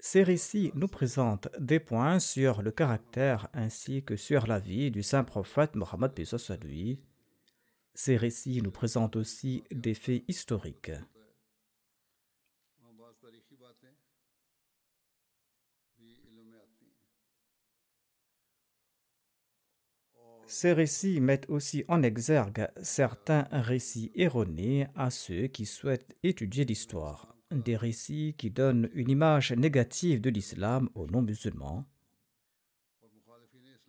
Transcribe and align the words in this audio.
Ces 0.00 0.22
récits 0.22 0.70
nous 0.74 0.86
présentent 0.86 1.48
des 1.58 1.80
points 1.80 2.20
sur 2.20 2.62
le 2.62 2.70
caractère 2.70 3.48
ainsi 3.52 4.04
que 4.04 4.16
sur 4.16 4.46
la 4.46 4.60
vie 4.60 4.90
du 4.90 5.02
saint 5.02 5.24
prophète 5.24 5.74
Mohammed 5.74 6.12
lui. 6.62 7.00
Ces 7.94 8.16
récits 8.16 8.62
nous 8.62 8.70
présentent 8.70 9.16
aussi 9.16 9.64
des 9.72 9.94
faits 9.94 10.22
historiques. 10.28 10.92
Ces 20.46 20.72
récits 20.72 21.20
mettent 21.20 21.50
aussi 21.50 21.84
en 21.88 22.02
exergue 22.02 22.68
certains 22.82 23.46
récits 23.52 24.12
erronés 24.14 24.86
à 24.94 25.10
ceux 25.10 25.48
qui 25.48 25.66
souhaitent 25.66 26.16
étudier 26.22 26.64
l'histoire, 26.64 27.37
des 27.50 27.76
récits 27.76 28.34
qui 28.36 28.50
donnent 28.50 28.90
une 28.92 29.10
image 29.10 29.52
négative 29.52 30.20
de 30.20 30.30
l'islam 30.30 30.88
aux 30.94 31.06
non-musulmans. 31.06 31.84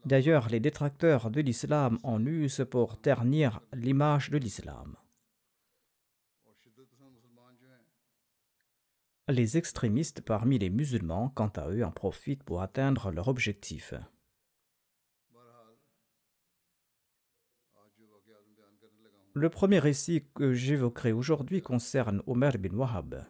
D'ailleurs, 0.05 0.47
les 0.47 0.59
détracteurs 0.59 1.29
de 1.29 1.41
l'islam 1.41 1.99
en 2.03 2.25
usent 2.25 2.65
pour 2.69 3.01
ternir 3.01 3.59
l'image 3.73 4.29
de 4.29 4.37
l'islam. 4.37 4.95
Les 9.27 9.57
extrémistes 9.57 10.21
parmi 10.21 10.57
les 10.57 10.69
musulmans, 10.69 11.29
quant 11.29 11.49
à 11.49 11.69
eux, 11.69 11.83
en 11.83 11.91
profitent 11.91 12.43
pour 12.43 12.61
atteindre 12.61 13.11
leur 13.11 13.27
objectif. 13.27 13.93
Le 19.33 19.49
premier 19.49 19.77
récit 19.79 20.25
que 20.33 20.53
j'évoquerai 20.53 21.11
aujourd'hui 21.11 21.61
concerne 21.61 22.23
Omer 22.25 22.57
bin 22.57 22.75
Wahab. 22.75 23.23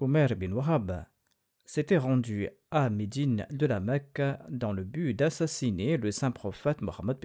Omer 0.00 0.34
bin 0.34 0.52
Wahab 0.52 1.04
s'était 1.66 1.98
rendu 1.98 2.48
à 2.70 2.88
Médine 2.88 3.46
de 3.50 3.66
la 3.66 3.80
Mecque 3.80 4.22
dans 4.48 4.72
le 4.72 4.82
but 4.82 5.12
d'assassiner 5.12 5.98
le 5.98 6.10
saint 6.10 6.30
prophète 6.30 6.80
Mohammed 6.80 7.18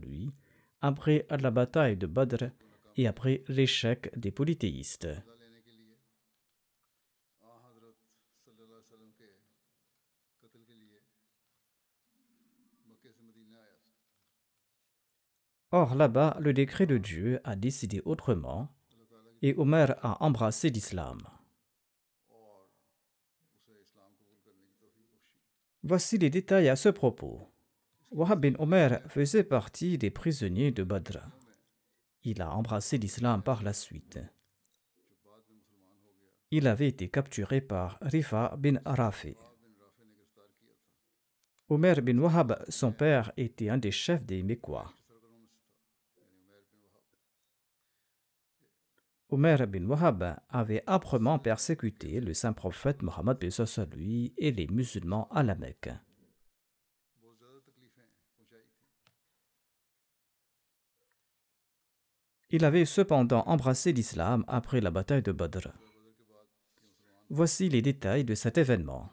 lui 0.00 0.32
après 0.80 1.26
la 1.28 1.50
bataille 1.50 1.98
de 1.98 2.06
Badr 2.06 2.44
et 2.96 3.06
après 3.06 3.44
l'échec 3.48 4.10
des 4.18 4.30
polythéistes. 4.30 5.08
Or 15.70 15.94
là-bas, 15.94 16.38
le 16.40 16.52
décret 16.54 16.86
de 16.86 16.96
Dieu 16.96 17.40
a 17.44 17.56
décidé 17.56 18.00
autrement 18.06 18.74
et 19.42 19.54
Omer 19.58 19.96
a 20.02 20.22
embrassé 20.24 20.70
l'islam. 20.70 21.18
Voici 25.84 26.16
les 26.18 26.30
détails 26.30 26.68
à 26.68 26.76
ce 26.76 26.88
propos. 26.88 27.40
Wahab 28.12 28.40
bin 28.40 28.54
Omer 28.58 29.00
faisait 29.08 29.42
partie 29.42 29.98
des 29.98 30.10
prisonniers 30.10 30.70
de 30.70 30.84
Badr. 30.84 31.18
Il 32.22 32.40
a 32.40 32.54
embrassé 32.54 32.98
l'islam 32.98 33.42
par 33.42 33.62
la 33.62 33.72
suite. 33.72 34.20
Il 36.52 36.68
avait 36.68 36.88
été 36.88 37.08
capturé 37.08 37.60
par 37.60 37.98
Rifa 38.00 38.54
bin 38.58 38.80
Rafi. 38.84 39.34
Omer 41.68 42.02
bin 42.02 42.18
Wahab, 42.18 42.62
son 42.68 42.92
père, 42.92 43.32
était 43.36 43.70
un 43.70 43.78
des 43.78 43.90
chefs 43.90 44.24
des 44.24 44.42
Mécois. 44.42 44.92
Omer 49.32 49.66
bin 49.66 49.86
Wahab 49.86 50.36
avait 50.50 50.84
âprement 50.86 51.38
persécuté 51.38 52.20
le 52.20 52.34
saint 52.34 52.52
prophète 52.52 53.00
Mohammed 53.00 53.38
lui 53.96 54.34
et 54.36 54.52
les 54.52 54.66
musulmans 54.66 55.26
à 55.30 55.42
la 55.42 55.54
Mecque. 55.54 55.88
Il 62.50 62.62
avait 62.66 62.84
cependant 62.84 63.42
embrassé 63.46 63.92
l'islam 63.92 64.44
après 64.48 64.82
la 64.82 64.90
bataille 64.90 65.22
de 65.22 65.32
Badr. 65.32 65.72
Voici 67.30 67.70
les 67.70 67.80
détails 67.80 68.24
de 68.24 68.34
cet 68.34 68.58
événement. 68.58 69.08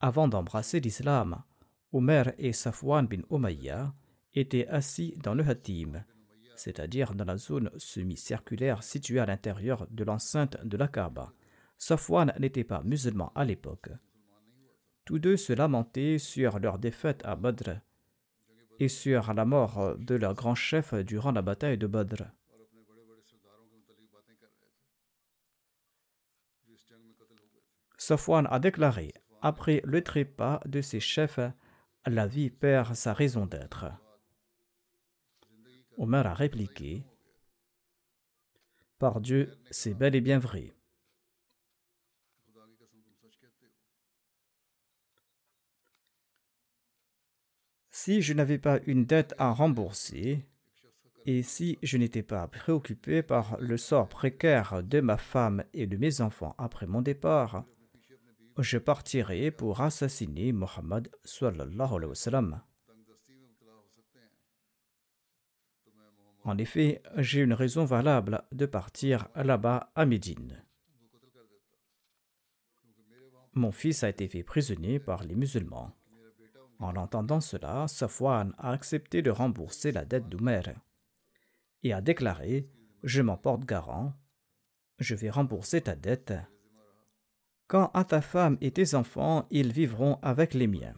Avant 0.00 0.26
d'embrasser 0.26 0.80
l'islam, 0.80 1.42
Omer 1.92 2.32
et 2.38 2.54
Safwan 2.54 3.06
bin 3.06 3.20
Umayya 3.30 3.92
étaient 4.32 4.66
assis 4.68 5.14
dans 5.22 5.34
le 5.34 5.46
Hatim, 5.46 6.02
c'est-à-dire 6.56 7.14
dans 7.14 7.24
la 7.24 7.36
zone 7.36 7.70
semi-circulaire 7.76 8.82
située 8.82 9.20
à 9.20 9.26
l'intérieur 9.26 9.86
de 9.90 10.04
l'enceinte 10.04 10.64
de 10.64 10.76
la 10.76 10.88
Kaaba. 10.88 11.32
Safwan 11.78 12.32
n'était 12.38 12.64
pas 12.64 12.82
musulman 12.82 13.32
à 13.34 13.44
l'époque. 13.44 13.90
Tous 15.04 15.18
deux 15.18 15.36
se 15.36 15.52
lamentaient 15.52 16.18
sur 16.18 16.58
leur 16.58 16.78
défaite 16.78 17.22
à 17.24 17.36
Badr 17.36 17.80
et 18.80 18.88
sur 18.88 19.34
la 19.34 19.44
mort 19.44 19.96
de 19.98 20.14
leur 20.14 20.34
grand 20.34 20.54
chef 20.54 20.94
durant 20.94 21.32
la 21.32 21.42
bataille 21.42 21.78
de 21.78 21.86
Badr. 21.86 22.24
Safwan 27.98 28.46
a 28.50 28.58
déclaré 28.58 29.12
Après 29.40 29.80
le 29.84 30.02
trépas 30.02 30.60
de 30.66 30.80
ses 30.80 31.00
chefs, 31.00 31.40
la 32.06 32.26
vie 32.26 32.50
perd 32.50 32.94
sa 32.94 33.14
raison 33.14 33.46
d'être. 33.46 33.86
Omar 35.96 36.26
a 36.26 36.34
répliqué 36.34 37.04
Par 38.98 39.20
Dieu, 39.20 39.56
c'est 39.70 39.94
bel 39.94 40.14
et 40.14 40.20
bien 40.20 40.38
vrai. 40.38 40.74
Si 47.90 48.22
je 48.22 48.34
n'avais 48.34 48.58
pas 48.58 48.80
une 48.86 49.06
dette 49.06 49.34
à 49.38 49.50
rembourser, 49.50 50.44
et 51.26 51.42
si 51.42 51.78
je 51.82 51.96
n'étais 51.96 52.22
pas 52.22 52.46
préoccupé 52.48 53.22
par 53.22 53.56
le 53.60 53.78
sort 53.78 54.08
précaire 54.08 54.82
de 54.82 55.00
ma 55.00 55.16
femme 55.16 55.64
et 55.72 55.86
de 55.86 55.96
mes 55.96 56.20
enfants 56.20 56.54
après 56.58 56.86
mon 56.86 57.00
départ, 57.00 57.64
je 58.58 58.78
partirais 58.78 59.50
pour 59.50 59.80
assassiner 59.80 60.52
Mohammed 60.52 61.08
sallallahu 61.24 61.94
alayhi 61.94 62.30
wa. 62.32 62.73
En 66.44 66.58
effet, 66.58 67.02
j'ai 67.16 67.40
une 67.40 67.54
raison 67.54 67.86
valable 67.86 68.42
de 68.52 68.66
partir 68.66 69.28
là-bas 69.34 69.90
à 69.94 70.04
Médine. 70.04 70.62
Mon 73.54 73.72
fils 73.72 74.04
a 74.04 74.10
été 74.10 74.28
fait 74.28 74.42
prisonnier 74.42 74.98
par 74.98 75.24
les 75.24 75.34
musulmans. 75.34 75.92
En 76.80 76.96
entendant 76.96 77.40
cela, 77.40 77.88
Safwan 77.88 78.52
a 78.58 78.72
accepté 78.72 79.22
de 79.22 79.30
rembourser 79.30 79.90
la 79.90 80.04
dette 80.04 80.28
d'Oumer 80.28 80.62
et 81.82 81.92
a 81.94 82.02
déclaré 82.02 82.68
Je 83.02 83.22
m'en 83.22 83.36
porte 83.36 83.64
garant, 83.64 84.12
je 84.98 85.14
vais 85.14 85.30
rembourser 85.30 85.80
ta 85.80 85.94
dette. 85.94 86.34
Quant 87.68 87.90
à 87.94 88.04
ta 88.04 88.20
femme 88.20 88.58
et 88.60 88.70
tes 88.70 88.94
enfants, 88.94 89.46
ils 89.50 89.72
vivront 89.72 90.18
avec 90.20 90.52
les 90.52 90.66
miens. 90.66 90.94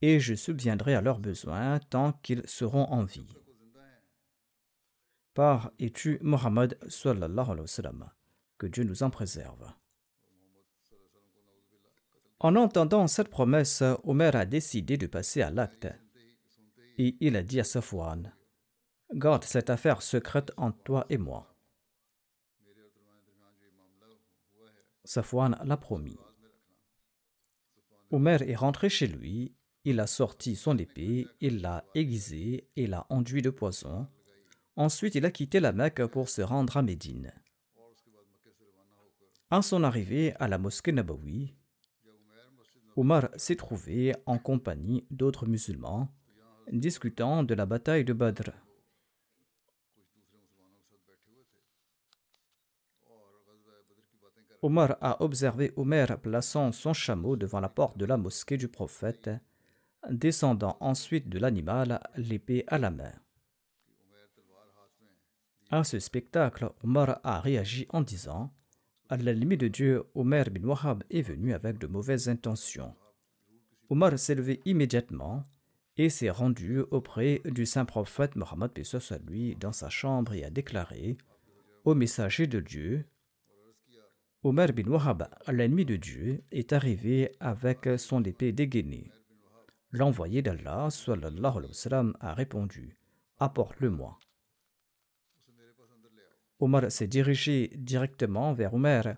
Et 0.00 0.20
je 0.20 0.34
subviendrai 0.34 0.94
à 0.94 1.02
leurs 1.02 1.18
besoins 1.18 1.78
tant 1.78 2.12
qu'ils 2.12 2.46
seront 2.46 2.84
en 2.84 3.04
vie. 3.04 3.34
Par 5.36 5.70
et 5.78 5.90
tu 5.90 6.18
Mohammed 6.22 6.78
sallallahu. 6.88 7.66
Que 8.56 8.66
Dieu 8.66 8.84
nous 8.84 9.02
en 9.02 9.10
préserve. 9.10 9.70
En 12.40 12.56
entendant 12.56 13.06
cette 13.06 13.28
promesse, 13.28 13.82
Omer 14.04 14.34
a 14.34 14.46
décidé 14.46 14.96
de 14.96 15.06
passer 15.06 15.42
à 15.42 15.50
l'acte. 15.50 15.88
Et 16.96 17.18
il 17.20 17.36
a 17.36 17.42
dit 17.42 17.60
à 17.60 17.64
Safwan 17.64 18.32
Garde 19.12 19.44
cette 19.44 19.68
affaire 19.68 20.00
secrète 20.00 20.52
entre 20.56 20.82
toi 20.82 21.06
et 21.10 21.18
moi. 21.18 21.54
Safwan 25.04 25.58
l'a 25.62 25.76
promis. 25.76 26.16
Omer 28.10 28.40
est 28.40 28.56
rentré 28.56 28.88
chez 28.88 29.06
lui, 29.06 29.54
il 29.84 30.00
a 30.00 30.06
sorti 30.06 30.56
son 30.56 30.78
épée, 30.78 31.26
il 31.42 31.60
l'a 31.60 31.84
aiguisée 31.94 32.70
et 32.74 32.86
l'a 32.86 33.06
enduit 33.10 33.42
de 33.42 33.50
poison. 33.50 34.08
Ensuite, 34.76 35.14
il 35.14 35.24
a 35.24 35.30
quitté 35.30 35.58
la 35.60 35.72
Mecque 35.72 36.06
pour 36.06 36.28
se 36.28 36.42
rendre 36.42 36.76
à 36.76 36.82
Médine. 36.82 37.32
À 39.50 39.62
son 39.62 39.82
arrivée 39.84 40.34
à 40.38 40.48
la 40.48 40.58
mosquée 40.58 40.92
Nabawi, 40.92 41.54
Omar 42.96 43.28
s'est 43.36 43.56
trouvé 43.56 44.14
en 44.26 44.38
compagnie 44.38 45.06
d'autres 45.10 45.46
musulmans 45.46 46.08
discutant 46.72 47.42
de 47.42 47.54
la 47.54 47.66
bataille 47.66 48.04
de 48.04 48.12
Badr. 48.12 48.50
Omar 54.62 54.96
a 55.00 55.22
observé 55.22 55.72
Omer 55.76 56.18
plaçant 56.20 56.72
son 56.72 56.92
chameau 56.92 57.36
devant 57.36 57.60
la 57.60 57.68
porte 57.68 57.98
de 57.98 58.04
la 58.04 58.16
mosquée 58.16 58.56
du 58.56 58.68
prophète, 58.68 59.30
descendant 60.10 60.76
ensuite 60.80 61.28
de 61.28 61.38
l'animal, 61.38 62.00
l'épée 62.16 62.64
à 62.66 62.78
la 62.78 62.90
main. 62.90 63.12
À 65.70 65.82
ce 65.82 65.98
spectacle, 65.98 66.70
Omar 66.84 67.20
a 67.24 67.40
réagi 67.40 67.86
en 67.90 68.00
disant 68.00 68.52
à 69.08 69.16
l'ennemi 69.16 69.56
de 69.56 69.66
Dieu, 69.68 70.04
Omer 70.14 70.50
bin 70.50 70.64
Wahab 70.64 71.02
est 71.10 71.22
venu 71.22 71.54
avec 71.54 71.78
de 71.78 71.86
mauvaises 71.88 72.28
intentions. 72.28 72.94
Omar 73.88 74.18
s'est 74.18 74.34
levé 74.34 74.60
immédiatement 74.64 75.44
et 75.96 76.08
s'est 76.08 76.30
rendu 76.30 76.80
auprès 76.90 77.40
du 77.44 77.66
saint 77.66 77.84
prophète 77.84 78.36
Mohammed 78.36 78.70
lui 79.26 79.56
dans 79.56 79.72
sa 79.72 79.88
chambre 79.88 80.34
et 80.34 80.44
a 80.44 80.50
déclaré 80.50 81.16
Au 81.84 81.94
messager 81.94 82.46
de 82.46 82.60
Dieu, 82.60 83.04
Omar 84.44 84.72
bin 84.72 84.88
Wahab, 84.88 85.28
l'ennemi 85.48 85.84
de 85.84 85.96
Dieu, 85.96 86.44
est 86.52 86.72
arrivé 86.72 87.32
avec 87.40 87.88
son 87.98 88.22
épée 88.22 88.52
dégainée. 88.52 89.10
L'envoyé 89.90 90.42
d'Allah 90.42 90.90
sallallahu 90.90 92.12
a 92.20 92.34
répondu 92.34 92.96
Apporte-le-moi. 93.38 94.18
Omar 96.58 96.90
s'est 96.90 97.06
dirigé 97.06 97.70
directement 97.76 98.52
vers 98.52 98.74
Omer 98.74 99.16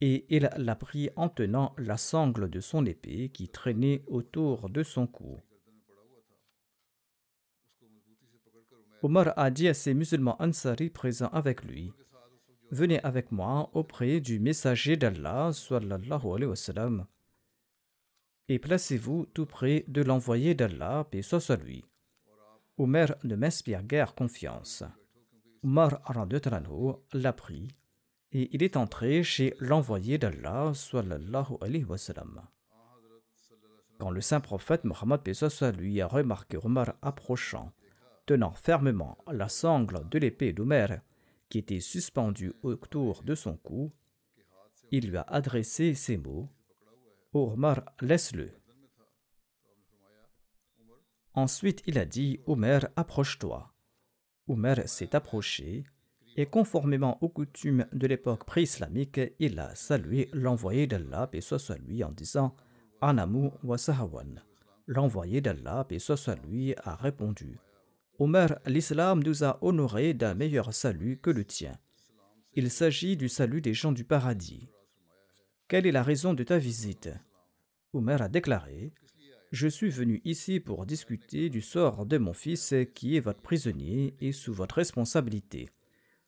et 0.00 0.26
il 0.28 0.48
l'a 0.56 0.76
pris 0.76 1.10
en 1.16 1.28
tenant 1.28 1.74
la 1.76 1.96
sangle 1.96 2.48
de 2.48 2.60
son 2.60 2.86
épée 2.86 3.30
qui 3.30 3.48
traînait 3.48 4.04
autour 4.06 4.70
de 4.70 4.82
son 4.82 5.06
cou. 5.06 5.40
Omar 9.02 9.32
a 9.36 9.50
dit 9.50 9.68
à 9.68 9.74
ses 9.74 9.94
musulmans 9.94 10.40
Ansari 10.40 10.90
présents 10.90 11.30
avec 11.32 11.64
lui 11.64 11.92
Venez 12.70 13.02
avec 13.02 13.32
moi 13.32 13.70
auprès 13.72 14.20
du 14.20 14.38
messager 14.38 14.96
d'Allah 14.96 15.50
et 18.48 18.58
placez-vous 18.58 19.26
tout 19.34 19.46
près 19.46 19.84
de 19.88 20.02
l'envoyé 20.02 20.54
d'Allah, 20.54 21.06
paix 21.10 21.22
soit 21.22 21.56
lui. 21.62 21.84
Omer 22.78 23.14
ne 23.24 23.36
m'inspire 23.36 23.82
guère 23.82 24.14
confiance. 24.14 24.84
Omar 25.64 26.00
l'a 27.12 27.32
pris 27.32 27.68
et 28.32 28.50
il 28.54 28.62
est 28.62 28.76
entré 28.76 29.22
chez 29.22 29.54
l'envoyé 29.58 30.18
d'Allah 30.18 30.72
alayhi 31.60 31.84
wa 31.84 31.96
Quand 33.98 34.10
le 34.10 34.20
saint 34.20 34.40
prophète 34.40 34.84
Mohammed 34.84 35.20
lui 35.78 36.00
a 36.00 36.06
remarqué 36.06 36.58
Omar 36.62 36.94
approchant, 37.02 37.72
tenant 38.26 38.52
fermement 38.52 39.18
la 39.26 39.48
sangle 39.48 40.08
de 40.08 40.18
l'épée 40.18 40.52
d'Omer 40.52 41.00
qui 41.48 41.58
était 41.58 41.80
suspendue 41.80 42.52
autour 42.62 43.22
de 43.22 43.34
son 43.34 43.56
cou, 43.56 43.92
il 44.90 45.10
lui 45.10 45.16
a 45.16 45.22
adressé 45.22 45.94
ces 45.94 46.16
mots 46.16 46.48
Omar, 47.32 47.82
laisse-le. 48.00 48.50
Ensuite, 51.34 51.82
il 51.86 51.98
a 51.98 52.04
dit 52.04 52.40
Omer, 52.46 52.88
approche-toi. 52.96 53.72
Omer 54.48 54.88
s'est 54.88 55.14
approché 55.14 55.84
et 56.36 56.46
conformément 56.46 57.18
aux 57.20 57.28
coutumes 57.28 57.86
de 57.92 58.06
l'époque 58.06 58.44
pré-islamique, 58.44 59.20
il 59.40 59.58
a 59.58 59.74
salué 59.74 60.30
l'envoyé 60.32 60.86
d'Allah, 60.86 61.28
et 61.32 61.40
soit 61.40 61.78
lui, 61.78 62.04
en 62.04 62.12
disant 62.12 62.54
Anamu 63.00 63.50
wa 63.64 63.76
sahawan. 63.76 64.40
L'envoyé 64.86 65.40
d'Allah, 65.40 65.86
et 65.90 65.98
soit 65.98 66.36
lui, 66.46 66.74
a 66.84 66.94
répondu 66.94 67.58
Omer, 68.20 68.58
l'islam 68.66 69.22
nous 69.22 69.44
a 69.44 69.58
honorés 69.62 70.14
d'un 70.14 70.34
meilleur 70.34 70.72
salut 70.72 71.18
que 71.18 71.30
le 71.30 71.44
tien. 71.44 71.76
Il 72.54 72.70
s'agit 72.70 73.16
du 73.16 73.28
salut 73.28 73.60
des 73.60 73.74
gens 73.74 73.92
du 73.92 74.04
paradis. 74.04 74.68
Quelle 75.68 75.86
est 75.86 75.92
la 75.92 76.02
raison 76.02 76.34
de 76.34 76.42
ta 76.42 76.58
visite? 76.58 77.10
Omer 77.92 78.22
a 78.22 78.28
déclaré 78.28 78.92
je 79.50 79.66
suis 79.66 79.88
venu 79.88 80.20
ici 80.24 80.60
pour 80.60 80.84
discuter 80.84 81.48
du 81.48 81.62
sort 81.62 82.04
de 82.04 82.18
mon 82.18 82.34
fils 82.34 82.74
qui 82.94 83.16
est 83.16 83.20
votre 83.20 83.40
prisonnier 83.40 84.14
et 84.20 84.32
sous 84.32 84.52
votre 84.52 84.76
responsabilité. 84.76 85.70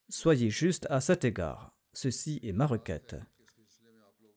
Soyez 0.09 0.49
juste 0.49 0.87
à 0.89 1.01
cet 1.01 1.25
égard. 1.25 1.75
Ceci 1.93 2.41
est 2.43 2.53
ma 2.53 2.67
requête. 2.67 3.17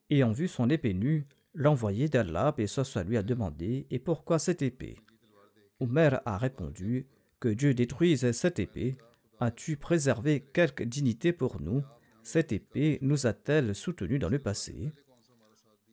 Ayant 0.10 0.32
vu 0.32 0.48
son 0.50 0.70
épée 0.70 0.94
nue, 0.94 1.26
l'envoyé 1.54 2.10
d'Allah, 2.10 2.54
et 2.58 2.68
soit 2.68 3.04
lui, 3.04 3.16
a 3.16 3.24
demandé 3.24 3.88
Et 3.90 4.00
pourquoi 4.00 4.38
cette 4.38 4.62
épée? 4.62 4.98
Omer 5.80 6.22
a 6.26 6.38
répondu 6.38 7.08
Que 7.40 7.50
Dieu 7.50 7.74
détruise 7.74 8.32
cette 8.32 8.60
épée. 8.60 8.98
As-tu 9.40 9.78
préservé 9.78 10.42
quelque 10.54 10.84
dignité 10.84 11.32
pour 11.32 11.62
nous? 11.62 11.84
Cette 12.22 12.52
épée 12.52 13.00
nous 13.02 13.28
a-t-elle 13.28 13.76
soutenus 13.76 14.20
dans 14.20 14.30
le 14.30 14.40
passé? 14.40 14.92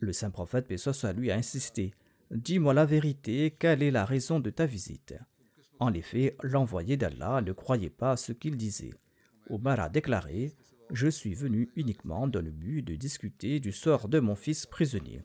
Le 0.00 0.12
saint 0.12 0.30
prophète, 0.30 0.76
soit 0.76 1.12
lui, 1.12 1.30
a 1.30 1.36
insisté 1.36 1.92
Dis-moi 2.30 2.74
la 2.74 2.84
vérité, 2.86 3.56
quelle 3.58 3.82
est 3.82 3.90
la 3.90 4.04
raison 4.04 4.38
de 4.38 4.50
ta 4.50 4.64
visite? 4.64 5.14
En 5.80 5.92
effet, 5.92 6.36
l'envoyé 6.44 6.96
d'Allah 6.96 7.42
ne 7.44 7.52
croyait 7.52 7.90
pas 7.90 8.16
ce 8.16 8.30
qu'il 8.30 8.56
disait. 8.56 8.94
Omar 9.48 9.80
a 9.80 9.88
déclaré 9.88 10.52
Je 10.92 11.08
suis 11.08 11.34
venu 11.34 11.70
uniquement 11.74 12.28
dans 12.28 12.40
le 12.40 12.52
but 12.52 12.82
de 12.82 12.94
discuter 12.94 13.58
du 13.58 13.72
sort 13.72 14.08
de 14.08 14.20
mon 14.20 14.36
fils 14.36 14.64
prisonnier. 14.64 15.24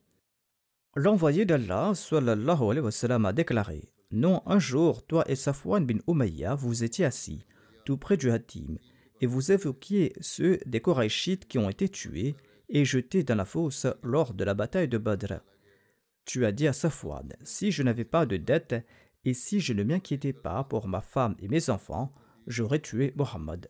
L'envoyé 0.96 1.46
d'Allah 1.46 1.92
a 1.92 3.34
déclaré 3.34 3.84
Non, 4.10 4.42
un 4.48 4.58
jour, 4.58 5.06
toi 5.06 5.30
et 5.30 5.36
Safwan 5.36 5.86
bin 5.86 6.00
Umayya, 6.08 6.56
vous 6.56 6.84
étiez 6.84 7.06
assis, 7.06 7.46
tout 7.86 7.98
près 7.98 8.18
du 8.18 8.32
Hatim, 8.32 8.80
et 9.22 9.28
vous 9.28 9.52
évoquiez 9.52 10.14
ceux 10.22 10.58
des 10.66 10.82
Korachites 10.82 11.48
qui 11.48 11.60
ont 11.60 11.70
été 11.70 11.88
tués 11.88 12.36
et 12.68 12.84
jetés 12.84 13.24
dans 13.24 13.36
la 13.36 13.46
fosse 13.46 13.86
lors 14.02 14.34
de 14.34 14.44
la 14.44 14.56
bataille 14.56 14.88
de 14.88 14.98
Badr. 14.98 15.42
Tu 16.26 16.46
as 16.46 16.52
dit 16.52 16.68
à 16.68 16.74
Safwan, 16.74 17.34
si 17.44 17.72
je 17.72 17.84
n'avais 17.84 18.04
pas 18.04 18.26
de 18.26 18.38
dette 18.38 18.76
et 19.24 19.34
si 19.34 19.60
je 19.60 19.74
ne 19.74 19.84
m'inquiétais 19.84 20.34
pas 20.34 20.64
pour 20.64 20.88
ma 20.88 21.02
femme 21.02 21.36
et 21.40 21.48
mes 21.48 21.70
enfants, 21.70 22.14
j'aurais 22.48 22.80
tué 22.80 23.14
Mohammed. 23.16 23.70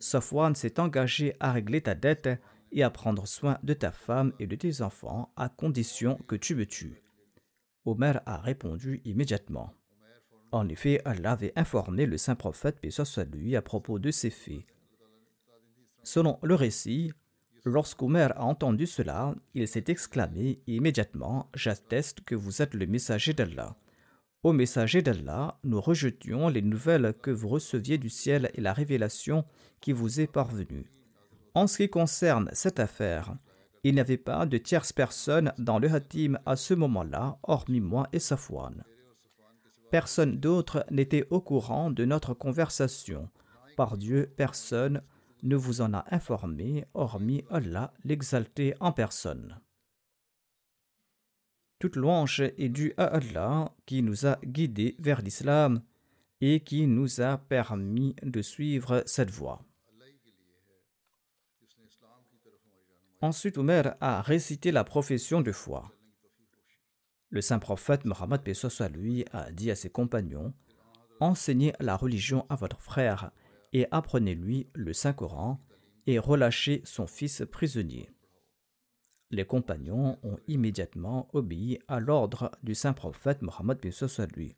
Safwan 0.00 0.54
s'est 0.54 0.80
engagé 0.80 1.34
à 1.40 1.52
régler 1.52 1.80
ta 1.80 1.94
dette 1.94 2.28
et 2.72 2.82
à 2.82 2.90
prendre 2.90 3.26
soin 3.26 3.58
de 3.62 3.72
ta 3.72 3.92
femme 3.92 4.32
et 4.38 4.46
de 4.46 4.56
tes 4.56 4.82
enfants 4.82 5.32
à 5.36 5.48
condition 5.48 6.18
que 6.26 6.36
tu 6.36 6.54
me 6.54 6.66
tues. 6.66 7.02
Omer 7.84 8.20
a 8.26 8.36
répondu 8.36 9.00
immédiatement. 9.04 9.72
En 10.50 10.68
effet, 10.68 11.00
Allah 11.04 11.32
avait 11.32 11.52
informé 11.56 12.06
le 12.06 12.18
saint 12.18 12.34
prophète, 12.34 12.80
paix 12.80 12.90
à 13.54 13.62
propos 13.62 13.98
de 13.98 14.10
ces 14.10 14.30
faits. 14.30 14.64
Selon 16.02 16.38
le 16.42 16.54
récit, 16.54 17.12
Lorsqu'Omer 17.68 18.28
a 18.34 18.44
entendu 18.44 18.86
cela, 18.86 19.34
il 19.52 19.68
s'est 19.68 19.84
exclamé 19.88 20.58
immédiatement 20.66 21.50
J'atteste 21.54 22.22
que 22.22 22.34
vous 22.34 22.62
êtes 22.62 22.72
le 22.72 22.86
messager 22.86 23.34
d'Allah. 23.34 23.76
Ô 24.42 24.54
messager 24.54 25.02
d'Allah, 25.02 25.58
nous 25.64 25.78
rejetions 25.78 26.48
les 26.48 26.62
nouvelles 26.62 27.12
que 27.20 27.30
vous 27.30 27.48
receviez 27.48 27.98
du 27.98 28.08
ciel 28.08 28.50
et 28.54 28.62
la 28.62 28.72
révélation 28.72 29.44
qui 29.82 29.92
vous 29.92 30.18
est 30.18 30.32
parvenue. 30.32 30.90
En 31.54 31.66
ce 31.66 31.76
qui 31.76 31.90
concerne 31.90 32.48
cette 32.54 32.80
affaire, 32.80 33.36
il 33.84 33.96
n'y 33.96 34.00
avait 34.00 34.16
pas 34.16 34.46
de 34.46 34.56
tierce 34.56 34.94
personne 34.94 35.52
dans 35.58 35.78
le 35.78 35.92
Hatim 35.92 36.38
à 36.46 36.56
ce 36.56 36.72
moment-là, 36.72 37.38
hormis 37.42 37.80
moi 37.80 38.08
et 38.14 38.18
Safwan. 38.18 38.82
Personne 39.90 40.40
d'autre 40.40 40.86
n'était 40.90 41.26
au 41.28 41.42
courant 41.42 41.90
de 41.90 42.06
notre 42.06 42.32
conversation. 42.32 43.28
Par 43.76 43.98
Dieu, 43.98 44.32
personne 44.38 45.02
ne 45.42 45.56
vous 45.56 45.80
en 45.80 45.94
a 45.94 46.04
informé, 46.10 46.84
hormis 46.94 47.44
Allah, 47.50 47.92
l'exalté 48.04 48.74
en 48.80 48.92
personne. 48.92 49.60
Toute 51.78 51.96
louange 51.96 52.40
est 52.40 52.68
due 52.68 52.92
à 52.96 53.04
Allah 53.04 53.72
qui 53.86 54.02
nous 54.02 54.26
a 54.26 54.38
guidés 54.44 54.96
vers 54.98 55.22
l'islam 55.22 55.82
et 56.40 56.60
qui 56.60 56.86
nous 56.86 57.20
a 57.20 57.38
permis 57.38 58.16
de 58.22 58.42
suivre 58.42 59.02
cette 59.06 59.30
voie. 59.30 59.64
Ensuite, 63.20 63.58
Omer 63.58 63.96
a 64.00 64.22
récité 64.22 64.70
la 64.70 64.84
profession 64.84 65.40
de 65.40 65.52
foi. 65.52 65.90
Le 67.30 67.40
saint 67.40 67.58
prophète 67.58 68.04
Mohammed 68.04 68.40
lui 68.94 69.24
a 69.32 69.50
dit 69.50 69.70
à 69.70 69.74
ses 69.74 69.90
compagnons 69.90 70.54
Enseignez 71.20 71.72
la 71.80 71.96
religion 71.96 72.46
à 72.48 72.54
votre 72.54 72.80
frère 72.80 73.32
et 73.72 73.86
apprenez-lui 73.90 74.68
le 74.74 74.92
Saint-Coran 74.92 75.60
et 76.06 76.18
relâchez 76.18 76.80
son 76.84 77.06
fils 77.06 77.42
prisonnier. 77.50 78.10
Les 79.30 79.44
compagnons 79.44 80.18
ont 80.22 80.38
immédiatement 80.46 81.28
obéi 81.34 81.78
à 81.86 82.00
l'ordre 82.00 82.50
du 82.62 82.74
saint 82.74 82.94
prophète 82.94 83.42
Mohammed 83.42 83.78
à 84.18 84.26
lui. 84.26 84.56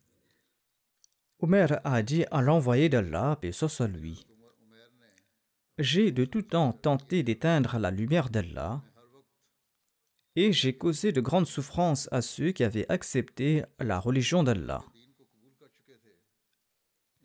Omer 1.39 1.81
a 1.83 2.01
dit 2.03 2.23
à 2.31 2.41
l'envoyé 2.41 2.87
d'Allah 2.87 3.37
à 3.41 3.87
lui 3.87 4.25
J'ai 5.77 6.11
de 6.11 6.23
tout 6.23 6.43
temps 6.43 6.71
tenté 6.71 7.23
d'éteindre 7.23 7.79
la 7.79 7.91
lumière 7.91 8.29
d'Allah 8.29 8.81
et 10.35 10.53
j'ai 10.53 10.77
causé 10.77 11.11
de 11.11 11.19
grandes 11.19 11.47
souffrances 11.47 12.07
à 12.11 12.21
ceux 12.21 12.51
qui 12.51 12.63
avaient 12.63 12.89
accepté 12.89 13.63
la 13.79 13.99
religion 13.99 14.43
d'Allah. 14.43 14.85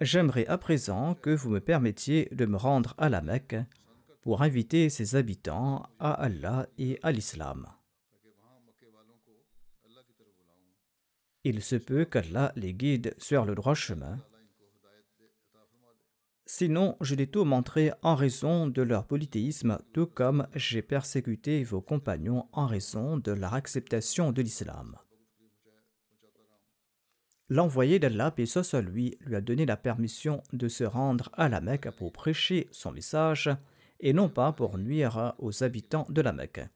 J'aimerais 0.00 0.46
à 0.46 0.58
présent 0.58 1.14
que 1.14 1.30
vous 1.30 1.48
me 1.48 1.60
permettiez 1.60 2.28
de 2.32 2.44
me 2.44 2.56
rendre 2.56 2.94
à 2.98 3.08
la 3.08 3.22
Mecque 3.22 3.56
pour 4.20 4.42
inviter 4.42 4.90
ses 4.90 5.16
habitants 5.16 5.88
à 5.98 6.12
Allah 6.12 6.66
et 6.76 6.98
à 7.02 7.12
l'islam. 7.12 7.66
Il 11.44 11.62
se 11.62 11.76
peut 11.76 12.04
qu'Allah 12.04 12.52
les 12.56 12.74
guide 12.74 13.14
sur 13.18 13.44
le 13.44 13.54
droit 13.54 13.74
chemin 13.74 14.18
Sinon, 16.44 16.96
je 17.00 17.14
les 17.14 17.26
tourmenterai 17.26 17.92
en 18.02 18.14
raison 18.14 18.68
de 18.68 18.82
leur 18.82 19.06
polythéisme, 19.06 19.78
tout 19.92 20.06
comme 20.06 20.46
j'ai 20.54 20.82
persécuté 20.82 21.64
vos 21.64 21.80
compagnons 21.80 22.48
en 22.52 22.66
raison 22.66 23.16
de 23.16 23.32
leur 23.32 23.54
acceptation 23.54 24.30
de 24.30 24.42
l'islam. 24.42 24.96
L'envoyé 27.48 28.00
d'Allah, 28.00 28.34
soit 28.44 28.80
lui, 28.80 29.16
lui 29.20 29.36
a 29.36 29.40
donné 29.40 29.66
la 29.66 29.76
permission 29.76 30.42
de 30.52 30.66
se 30.66 30.82
rendre 30.82 31.30
à 31.34 31.48
la 31.48 31.60
Mecque 31.60 31.90
pour 31.92 32.12
prêcher 32.12 32.68
son 32.72 32.90
message 32.90 33.50
et 34.00 34.12
non 34.12 34.28
pas 34.28 34.52
pour 34.52 34.78
nuire 34.78 35.34
aux 35.38 35.62
habitants 35.62 36.06
de 36.08 36.20
la 36.22 36.32
Mecque. 36.32 36.66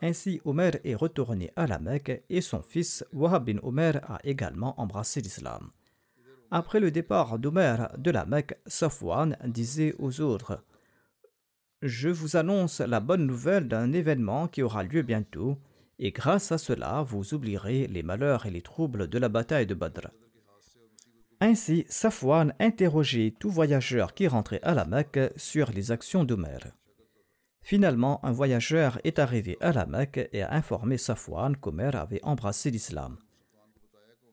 Ainsi, 0.00 0.40
Omer 0.44 0.72
est 0.82 0.96
retourné 0.96 1.52
à 1.54 1.68
la 1.68 1.78
Mecque 1.78 2.24
et 2.28 2.40
son 2.40 2.62
fils 2.62 3.04
Wahab 3.12 3.44
bin 3.46 3.58
Omer 3.62 4.00
a 4.10 4.18
également 4.24 4.78
embrassé 4.80 5.20
l'islam. 5.20 5.70
Après 6.50 6.80
le 6.80 6.90
départ 6.90 7.38
d'Omer 7.38 7.76
de 7.96 8.10
la 8.10 8.26
Mecque, 8.26 8.58
Safwan 8.66 9.38
disait 9.46 9.94
aux 10.00 10.20
autres 10.20 10.64
Je 11.80 12.08
vous 12.08 12.36
annonce 12.36 12.80
la 12.80 12.98
bonne 12.98 13.24
nouvelle 13.24 13.68
d'un 13.68 13.92
événement 13.92 14.48
qui 14.48 14.62
aura 14.62 14.82
lieu 14.82 15.02
bientôt, 15.02 15.56
et 16.04 16.10
grâce 16.10 16.50
à 16.50 16.58
cela, 16.58 17.02
vous 17.02 17.32
oublierez 17.32 17.86
les 17.86 18.02
malheurs 18.02 18.44
et 18.46 18.50
les 18.50 18.60
troubles 18.60 19.06
de 19.06 19.18
la 19.18 19.28
bataille 19.28 19.68
de 19.68 19.74
Badr. 19.74 20.08
Ainsi, 21.40 21.86
Safwan 21.88 22.52
interrogeait 22.58 23.32
tout 23.38 23.50
voyageur 23.50 24.12
qui 24.12 24.26
rentrait 24.26 24.60
à 24.64 24.74
la 24.74 24.84
Mecque 24.84 25.32
sur 25.36 25.70
les 25.70 25.92
actions 25.92 26.24
d'Omer. 26.24 26.58
Finalement, 27.62 28.18
un 28.24 28.32
voyageur 28.32 28.98
est 29.04 29.20
arrivé 29.20 29.56
à 29.60 29.70
la 29.70 29.86
Mecque 29.86 30.28
et 30.32 30.42
a 30.42 30.52
informé 30.52 30.98
Safwan 30.98 31.56
qu'Omer 31.56 31.94
avait 31.94 32.24
embrassé 32.24 32.72
l'islam. 32.72 33.16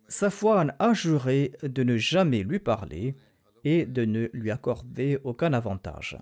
Safwan 0.08 0.74
a 0.80 0.94
juré 0.94 1.52
de 1.62 1.84
ne 1.84 1.98
jamais 1.98 2.42
lui 2.42 2.58
parler 2.58 3.16
et 3.64 3.86
de 3.86 4.06
ne 4.06 4.28
lui 4.34 4.50
accorder 4.50 5.20
aucun 5.24 5.54
avantage. 5.54 6.18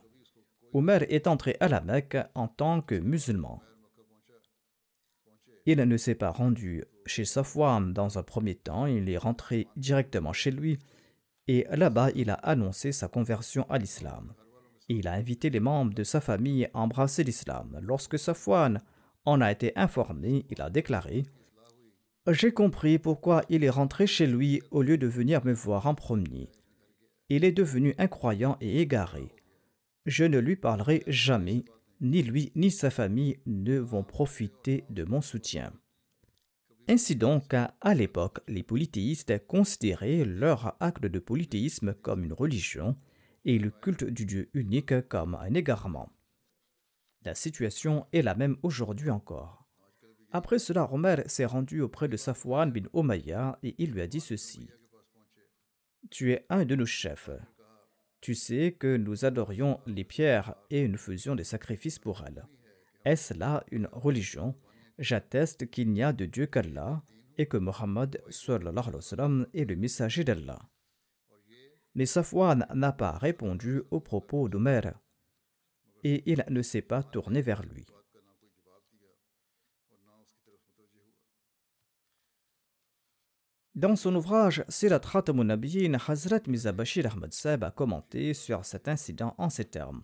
Omer 0.74 1.06
est 1.08 1.26
entré 1.26 1.56
à 1.62 1.70
la 1.70 1.80
Mecque 1.80 2.18
en 2.36 2.50
tant 2.50 2.82
que 2.82 2.96
musulman. 2.96 3.62
Il 5.68 5.78
ne 5.78 5.98
s'est 5.98 6.16
pas 6.16 6.32
rendu 6.32 6.86
chez 7.06 7.26
Safwan 7.26 7.94
dans 7.94 8.18
un 8.18 8.24
premier 8.24 8.56
temps, 8.56 8.86
il 8.86 9.10
est 9.10 9.18
rentré 9.18 9.68
directement 9.76 10.34
chez 10.34 10.50
lui 10.50 10.80
et 11.48 11.68
là-bas 11.70 12.10
il 12.16 12.30
a 12.30 12.36
annoncé 12.36 12.92
sa 12.92 13.08
conversion 13.08 13.70
à 13.70 13.78
l'islam. 13.78 14.34
Il 14.88 15.08
a 15.08 15.14
invité 15.14 15.50
les 15.50 15.60
membres 15.60 15.94
de 15.94 16.06
sa 16.06 16.22
famille 16.22 16.70
à 16.74 16.80
embrasser 16.80 17.24
l'islam. 17.24 17.78
Lorsque 17.82 18.18
Safwan 18.18 18.82
en 19.26 19.42
a 19.42 19.52
été 19.52 19.74
informé, 19.78 20.46
il 20.50 20.62
a 20.62 20.70
déclaré 20.70 21.26
j'ai 22.34 22.52
compris 22.52 23.00
pourquoi 23.00 23.44
il 23.50 23.64
est 23.64 23.70
rentré 23.70 24.06
chez 24.06 24.28
lui 24.28 24.62
au 24.72 24.82
lieu 24.82 24.98
de 24.98 25.08
venir 25.08 25.46
me 25.46 25.54
voir 25.54 25.88
en 25.88 25.96
premier. 25.96 26.50
Il 27.30 27.46
est 27.46 27.54
devenu 27.54 27.94
incroyant 27.98 28.58
et 28.60 28.82
égaré. 28.82 29.30
Je 30.06 30.26
ne 30.26 30.38
lui 30.38 30.58
parlerai 30.58 31.04
jamais, 31.08 31.64
ni 32.02 32.22
lui 32.22 32.52
ni 32.56 32.72
sa 32.72 32.90
famille 32.90 33.40
ne 33.46 33.78
vont 33.78 34.04
profiter 34.04 34.86
de 34.90 35.04
mon 35.04 35.22
soutien. 35.22 35.74
Ainsi 36.90 37.16
donc, 37.16 37.54
à 37.54 37.94
l'époque, 37.94 38.40
les 38.48 38.64
polythéistes 38.64 39.46
considéraient 39.46 40.24
leur 40.24 40.78
acte 40.80 41.06
de 41.06 41.20
polythéisme 41.20 41.94
comme 41.94 42.24
une 42.24 42.34
religion 42.34 42.96
et 43.44 43.60
le 43.60 43.72
culte 43.72 44.06
du 44.06 44.26
Dieu 44.26 44.50
unique 44.54 45.08
comme 45.10 45.36
un 45.36 45.54
égarement. 45.54 46.10
La 47.24 47.36
situation 47.36 48.06
est 48.14 48.22
la 48.22 48.36
même 48.36 48.58
aujourd'hui 48.64 49.10
encore. 49.10 49.68
Après 50.32 50.60
cela, 50.60 50.92
Omer 50.94 51.24
s'est 51.26 51.46
rendu 51.46 51.82
auprès 51.82 52.08
de 52.08 52.16
Safwan 52.16 52.72
bin 52.72 52.88
Omayya 52.94 53.60
et 53.64 53.76
il 53.80 53.92
lui 53.92 54.02
a 54.02 54.08
dit 54.08 54.20
ceci. 54.20 54.70
Tu 56.10 56.32
es 56.32 56.46
un 56.50 56.64
de 56.64 56.76
nos 56.76 56.86
chefs. 56.86 57.30
Tu 58.22 58.36
sais 58.36 58.76
que 58.78 58.98
nous 58.98 59.26
adorions 59.26 59.80
les 59.86 60.04
pierres 60.04 60.56
et 60.70 60.88
nous 60.88 60.98
faisions 60.98 61.36
des 61.36 61.44
sacrifices 61.44 62.00
pour 62.00 62.24
elles. 62.26 62.46
Est-ce 63.06 63.34
là 63.34 63.64
une 63.72 63.88
religion? 63.92 64.56
J'atteste 64.98 65.70
qu'il 65.70 65.92
n'y 65.92 66.04
a 66.04 66.14
de 66.14 66.26
Dieu 66.26 66.48
qu'Allah 66.48 67.04
et 67.38 67.46
que 67.46 67.58
Mohammed 67.58 68.22
est 69.54 69.66
le 69.66 69.76
messager 69.76 70.24
d'Allah. 70.24 70.60
Mais 71.94 72.06
Safwan 72.06 72.66
n'a 72.74 72.92
pas 72.92 73.18
répondu 73.18 73.82
aux 73.92 74.00
propos 74.00 74.50
d'Omer 74.50 74.82
et 76.04 76.24
il 76.32 76.44
ne 76.50 76.62
s'est 76.62 76.82
pas 76.82 77.04
tourné 77.04 77.42
vers 77.42 77.64
lui. 77.64 77.86
Dans 83.78 83.96
son 83.96 84.16
ouvrage 84.16 84.66
Sirat 84.70 85.02
Nabiyin, 85.36 86.00
Hazrat 86.08 86.40
Mizabashir 86.48 87.06
Ahmad 87.14 87.32
Seb 87.32 87.64
a 87.64 87.70
commenté 87.70 88.34
sur 88.34 88.66
cet 88.66 88.88
incident 88.88 89.36
en 89.38 89.52
ces 89.52 89.66
termes. 89.66 90.02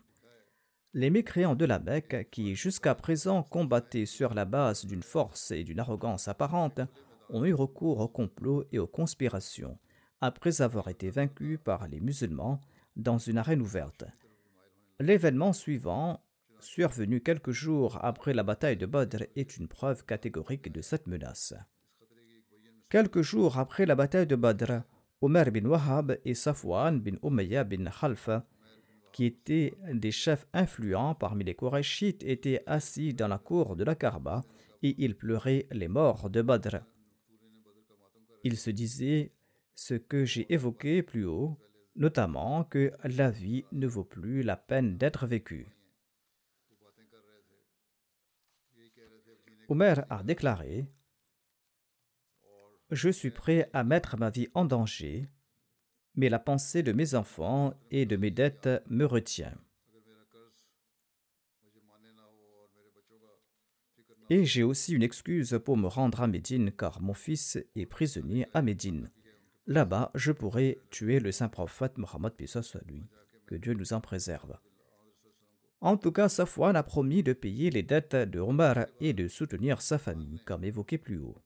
Les 0.94 1.10
mécréants 1.10 1.56
de 1.56 1.65
la 1.65 1.80
Mecque, 1.80 2.30
qui 2.30 2.53
jusqu'à 2.53 2.94
présent 2.94 3.42
combattaient 3.42 4.06
sur 4.06 4.36
la 4.36 4.46
base 4.46 4.86
d'une 4.86 5.01
force 5.01 5.50
et 5.50 5.63
d'une 5.63 5.80
arrogance 5.80 6.27
apparente, 6.27 6.82
ont 7.30 7.44
eu 7.46 7.53
recours 7.56 8.00
au 8.00 8.08
complot 8.08 8.63
et 8.72 8.77
aux 8.77 8.86
conspirations, 8.86 9.80
après 10.22 10.62
avoir 10.62 10.88
été 10.88 11.10
vaincus 11.10 11.58
par 11.63 11.88
les 11.88 12.00
musulmans 12.00 12.62
dans 12.96 13.18
une 13.18 13.39
arène 13.39 13.62
ouverte. 13.62 14.03
L'événement 15.00 15.51
suivant, 15.51 16.24
survenu 16.60 17.22
quelques 17.22 17.50
jours 17.50 17.98
après 18.03 18.36
la 18.36 18.44
bataille 18.44 18.77
de 18.77 18.86
Badr, 18.86 19.24
est 19.36 19.58
une 19.58 19.68
preuve 19.68 20.06
catégorique 20.06 20.72
de 20.72 20.84
cette 20.84 21.08
menace. 21.08 21.56
Quelques 22.93 23.23
jours 23.23 23.57
après 23.57 23.88
la 23.88 23.95
bataille 23.95 24.27
de 24.27 24.35
Badr, 24.35 24.83
Omer 25.19 25.51
bin 25.51 25.65
Wahab 25.65 26.19
et 26.25 26.35
Safwan 26.35 27.00
bin 27.00 27.15
Umayya 27.23 27.63
bin 27.63 27.85
Khalfa, 27.89 28.45
qui 29.12 29.25
étaient 29.25 29.73
des 29.91 30.12
chefs 30.12 30.45
influents 30.53 31.15
parmi 31.15 31.43
les 31.43 31.55
Korachites, 31.55 32.23
étaient 32.23 32.62
assis 32.67 33.15
dans 33.15 33.27
la 33.27 33.39
cour 33.39 33.75
de 33.75 33.83
la 33.83 33.95
Karba 33.95 34.43
et 34.83 34.93
ils 35.00 35.17
pleuraient 35.17 35.65
les 35.71 35.88
morts 35.88 36.29
de 36.29 36.43
Badr. 36.43 36.83
Ils 38.43 38.57
se 38.57 38.69
disaient 38.69 39.31
ce 39.73 39.95
que 39.95 40.23
j'ai 40.23 40.53
évoqué 40.53 41.01
plus 41.01 41.25
haut, 41.25 41.57
notamment 41.95 42.63
que 42.63 42.91
la 43.05 43.31
vie 43.31 43.65
ne 43.71 43.88
vaut 43.88 44.03
plus 44.03 44.43
la 44.43 44.55
peine 44.55 44.97
d'être 45.00 45.25
vécue. 45.25 45.65
Omer 49.67 50.05
a 50.12 50.21
déclaré 50.21 50.85
je 52.93 53.09
suis 53.09 53.31
prêt 53.31 53.69
à 53.73 53.83
mettre 53.83 54.17
ma 54.17 54.29
vie 54.29 54.47
en 54.53 54.65
danger, 54.65 55.27
mais 56.15 56.29
la 56.29 56.39
pensée 56.39 56.83
de 56.83 56.91
mes 56.91 57.15
enfants 57.15 57.73
et 57.91 58.05
de 58.05 58.15
mes 58.15 58.31
dettes 58.31 58.69
me 58.88 59.05
retient. 59.05 59.53
Et 64.29 64.45
j'ai 64.45 64.63
aussi 64.63 64.93
une 64.93 65.03
excuse 65.03 65.59
pour 65.65 65.75
me 65.75 65.88
rendre 65.88 66.21
à 66.21 66.27
Médine 66.27 66.71
car 66.71 67.01
mon 67.01 67.13
fils 67.13 67.57
est 67.75 67.85
prisonnier 67.85 68.47
à 68.53 68.62
Médine. 68.62 69.12
Là-bas, 69.67 70.12
je 70.15 70.31
pourrai 70.31 70.79
tuer 70.89 71.19
le 71.19 71.31
saint 71.31 71.50
prophète 71.50 71.97
Mohammed 71.97 72.33
soit 72.45 72.81
lui. 72.88 73.03
Que 73.45 73.55
Dieu 73.55 73.73
nous 73.73 73.93
en 73.93 74.01
préserve. 74.01 74.57
En 75.81 75.97
tout 75.97 76.12
cas, 76.13 76.29
Safwan 76.29 76.75
a 76.77 76.83
promis 76.83 77.23
de 77.23 77.33
payer 77.33 77.69
les 77.69 77.83
dettes 77.83 78.15
de 78.15 78.39
Omar 78.39 78.85
et 79.01 79.12
de 79.12 79.27
soutenir 79.27 79.81
sa 79.81 79.97
famille, 79.97 80.39
comme 80.45 80.63
évoqué 80.63 80.97
plus 80.97 81.19
haut. 81.19 81.38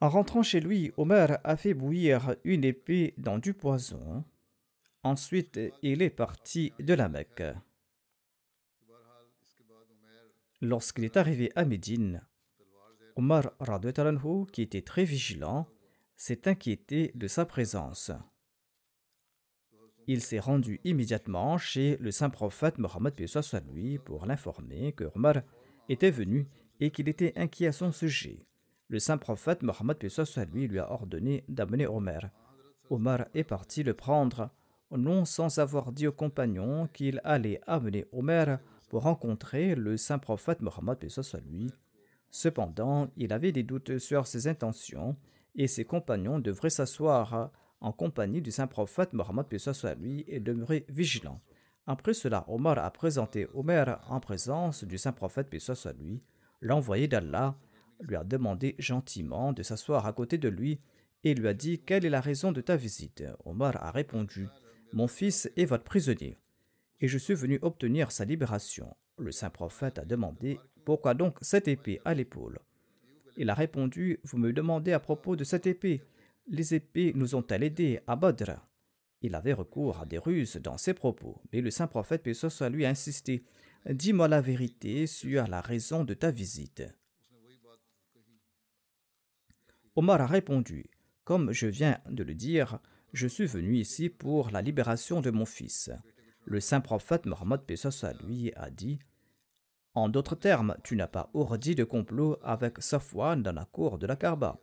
En 0.00 0.08
rentrant 0.08 0.42
chez 0.42 0.60
lui, 0.60 0.92
Omar 0.96 1.38
a 1.42 1.56
fait 1.56 1.74
bouillir 1.74 2.36
une 2.44 2.64
épée 2.64 3.14
dans 3.18 3.38
du 3.38 3.52
poison. 3.52 4.24
Ensuite, 5.02 5.58
il 5.82 6.02
est 6.02 6.10
parti 6.10 6.72
de 6.78 6.94
la 6.94 7.08
Mecque. 7.08 7.42
Lorsqu'il 10.60 11.04
est 11.04 11.16
arrivé 11.16 11.50
à 11.56 11.64
Médine, 11.64 12.26
Omar, 13.16 13.50
qui 14.52 14.62
était 14.62 14.82
très 14.82 15.04
vigilant, 15.04 15.66
s'est 16.16 16.48
inquiété 16.48 17.10
de 17.14 17.26
sa 17.26 17.44
présence. 17.44 18.12
Il 20.06 20.22
s'est 20.22 20.38
rendu 20.38 20.80
immédiatement 20.84 21.58
chez 21.58 21.96
le 21.98 22.12
saint 22.12 22.30
prophète 22.30 22.78
Mohammed 22.78 23.14
lui 23.72 23.98
pour 23.98 24.26
l'informer 24.26 24.92
que 24.92 25.10
Omar 25.16 25.42
était 25.88 26.10
venu 26.10 26.48
et 26.80 26.90
qu'il 26.90 27.08
était 27.08 27.32
inquiet 27.36 27.66
à 27.66 27.72
son 27.72 27.92
sujet. 27.92 28.46
Le 28.90 28.98
saint 28.98 29.18
prophète 29.18 29.62
Mohammed 29.62 29.98
lui 30.52 30.66
lui 30.66 30.78
a 30.78 30.90
ordonné 30.90 31.44
d'amener 31.48 31.86
Omar. 31.86 32.22
Omar 32.88 33.26
est 33.34 33.44
parti 33.44 33.82
le 33.82 33.92
prendre, 33.92 34.48
non 34.90 35.26
sans 35.26 35.58
avoir 35.58 35.92
dit 35.92 36.06
aux 36.06 36.12
compagnons 36.12 36.88
qu'il 36.94 37.20
allait 37.22 37.60
amener 37.66 38.06
Omar 38.12 38.60
pour 38.88 39.02
rencontrer 39.02 39.74
le 39.74 39.98
saint 39.98 40.18
prophète 40.18 40.62
Mohammed 40.62 40.98
lui. 41.46 41.70
Cependant, 42.30 43.10
il 43.18 43.34
avait 43.34 43.52
des 43.52 43.62
doutes 43.62 43.98
sur 43.98 44.26
ses 44.26 44.48
intentions 44.48 45.16
et 45.54 45.66
ses 45.66 45.84
compagnons 45.84 46.38
devraient 46.38 46.70
s'asseoir 46.70 47.50
en 47.80 47.92
compagnie 47.92 48.40
du 48.40 48.50
saint 48.50 48.66
prophète 48.66 49.12
Mohammed 49.12 49.46
lui 50.00 50.24
et 50.28 50.40
demeurer 50.40 50.86
vigilants. 50.88 51.42
Après 51.86 52.14
cela, 52.14 52.46
Omar 52.48 52.78
a 52.78 52.90
présenté 52.90 53.48
Omer 53.52 54.00
en 54.08 54.20
présence 54.20 54.84
du 54.84 54.96
saint 54.96 55.12
prophète 55.12 55.52
lui. 55.98 56.22
L'envoyé 56.60 57.06
d'Allah 57.06 57.54
lui 58.00 58.16
a 58.16 58.24
demandé 58.24 58.74
gentiment 58.78 59.52
de 59.52 59.62
s'asseoir 59.62 60.06
à 60.06 60.12
côté 60.12 60.38
de 60.38 60.48
lui 60.48 60.80
et 61.24 61.34
lui 61.34 61.48
a 61.48 61.54
dit 61.54 61.80
Quelle 61.80 62.04
est 62.04 62.10
la 62.10 62.20
raison 62.20 62.52
de 62.52 62.60
ta 62.60 62.76
visite? 62.76 63.24
Omar 63.44 63.76
a 63.82 63.90
répondu 63.90 64.48
Mon 64.92 65.08
fils 65.08 65.50
est 65.56 65.64
votre 65.64 65.84
prisonnier, 65.84 66.38
et 67.00 67.08
je 67.08 67.18
suis 67.18 67.34
venu 67.34 67.58
obtenir 67.62 68.12
sa 68.12 68.24
libération. 68.24 68.94
Le 69.18 69.32
saint 69.32 69.50
prophète 69.50 69.98
a 69.98 70.04
demandé 70.04 70.58
Pourquoi 70.84 71.14
donc 71.14 71.38
cette 71.40 71.68
épée 71.68 72.00
à 72.04 72.14
l'épaule? 72.14 72.60
Il 73.36 73.50
a 73.50 73.54
répondu 73.54 74.20
Vous 74.24 74.38
me 74.38 74.52
demandez 74.52 74.92
à 74.92 75.00
propos 75.00 75.36
de 75.36 75.44
cette 75.44 75.66
épée. 75.66 76.02
Les 76.46 76.74
épées 76.74 77.12
nous 77.14 77.34
ont-elles 77.34 77.64
aidés 77.64 78.00
à 78.06 78.16
Badr 78.16 78.52
Il 79.22 79.34
avait 79.34 79.52
recours 79.52 80.00
à 80.00 80.06
des 80.06 80.18
ruses 80.18 80.56
dans 80.56 80.78
ses 80.78 80.94
propos, 80.94 81.42
mais 81.52 81.60
le 81.60 81.70
saint 81.70 81.88
prophète 81.88 82.22
Pessoa 82.22 82.68
lui 82.68 82.86
a 82.86 82.90
insisté 82.90 83.44
Dis-moi 83.88 84.28
la 84.28 84.40
vérité 84.40 85.06
sur 85.06 85.46
la 85.46 85.60
raison 85.60 86.04
de 86.04 86.14
ta 86.14 86.30
visite. 86.30 86.82
Omar 89.98 90.20
a 90.20 90.26
répondu 90.28 90.86
Comme 91.24 91.50
je 91.50 91.66
viens 91.66 91.98
de 92.08 92.22
le 92.22 92.32
dire, 92.32 92.78
je 93.12 93.26
suis 93.26 93.46
venu 93.46 93.74
ici 93.78 94.08
pour 94.08 94.52
la 94.52 94.62
libération 94.62 95.20
de 95.20 95.32
mon 95.32 95.44
fils. 95.44 95.90
Le 96.44 96.60
saint 96.60 96.80
prophète 96.80 97.26
Mohammed 97.26 97.62
Pesos 97.62 98.04
lui 98.24 98.52
a 98.54 98.70
dit 98.70 99.00
En 99.94 100.08
d'autres 100.08 100.36
termes, 100.36 100.76
tu 100.84 100.94
n'as 100.94 101.08
pas 101.08 101.30
ourdi 101.34 101.74
de 101.74 101.82
complot 101.82 102.36
avec 102.44 102.80
Safwan 102.80 103.42
dans 103.42 103.50
la 103.50 103.64
cour 103.64 103.98
de 103.98 104.06
la 104.06 104.14
Karba. 104.14 104.60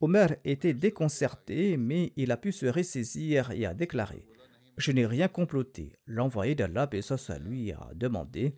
Omer 0.00 0.36
était 0.44 0.72
déconcerté, 0.72 1.76
mais 1.76 2.14
il 2.16 2.32
a 2.32 2.38
pu 2.38 2.50
se 2.50 2.64
ressaisir 2.64 3.50
et 3.50 3.66
a 3.66 3.74
déclaré 3.74 4.26
Je 4.78 4.92
n'ai 4.92 5.04
rien 5.04 5.28
comploté. 5.28 5.92
L'envoyé 6.06 6.54
d'Allah 6.54 6.86
Pesos 6.86 7.38
lui 7.38 7.72
a 7.72 7.90
demandé 7.94 8.54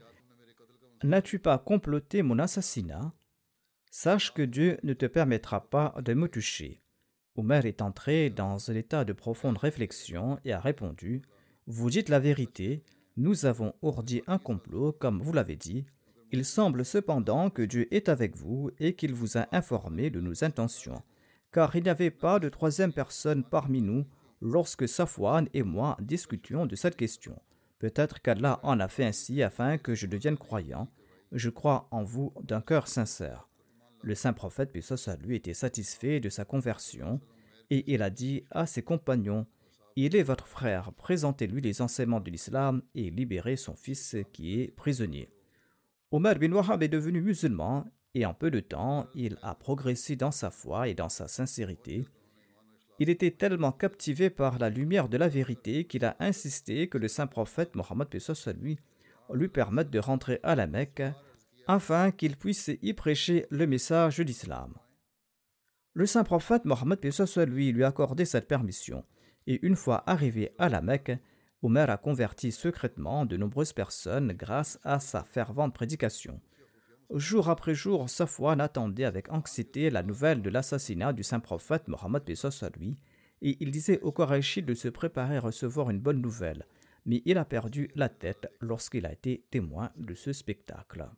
N'as-tu 1.02 1.40
pas 1.40 1.58
comploté 1.58 2.22
mon 2.22 2.38
assassinat? 2.38 3.12
Sache 3.92 4.32
que 4.32 4.42
Dieu 4.42 4.78
ne 4.84 4.92
te 4.92 5.06
permettra 5.06 5.68
pas 5.68 5.96
de 6.04 6.14
me 6.14 6.28
toucher. 6.28 6.80
Omer 7.34 7.66
est 7.66 7.82
entré 7.82 8.30
dans 8.30 8.70
un 8.70 8.74
état 8.74 9.04
de 9.04 9.12
profonde 9.12 9.58
réflexion 9.58 10.38
et 10.44 10.52
a 10.52 10.60
répondu 10.60 11.22
Vous 11.66 11.90
dites 11.90 12.08
la 12.08 12.20
vérité, 12.20 12.84
nous 13.16 13.46
avons 13.46 13.74
ourdi 13.82 14.22
un 14.28 14.38
complot, 14.38 14.92
comme 14.92 15.20
vous 15.20 15.32
l'avez 15.32 15.56
dit. 15.56 15.86
Il 16.30 16.44
semble 16.44 16.84
cependant 16.84 17.50
que 17.50 17.62
Dieu 17.62 17.92
est 17.92 18.08
avec 18.08 18.36
vous 18.36 18.70
et 18.78 18.94
qu'il 18.94 19.12
vous 19.12 19.36
a 19.36 19.48
informé 19.50 20.08
de 20.08 20.20
nos 20.20 20.44
intentions, 20.44 21.02
car 21.50 21.74
il 21.74 21.82
n'y 21.82 21.90
avait 21.90 22.12
pas 22.12 22.38
de 22.38 22.48
troisième 22.48 22.92
personne 22.92 23.42
parmi 23.42 23.82
nous 23.82 24.06
lorsque 24.40 24.88
Safwan 24.88 25.48
et 25.52 25.64
moi 25.64 25.96
discutions 26.00 26.64
de 26.64 26.76
cette 26.76 26.96
question. 26.96 27.42
Peut-être 27.80 28.22
qu'Allah 28.22 28.60
en 28.62 28.78
a 28.78 28.86
fait 28.86 29.04
ainsi 29.04 29.42
afin 29.42 29.78
que 29.78 29.96
je 29.96 30.06
devienne 30.06 30.38
croyant. 30.38 30.88
Je 31.32 31.50
crois 31.50 31.88
en 31.90 32.04
vous 32.04 32.32
d'un 32.42 32.60
cœur 32.60 32.86
sincère. 32.86 33.49
Le 34.02 34.14
saint 34.14 34.32
prophète, 34.32 34.72
puis 34.72 34.84
lui, 35.22 35.36
était 35.36 35.54
satisfait 35.54 36.20
de 36.20 36.28
sa 36.28 36.44
conversion 36.44 37.20
et 37.70 37.92
il 37.92 38.02
a 38.02 38.10
dit 38.10 38.44
à 38.50 38.66
ses 38.66 38.82
compagnons 38.82 39.46
Il 39.96 40.16
est 40.16 40.22
votre 40.22 40.46
frère, 40.46 40.92
présentez-lui 40.92 41.60
les 41.60 41.82
enseignements 41.82 42.20
de 42.20 42.30
l'islam 42.30 42.82
et 42.94 43.10
libérez 43.10 43.56
son 43.56 43.74
fils 43.74 44.16
qui 44.32 44.60
est 44.60 44.74
prisonnier. 44.74 45.28
Omar 46.10 46.36
bin 46.36 46.52
Wahab 46.52 46.82
est 46.82 46.88
devenu 46.88 47.20
musulman 47.20 47.86
et 48.14 48.26
en 48.26 48.34
peu 48.34 48.50
de 48.50 48.60
temps, 48.60 49.06
il 49.14 49.38
a 49.42 49.54
progressé 49.54 50.16
dans 50.16 50.32
sa 50.32 50.50
foi 50.50 50.88
et 50.88 50.94
dans 50.94 51.08
sa 51.08 51.28
sincérité. 51.28 52.04
Il 52.98 53.08
était 53.08 53.30
tellement 53.30 53.72
captivé 53.72 54.28
par 54.28 54.58
la 54.58 54.68
lumière 54.68 55.08
de 55.08 55.16
la 55.16 55.28
vérité 55.28 55.84
qu'il 55.84 56.04
a 56.04 56.16
insisté 56.18 56.88
que 56.88 56.98
le 56.98 57.08
saint 57.08 57.28
prophète 57.28 57.76
Mohammed 57.76 58.08
lui 58.60 58.78
lui 59.32 59.48
permette 59.48 59.90
de 59.90 60.00
rentrer 60.00 60.40
à 60.42 60.56
la 60.56 60.66
Mecque 60.66 61.02
afin 61.72 62.10
qu'il 62.10 62.36
puisse 62.36 62.70
y 62.82 62.92
prêcher 62.94 63.46
le 63.50 63.66
message 63.66 64.18
de 64.18 64.24
l'islam. 64.24 64.74
Le 65.94 66.04
saint 66.04 66.24
prophète 66.24 66.64
Mohammed 66.64 66.98
lui 67.46 67.72
lui 67.72 67.84
accordé 67.84 68.24
cette 68.24 68.48
permission, 68.48 69.04
et 69.46 69.64
une 69.64 69.76
fois 69.76 70.02
arrivé 70.06 70.52
à 70.58 70.68
la 70.68 70.80
Mecque, 70.80 71.12
Omer 71.62 71.88
a 71.90 71.96
converti 71.96 72.50
secrètement 72.50 73.24
de 73.24 73.36
nombreuses 73.36 73.72
personnes 73.72 74.32
grâce 74.32 74.80
à 74.82 74.98
sa 74.98 75.22
fervente 75.22 75.74
prédication. 75.74 76.40
Jour 77.14 77.48
après 77.48 77.74
jour, 77.74 78.08
Safwan 78.08 78.60
attendait 78.60 79.04
avec 79.04 79.30
anxiété 79.30 79.90
la 79.90 80.02
nouvelle 80.02 80.42
de 80.42 80.50
l'assassinat 80.50 81.12
du 81.12 81.22
saint 81.22 81.40
prophète 81.40 81.86
Mohammed 81.86 82.22
lui, 82.78 82.96
et 83.42 83.56
il 83.60 83.70
disait 83.70 84.00
au 84.00 84.10
Qurayshi 84.10 84.62
de 84.62 84.74
se 84.74 84.88
préparer 84.88 85.36
à 85.36 85.40
recevoir 85.40 85.90
une 85.90 86.00
bonne 86.00 86.20
nouvelle, 86.20 86.66
mais 87.06 87.22
il 87.26 87.38
a 87.38 87.44
perdu 87.44 87.90
la 87.94 88.08
tête 88.08 88.52
lorsqu'il 88.60 89.06
a 89.06 89.12
été 89.12 89.44
témoin 89.50 89.90
de 89.96 90.14
ce 90.14 90.32
spectacle. 90.32 91.08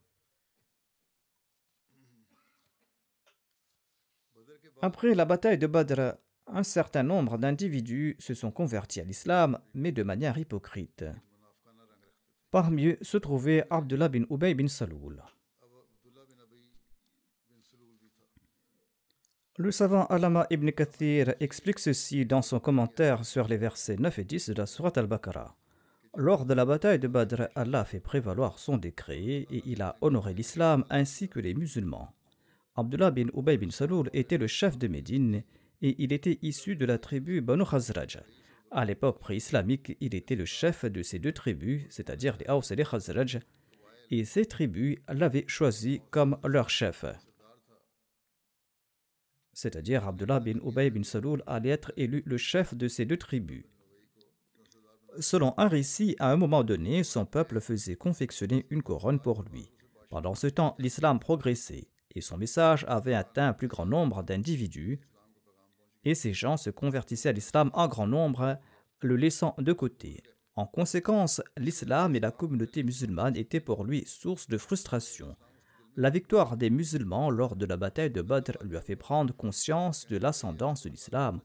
Après 4.84 5.14
la 5.14 5.24
bataille 5.24 5.58
de 5.58 5.68
Badr, 5.68 6.16
un 6.48 6.64
certain 6.64 7.04
nombre 7.04 7.38
d'individus 7.38 8.16
se 8.18 8.34
sont 8.34 8.50
convertis 8.50 9.00
à 9.00 9.04
l'islam, 9.04 9.60
mais 9.74 9.92
de 9.92 10.02
manière 10.02 10.36
hypocrite. 10.36 11.04
Parmi 12.50 12.86
eux 12.86 12.98
se 13.00 13.16
trouvait 13.16 13.64
Abdullah 13.70 14.08
bin 14.08 14.24
Ubay 14.28 14.54
bin 14.54 14.66
Saloul. 14.66 15.22
Le 19.56 19.70
savant 19.70 20.06
Alama 20.06 20.48
ibn 20.50 20.72
Kathir 20.72 21.34
explique 21.38 21.78
ceci 21.78 22.26
dans 22.26 22.42
son 22.42 22.58
commentaire 22.58 23.24
sur 23.24 23.46
les 23.46 23.58
versets 23.58 23.96
9 23.96 24.18
et 24.18 24.24
10 24.24 24.48
de 24.48 24.54
la 24.54 24.66
Surat 24.66 24.92
al-Baqarah. 24.96 25.54
Lors 26.16 26.44
de 26.44 26.54
la 26.54 26.64
bataille 26.64 26.98
de 26.98 27.06
Badr, 27.06 27.48
Allah 27.54 27.80
a 27.80 27.84
fait 27.84 28.00
prévaloir 28.00 28.58
son 28.58 28.78
décret 28.78 29.46
et 29.48 29.62
il 29.64 29.80
a 29.80 29.96
honoré 30.00 30.34
l'islam 30.34 30.84
ainsi 30.90 31.28
que 31.28 31.38
les 31.38 31.54
musulmans. 31.54 32.12
Abdullah 32.74 33.10
bin 33.10 33.26
Ubay 33.34 33.58
bin 33.58 33.70
Saloul 33.70 34.08
était 34.14 34.38
le 34.38 34.46
chef 34.46 34.78
de 34.78 34.88
Médine 34.88 35.42
et 35.82 35.94
il 36.02 36.12
était 36.12 36.38
issu 36.40 36.74
de 36.74 36.86
la 36.86 36.98
tribu 36.98 37.42
Banu 37.42 37.64
Khazraj. 37.64 38.20
À 38.70 38.86
l'époque 38.86 39.20
pré-islamique, 39.20 39.96
il 40.00 40.14
était 40.14 40.36
le 40.36 40.46
chef 40.46 40.86
de 40.86 41.02
ces 41.02 41.18
deux 41.18 41.32
tribus, 41.32 41.82
c'est-à-dire 41.90 42.38
les 42.38 42.46
Aws 42.46 42.62
et 42.70 42.76
les 42.76 42.84
Khazraj, 42.84 43.40
et 44.10 44.24
ces 44.24 44.46
tribus 44.46 44.96
l'avaient 45.08 45.44
choisi 45.46 46.00
comme 46.10 46.38
leur 46.44 46.70
chef. 46.70 47.04
C'est-à-dire 49.52 50.08
Abdullah 50.08 50.40
bin 50.40 50.58
Ubay 50.66 50.88
bin 50.88 51.02
Saloul 51.02 51.42
allait 51.46 51.68
être 51.68 51.92
élu 51.98 52.22
le 52.24 52.38
chef 52.38 52.74
de 52.74 52.88
ces 52.88 53.04
deux 53.04 53.18
tribus. 53.18 53.66
Selon 55.18 55.52
un 55.58 55.68
récit, 55.68 56.16
à 56.18 56.32
un 56.32 56.36
moment 56.36 56.64
donné, 56.64 57.04
son 57.04 57.26
peuple 57.26 57.60
faisait 57.60 57.96
confectionner 57.96 58.64
une 58.70 58.82
couronne 58.82 59.20
pour 59.20 59.42
lui. 59.42 59.70
Pendant 60.08 60.34
ce 60.34 60.46
temps, 60.46 60.74
l'islam 60.78 61.18
progressait 61.18 61.91
et 62.14 62.20
son 62.20 62.36
message 62.36 62.84
avait 62.88 63.14
atteint 63.14 63.48
un 63.48 63.52
plus 63.52 63.68
grand 63.68 63.86
nombre 63.86 64.22
d'individus, 64.22 65.00
et 66.04 66.14
ces 66.14 66.32
gens 66.32 66.56
se 66.56 66.70
convertissaient 66.70 67.28
à 67.28 67.32
l'islam 67.32 67.70
en 67.74 67.88
grand 67.88 68.06
nombre, 68.06 68.58
le 69.00 69.16
laissant 69.16 69.54
de 69.58 69.72
côté. 69.72 70.22
En 70.54 70.66
conséquence, 70.66 71.40
l'islam 71.56 72.14
et 72.14 72.20
la 72.20 72.30
communauté 72.30 72.82
musulmane 72.82 73.36
étaient 73.36 73.60
pour 73.60 73.84
lui 73.84 74.04
source 74.06 74.48
de 74.48 74.58
frustration. 74.58 75.36
La 75.96 76.10
victoire 76.10 76.56
des 76.56 76.70
musulmans 76.70 77.30
lors 77.30 77.56
de 77.56 77.66
la 77.66 77.76
bataille 77.76 78.10
de 78.10 78.22
Badr 78.22 78.62
lui 78.62 78.76
a 78.76 78.80
fait 78.80 78.96
prendre 78.96 79.34
conscience 79.34 80.06
de 80.06 80.18
l'ascendance 80.18 80.84
de 80.84 80.90
l'islam. 80.90 81.40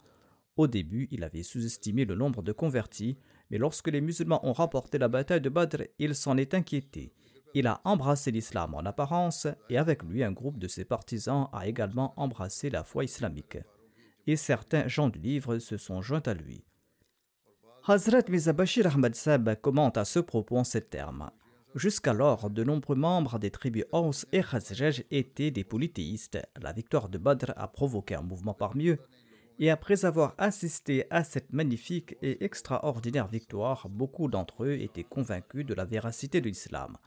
Au 0.56 0.68
début, 0.68 1.08
il 1.12 1.24
avait 1.24 1.44
sous-estimé 1.44 2.06
le 2.06 2.16
nombre 2.16 2.42
de 2.42 2.52
convertis, 2.52 3.18
mais 3.50 3.58
lorsque 3.58 3.90
les 3.90 4.02
musulmans 4.02 4.46
ont 4.46 4.54
remporté 4.54 4.98
la 4.98 5.08
bataille 5.08 5.42
de 5.42 5.50
Badr, 5.50 5.84
il 6.00 6.16
s'en 6.16 6.38
est 6.38 6.54
inquiété. 6.54 7.14
Il 7.60 7.66
a 7.66 7.82
embrassé 7.86 8.30
l'islam 8.30 8.76
en 8.76 8.86
apparence 8.86 9.48
et 9.68 9.80
avec 9.80 10.04
lui 10.04 10.24
un 10.24 10.32
groupe 10.32 10.60
de 10.60 10.68
ses 10.68 10.86
partisans 10.86 11.50
a 11.52 11.66
également 11.66 12.14
embrassé 12.16 12.70
la 12.70 12.84
foi 12.84 13.04
islamique. 13.04 13.58
Et 14.28 14.36
certains 14.36 14.88
gens 14.88 15.10
du 15.10 15.18
livre 15.18 15.58
se 15.58 15.76
sont 15.76 16.04
joints 16.04 16.22
à 16.28 16.36
lui. 16.36 16.64
Hazrat 17.84 18.30
Mizabashir 18.30 18.86
Ahmad 18.86 19.16
Sab 19.16 19.60
commente 19.60 19.98
à 19.98 20.06
ce 20.06 20.20
propos 20.20 20.58
en 20.58 20.64
ces 20.64 20.84
termes. 20.84 21.32
Jusqu'alors, 21.74 22.52
de 22.52 22.64
nombreux 22.64 22.96
membres 22.96 23.40
des 23.40 23.50
tribus 23.50 23.86
Aus 23.92 24.28
et 24.32 24.44
Khazraj 24.44 25.04
étaient 25.10 25.50
des 25.50 25.64
polythéistes. 25.64 26.38
La 26.62 26.74
victoire 26.74 27.10
de 27.10 27.18
Badr 27.18 27.54
a 27.56 27.68
provoqué 27.68 28.14
un 28.14 28.22
mouvement 28.22 28.54
parmi 28.54 28.90
eux. 28.90 29.00
Et 29.58 29.72
après 29.72 30.06
avoir 30.06 30.36
assisté 30.38 31.08
à 31.10 31.24
cette 31.24 31.54
magnifique 31.54 32.18
et 32.22 32.46
extraordinaire 32.46 33.26
victoire, 33.26 33.90
beaucoup 33.90 34.28
d'entre 34.28 34.66
eux 34.66 34.74
étaient 34.74 35.04
convaincus 35.04 35.66
de 35.66 35.74
la 35.74 35.86
véracité 35.86 36.40
de 36.40 36.50
l'islam. 36.50 36.98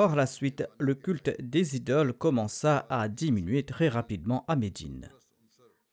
Par 0.00 0.16
la 0.16 0.24
suite, 0.24 0.66
le 0.78 0.94
culte 0.94 1.30
des 1.42 1.76
idoles 1.76 2.14
commença 2.14 2.86
à 2.88 3.06
diminuer 3.06 3.64
très 3.64 3.90
rapidement 3.90 4.46
à 4.48 4.56
Médine. 4.56 5.10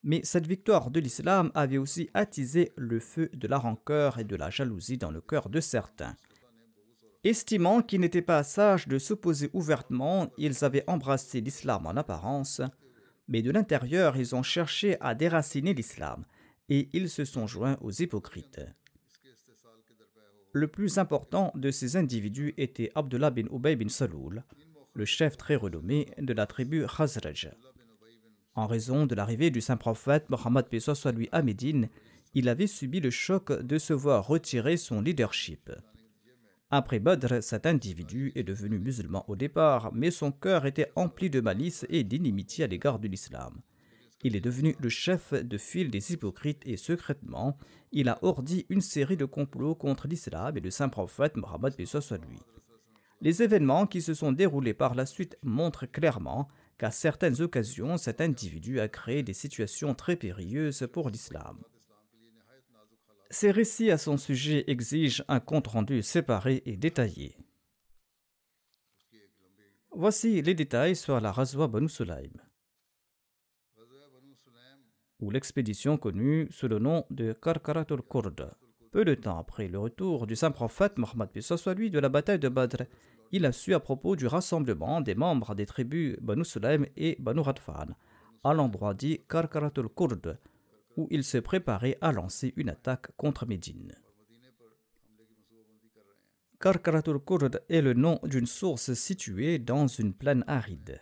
Mais 0.01 0.21
cette 0.23 0.47
victoire 0.47 0.91
de 0.91 1.01
l'islam 1.01 1.51
avait 1.53 1.77
aussi 1.77 2.09
attisé 2.13 2.71
le 2.77 3.01
feu 3.01 3.29
de 3.33 3.49
la 3.49 3.57
rancœur 3.57 4.17
et 4.17 4.23
de 4.23 4.37
la 4.37 4.49
jalousie 4.49 4.97
dans 4.97 5.11
le 5.11 5.19
cœur 5.19 5.49
de 5.49 5.59
certains. 5.59 6.15
Estimant 7.25 7.81
qu'il 7.81 7.99
n'était 7.99 8.21
pas 8.21 8.43
sage 8.43 8.87
de 8.87 8.97
s'opposer 8.97 9.49
ouvertement, 9.51 10.29
ils 10.37 10.63
avaient 10.63 10.85
embrassé 10.87 11.41
l'islam 11.41 11.85
en 11.85 11.97
apparence, 11.97 12.61
mais 13.27 13.41
de 13.41 13.51
l'intérieur 13.51 14.15
ils 14.15 14.35
ont 14.35 14.41
cherché 14.41 14.95
à 15.01 15.15
déraciner 15.15 15.73
l'islam, 15.73 16.23
et 16.69 16.87
ils 16.93 17.09
se 17.09 17.25
sont 17.25 17.45
joints 17.45 17.77
aux 17.81 17.91
hypocrites. 17.91 18.61
Le 20.57 20.67
plus 20.67 20.97
important 20.97 21.51
de 21.53 21.69
ces 21.69 21.97
individus 21.97 22.55
était 22.57 22.91
Abdullah 22.95 23.29
bin 23.29 23.45
Ubay 23.51 23.75
bin 23.75 23.89
Saloul, 23.89 24.43
le 24.95 25.05
chef 25.05 25.37
très 25.37 25.55
renommé 25.55 26.07
de 26.17 26.33
la 26.33 26.47
tribu 26.47 26.83
Khazraj. 26.87 27.51
En 28.55 28.65
raison 28.65 29.05
de 29.05 29.13
l'arrivée 29.13 29.51
du 29.51 29.61
saint 29.61 29.77
prophète 29.77 30.27
Mohammed 30.31 30.65
soit 30.79 31.11
lui 31.11 31.29
à 31.31 31.43
il 32.33 32.49
avait 32.49 32.65
subi 32.65 32.99
le 32.99 33.11
choc 33.11 33.51
de 33.51 33.77
se 33.77 33.93
voir 33.93 34.25
retirer 34.25 34.77
son 34.77 34.99
leadership. 34.99 35.71
Après 36.71 36.97
Badr, 36.97 37.43
cet 37.43 37.67
individu 37.67 38.31
est 38.33 38.41
devenu 38.41 38.79
musulman 38.79 39.25
au 39.27 39.35
départ, 39.35 39.91
mais 39.93 40.09
son 40.09 40.31
cœur 40.31 40.65
était 40.65 40.91
empli 40.95 41.29
de 41.29 41.39
malice 41.39 41.85
et 41.87 42.03
d'inimitié 42.03 42.63
à 42.63 42.67
l'égard 42.67 42.97
de 42.97 43.07
l'islam. 43.07 43.61
Il 44.23 44.35
est 44.35 44.41
devenu 44.41 44.75
le 44.79 44.89
chef 44.89 45.33
de 45.33 45.57
file 45.57 45.91
des 45.91 46.11
hypocrites 46.11 46.63
et 46.65 46.77
secrètement, 46.77 47.57
il 47.91 48.09
a 48.09 48.17
ordi 48.23 48.65
une 48.69 48.81
série 48.81 49.17
de 49.17 49.25
complots 49.25 49.75
contre 49.75 50.07
l'islam 50.07 50.57
et 50.57 50.61
le 50.61 50.71
saint 50.71 50.89
prophète 50.89 51.37
Mohammed 51.37 51.75
lui. 51.77 52.39
Les 53.21 53.41
événements 53.41 53.87
qui 53.87 54.01
se 54.01 54.13
sont 54.13 54.31
déroulés 54.31 54.73
par 54.73 54.95
la 54.95 55.05
suite 55.05 55.37
montrent 55.43 55.85
clairement 55.85 56.47
qu'à 56.77 56.91
certaines 56.91 57.41
occasions, 57.41 57.97
cet 57.97 58.21
individu 58.21 58.79
a 58.79 58.87
créé 58.87 59.23
des 59.23 59.33
situations 59.33 59.95
très 59.95 60.15
périlleuses 60.15 60.87
pour 60.91 61.09
l'islam. 61.09 61.63
Ces 63.29 63.51
récits 63.51 63.91
à 63.91 63.97
son 63.97 64.17
sujet 64.17 64.63
exigent 64.67 65.23
un 65.27 65.39
compte-rendu 65.39 66.01
séparé 66.01 66.63
et 66.65 66.77
détaillé. 66.77 67.35
Voici 69.91 70.41
les 70.41 70.53
détails 70.53 70.95
sur 70.95 71.19
la 71.19 71.31
Razwa 71.31 71.67
Banu 71.67 71.89
Sulaim, 71.89 72.29
ou 75.19 75.31
l'expédition 75.31 75.97
connue 75.97 76.47
sous 76.51 76.67
le 76.67 76.79
nom 76.79 77.05
de 77.09 77.33
Karkaratul 77.33 78.01
Kurd. 78.01 78.51
Peu 78.91 79.05
de 79.05 79.15
temps 79.15 79.39
après 79.39 79.67
le 79.67 79.79
retour 79.79 80.27
du 80.27 80.35
saint 80.35 80.51
prophète 80.51 80.97
Mohammed 80.97 81.29
lui 81.75 81.89
de 81.89 81.99
la 81.99 82.09
bataille 82.09 82.39
de 82.39 82.49
Badr, 82.49 82.83
il 83.31 83.45
a 83.45 83.51
su 83.51 83.73
à 83.73 83.79
propos 83.79 84.15
du 84.15 84.27
rassemblement 84.27 85.01
des 85.01 85.15
membres 85.15 85.55
des 85.55 85.65
tribus 85.65 86.17
Banu 86.21 86.45
Sulaim 86.45 86.85
et 86.95 87.17
Banu 87.19 87.41
Radfan 87.41 87.95
à 88.43 88.53
l'endroit 88.53 88.93
dit 88.93 89.21
Karkaratul 89.27 89.89
Kurd, 89.89 90.39
où 90.95 91.07
il 91.11 91.23
se 91.23 91.37
préparait 91.37 91.97
à 92.01 92.11
lancer 92.11 92.53
une 92.55 92.69
attaque 92.69 93.11
contre 93.17 93.45
Médine. 93.45 93.93
Karkaratul 96.59 97.19
Kurd 97.19 97.61
est 97.69 97.81
le 97.81 97.93
nom 97.93 98.19
d'une 98.23 98.47
source 98.47 98.93
située 98.93 99.59
dans 99.59 99.87
une 99.87 100.13
plaine 100.13 100.43
aride. 100.47 101.01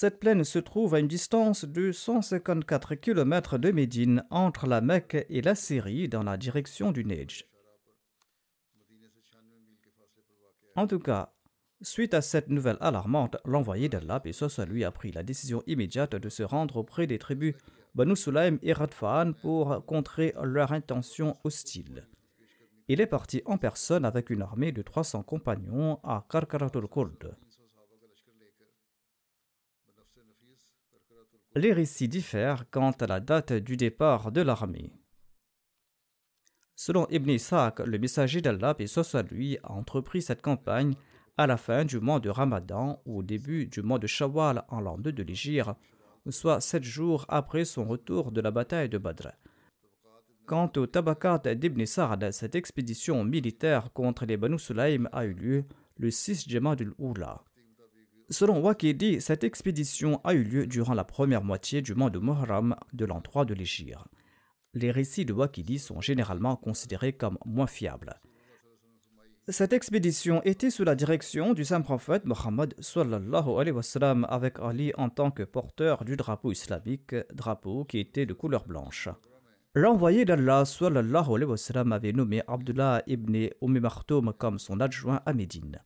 Cette 0.00 0.20
plaine 0.20 0.44
se 0.44 0.60
trouve 0.60 0.94
à 0.94 1.00
une 1.00 1.08
distance 1.08 1.64
de 1.64 1.90
154 1.90 2.94
km 2.94 3.58
de 3.58 3.72
Médine 3.72 4.24
entre 4.30 4.68
la 4.68 4.80
Mecque 4.80 5.26
et 5.28 5.42
la 5.42 5.56
Syrie 5.56 6.08
dans 6.08 6.22
la 6.22 6.36
direction 6.36 6.92
du 6.92 7.04
Neige. 7.04 7.48
En 10.76 10.86
tout 10.86 11.00
cas, 11.00 11.32
suite 11.82 12.14
à 12.14 12.22
cette 12.22 12.48
nouvelle 12.48 12.76
alarmante, 12.80 13.38
l'envoyé 13.44 13.88
d'Allah, 13.88 14.22
soit 14.30 14.66
lui, 14.66 14.84
a 14.84 14.92
pris 14.92 15.10
la 15.10 15.24
décision 15.24 15.64
immédiate 15.66 16.14
de 16.14 16.28
se 16.28 16.44
rendre 16.44 16.76
auprès 16.76 17.08
des 17.08 17.18
tribus 17.18 17.56
Banu 17.96 18.14
Sulaim 18.14 18.58
et 18.62 18.74
Radfan 18.74 19.32
pour 19.42 19.84
contrer 19.84 20.32
leur 20.44 20.70
intention 20.70 21.36
hostile. 21.42 22.06
Il 22.86 23.00
est 23.00 23.08
parti 23.08 23.42
en 23.46 23.58
personne 23.58 24.04
avec 24.04 24.30
une 24.30 24.42
armée 24.42 24.70
de 24.70 24.82
300 24.82 25.24
compagnons 25.24 25.98
à 26.04 26.24
Karkaratul. 26.30 26.86
Les 31.54 31.72
récits 31.72 32.08
diffèrent 32.08 32.68
quant 32.70 32.92
à 32.92 33.06
la 33.06 33.20
date 33.20 33.52
du 33.52 33.76
départ 33.76 34.32
de 34.32 34.42
l'armée. 34.42 34.92
Selon 36.74 37.08
Ibn 37.10 37.30
Ishaq, 37.30 37.80
le 37.80 37.98
messager 37.98 38.40
d'Allah, 38.40 38.76
et 38.78 38.86
soit 38.86 39.22
lui, 39.30 39.58
a 39.64 39.72
entrepris 39.72 40.22
cette 40.22 40.42
campagne 40.42 40.94
à 41.36 41.46
la 41.46 41.56
fin 41.56 41.84
du 41.84 41.98
mois 41.98 42.20
de 42.20 42.30
Ramadan 42.30 43.02
ou 43.04 43.18
au 43.18 43.22
début 43.22 43.66
du 43.66 43.82
mois 43.82 43.98
de 43.98 44.06
Shawwal 44.06 44.64
en 44.68 44.80
l'an 44.80 44.98
2 44.98 45.12
de 45.12 45.22
l'Égypte, 45.22 45.70
soit 46.30 46.60
sept 46.60 46.84
jours 46.84 47.24
après 47.28 47.64
son 47.64 47.84
retour 47.84 48.30
de 48.32 48.40
la 48.40 48.50
bataille 48.50 48.88
de 48.88 48.98
Badr. 48.98 49.32
Quant 50.46 50.70
au 50.76 50.86
tabakat 50.86 51.54
d'Ibn 51.54 51.84
Sa'd, 51.84 52.30
cette 52.30 52.54
expédition 52.54 53.24
militaire 53.24 53.92
contre 53.92 54.24
les 54.24 54.36
Banu 54.36 54.58
Sulaim 54.58 55.08
a 55.12 55.24
eu 55.24 55.34
lieu 55.34 55.64
le 55.96 56.10
6 56.10 56.48
Jamadul 56.48 56.94
Oula. 56.98 57.42
Selon 58.30 58.60
Waqidi, 58.60 59.22
cette 59.22 59.42
expédition 59.42 60.20
a 60.22 60.34
eu 60.34 60.44
lieu 60.44 60.66
durant 60.66 60.92
la 60.92 61.04
première 61.04 61.42
moitié 61.42 61.80
du 61.80 61.94
mois 61.94 62.10
de 62.10 62.18
Muharram 62.18 62.76
de 62.92 63.06
l'an 63.06 63.22
3 63.22 63.46
de 63.46 63.54
l'Égypte. 63.54 63.96
Les 64.74 64.90
récits 64.90 65.24
de 65.24 65.32
Waqidi 65.32 65.78
sont 65.78 66.02
généralement 66.02 66.54
considérés 66.54 67.14
comme 67.14 67.38
moins 67.46 67.66
fiables. 67.66 68.20
Cette 69.48 69.72
expédition 69.72 70.42
était 70.42 70.68
sous 70.68 70.84
la 70.84 70.94
direction 70.94 71.54
du 71.54 71.64
saint 71.64 71.80
prophète 71.80 72.26
Mohammed 72.26 72.74
avec 74.28 74.58
Ali 74.58 74.92
en 74.98 75.08
tant 75.08 75.30
que 75.30 75.42
porteur 75.42 76.04
du 76.04 76.16
drapeau 76.16 76.52
islamique, 76.52 77.14
drapeau 77.32 77.86
qui 77.86 77.98
était 77.98 78.26
de 78.26 78.34
couleur 78.34 78.66
blanche. 78.66 79.08
L'envoyé 79.74 80.26
d'Allah 80.26 80.64
avait 81.92 82.12
nommé 82.12 82.42
Abdullah 82.46 83.02
ibn 83.06 83.48
Umm 83.62 84.32
comme 84.36 84.58
son 84.58 84.80
adjoint 84.80 85.22
à 85.24 85.32
Médine. 85.32 85.80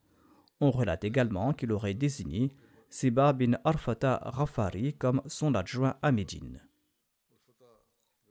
On 0.62 0.70
relate 0.70 1.02
également 1.02 1.52
qu'il 1.52 1.72
aurait 1.72 1.92
désigné 1.92 2.52
Siba 2.88 3.32
bin 3.32 3.58
Arfata 3.64 4.20
Rafari 4.22 4.94
comme 4.94 5.20
son 5.26 5.56
adjoint 5.56 5.96
à 6.02 6.12
Médine. 6.12 6.62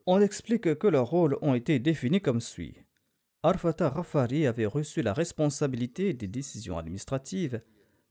On 0.06 0.18
explique 0.18 0.76
que 0.76 0.86
leurs 0.86 1.08
rôles 1.10 1.36
ont 1.42 1.52
été 1.52 1.78
définis 1.78 2.22
comme 2.22 2.40
suit. 2.40 2.78
Arfata 3.42 3.90
Rafari 3.90 4.46
avait 4.46 4.64
reçu 4.64 5.02
la 5.02 5.12
responsabilité 5.12 6.14
des 6.14 6.26
décisions 6.26 6.78
administratives, 6.78 7.60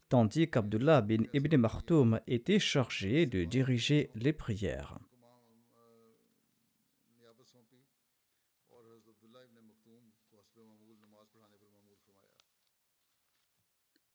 tandis 0.08 0.48
qu'Abdullah 0.48 1.02
bin 1.02 1.24
Ibn 1.34 1.58
Martoum 1.58 2.20
était 2.28 2.60
chargé 2.60 3.26
de 3.26 3.44
diriger 3.44 4.12
les 4.14 4.34
prières. 4.34 5.00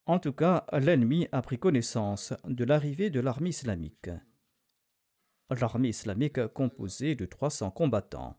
En 0.06 0.20
tout 0.20 0.32
cas, 0.32 0.64
l'ennemi 0.72 1.26
a 1.32 1.42
pris 1.42 1.58
connaissance 1.58 2.32
de 2.44 2.64
l'arrivée 2.64 3.10
de 3.10 3.18
l'armée 3.18 3.48
islamique. 3.48 4.08
L'armée 5.50 5.88
islamique 5.88 6.46
composée 6.48 7.16
de 7.16 7.26
300 7.26 7.72
combattants. 7.72 8.38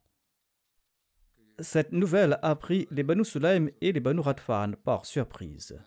Cette 1.60 1.92
nouvelle 1.92 2.40
a 2.42 2.56
pris 2.56 2.88
les 2.90 3.04
Banu 3.04 3.26
Sulaim 3.26 3.68
et 3.82 3.92
les 3.92 4.00
Banu 4.00 4.22
Radfan 4.22 4.74
par 4.84 5.06
surprise. 5.06 5.78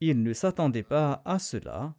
Ils 0.00 0.22
ne 0.22 0.32
s'attendaient 0.32 0.82
pas 0.84 1.22
à 1.24 1.40
cela 1.40 1.96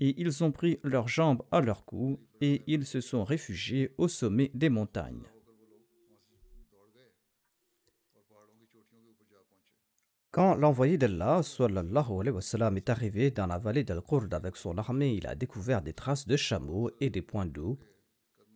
et 0.00 0.20
ils 0.20 0.44
ont 0.44 0.52
pris 0.52 0.80
leurs 0.82 1.08
jambes 1.08 1.42
à 1.50 1.60
leur 1.60 1.86
cou 1.86 2.20
et 2.42 2.62
ils 2.66 2.84
se 2.84 3.00
sont 3.00 3.24
réfugiés 3.24 3.94
au 3.96 4.08
sommet 4.08 4.50
des 4.52 4.68
montagnes. 4.68 5.33
Quand 10.34 10.56
l'envoyé 10.56 10.98
d'Allah 10.98 11.42
est 11.42 12.90
arrivé 12.90 13.30
dans 13.30 13.46
la 13.46 13.56
vallée 13.56 13.84
d'Al-Qurd 13.84 14.34
avec 14.34 14.56
son 14.56 14.76
armée, 14.78 15.14
il 15.14 15.28
a 15.28 15.36
découvert 15.36 15.80
des 15.80 15.92
traces 15.92 16.26
de 16.26 16.36
chameaux 16.36 16.90
et 16.98 17.08
des 17.08 17.22
points 17.22 17.46
d'eau, 17.46 17.78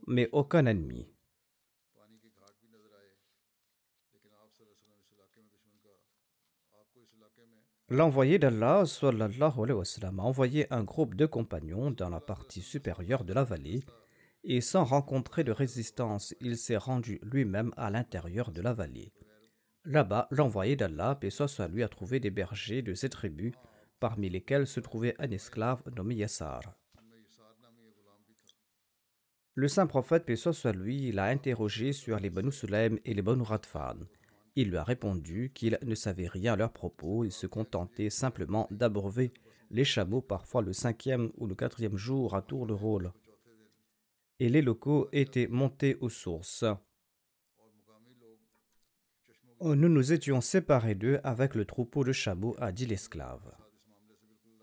mais 0.08 0.28
aucun 0.32 0.66
ennemi. 0.66 1.06
L'envoyé 7.88 8.40
d'Allah 8.40 8.82
a 8.82 10.22
envoyé 10.24 10.66
un 10.74 10.82
groupe 10.82 11.14
de 11.14 11.26
compagnons 11.26 11.92
dans 11.92 12.08
la 12.08 12.20
partie 12.20 12.62
supérieure 12.62 13.22
de 13.22 13.34
la 13.34 13.44
vallée 13.44 13.84
et 14.42 14.60
sans 14.60 14.82
rencontrer 14.82 15.44
de 15.44 15.52
résistance, 15.52 16.34
il 16.40 16.56
s'est 16.56 16.76
rendu 16.76 17.20
lui-même 17.22 17.72
à 17.76 17.88
l'intérieur 17.88 18.50
de 18.50 18.62
la 18.62 18.72
vallée. 18.72 19.12
Là-bas, 19.88 20.28
l'envoyé 20.30 20.76
d'Allah, 20.76 21.14
paix 21.14 21.30
soit 21.30 21.66
lui, 21.68 21.82
a 21.82 21.88
trouvé 21.88 22.20
des 22.20 22.28
bergers 22.28 22.82
de 22.82 22.92
ses 22.92 23.08
tribus, 23.08 23.54
parmi 24.00 24.28
lesquels 24.28 24.66
se 24.66 24.80
trouvait 24.80 25.14
un 25.18 25.30
esclave 25.30 25.82
nommé 25.96 26.14
Yassar. 26.14 26.60
Le 29.54 29.66
saint 29.66 29.86
prophète, 29.86 30.26
paix 30.26 30.34
lui, 30.74 31.10
l'a 31.10 31.24
interrogé 31.24 31.94
sur 31.94 32.20
les 32.20 32.28
Banu 32.28 32.52
Sulaim 32.52 32.96
et 33.06 33.14
les 33.14 33.22
Banu 33.22 33.40
Radfan. 33.40 33.96
Il 34.56 34.68
lui 34.68 34.76
a 34.76 34.84
répondu 34.84 35.52
qu'il 35.54 35.78
ne 35.80 35.94
savait 35.94 36.28
rien 36.28 36.52
à 36.52 36.56
leurs 36.56 36.72
propos 36.74 37.24
et 37.24 37.30
se 37.30 37.46
contentait 37.46 38.10
simplement 38.10 38.68
d'abreuver 38.70 39.32
les 39.70 39.84
chameaux 39.84 40.20
parfois 40.20 40.60
le 40.60 40.74
cinquième 40.74 41.30
ou 41.38 41.46
le 41.46 41.54
quatrième 41.54 41.96
jour 41.96 42.34
à 42.34 42.42
tour 42.42 42.66
de 42.66 42.74
rôle. 42.74 43.10
Et 44.38 44.50
les 44.50 44.60
locaux 44.60 45.08
étaient 45.12 45.48
montés 45.48 45.96
aux 46.02 46.10
sources. 46.10 46.66
Nous 49.60 49.88
nous 49.88 50.12
étions 50.12 50.40
séparés 50.40 50.94
d'eux 50.94 51.20
avec 51.24 51.54
le 51.54 51.64
troupeau 51.64 52.04
de 52.04 52.12
chameaux, 52.12 52.54
a 52.58 52.70
dit 52.70 52.86
l'esclave. 52.86 53.56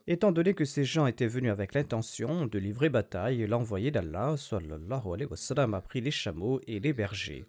Étant 0.07 0.31
donné 0.31 0.53
que 0.53 0.65
ces 0.65 0.85
gens 0.85 1.07
étaient 1.07 1.27
venus 1.27 1.51
avec 1.51 1.73
l'intention 1.73 2.45
de 2.45 2.59
livrer 2.59 2.89
bataille, 2.89 3.45
l'envoyé 3.47 3.91
d'Allah 3.91 4.35
a 4.35 5.81
pris 5.81 6.01
les 6.01 6.11
chameaux 6.11 6.61
et 6.67 6.79
les 6.79 6.93
bergers. 6.93 7.45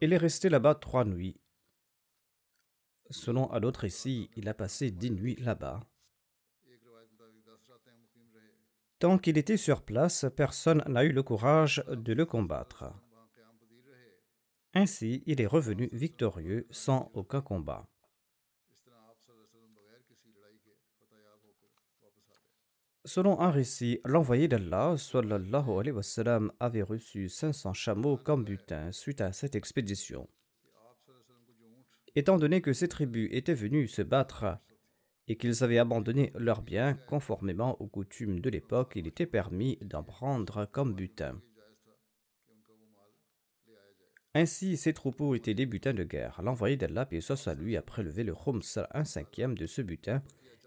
Il 0.00 0.12
est 0.12 0.18
resté 0.18 0.48
là-bas 0.48 0.76
trois 0.76 1.04
nuits. 1.04 1.40
Selon 3.10 3.50
un 3.52 3.62
autre 3.62 3.80
récit, 3.80 4.30
il 4.36 4.48
a 4.48 4.54
passé 4.54 4.90
dix 4.90 5.10
nuits 5.10 5.36
là-bas. 5.36 5.80
Tant 9.00 9.18
qu'il 9.18 9.38
était 9.38 9.56
sur 9.56 9.82
place, 9.82 10.26
personne 10.36 10.84
n'a 10.86 11.04
eu 11.04 11.12
le 11.12 11.22
courage 11.22 11.82
de 11.88 12.12
le 12.12 12.26
combattre. 12.26 12.92
Ainsi, 14.78 15.24
il 15.26 15.40
est 15.40 15.46
revenu 15.48 15.88
victorieux 15.90 16.64
sans 16.70 17.10
aucun 17.12 17.40
combat. 17.40 17.88
Selon 23.04 23.40
un 23.40 23.50
récit, 23.50 24.00
l'envoyé 24.04 24.46
d'Allah 24.46 24.94
avait 26.60 26.82
reçu 26.82 27.28
500 27.28 27.72
chameaux 27.72 28.18
comme 28.18 28.44
butin 28.44 28.92
suite 28.92 29.20
à 29.20 29.32
cette 29.32 29.56
expédition. 29.56 30.28
Étant 32.14 32.38
donné 32.38 32.60
que 32.60 32.72
ces 32.72 32.86
tribus 32.86 33.28
étaient 33.32 33.54
venues 33.54 33.88
se 33.88 34.02
battre 34.02 34.58
et 35.26 35.36
qu'ils 35.36 35.64
avaient 35.64 35.78
abandonné 35.78 36.30
leurs 36.36 36.62
biens 36.62 36.94
conformément 37.08 37.80
aux 37.82 37.88
coutumes 37.88 38.38
de 38.38 38.48
l'époque, 38.48 38.92
il 38.94 39.08
était 39.08 39.26
permis 39.26 39.76
d'en 39.82 40.04
prendre 40.04 40.66
comme 40.66 40.94
butin. 40.94 41.40
Ainsi, 44.34 44.76
ces 44.76 44.92
troupeaux 44.92 45.34
étaient 45.34 45.54
des 45.54 45.66
butins 45.66 45.94
de 45.94 46.04
guerre. 46.04 46.40
L'envoyé 46.42 46.76
d'Allah, 46.76 47.08
et 47.10 47.20
soit 47.20 47.48
a 47.48 47.82
prélevé 47.82 48.24
le 48.24 48.34
khums, 48.34 48.62
un 48.92 49.04
cinquième 49.04 49.56
de 49.56 49.66
ce 49.66 49.82
butin, 49.82 50.22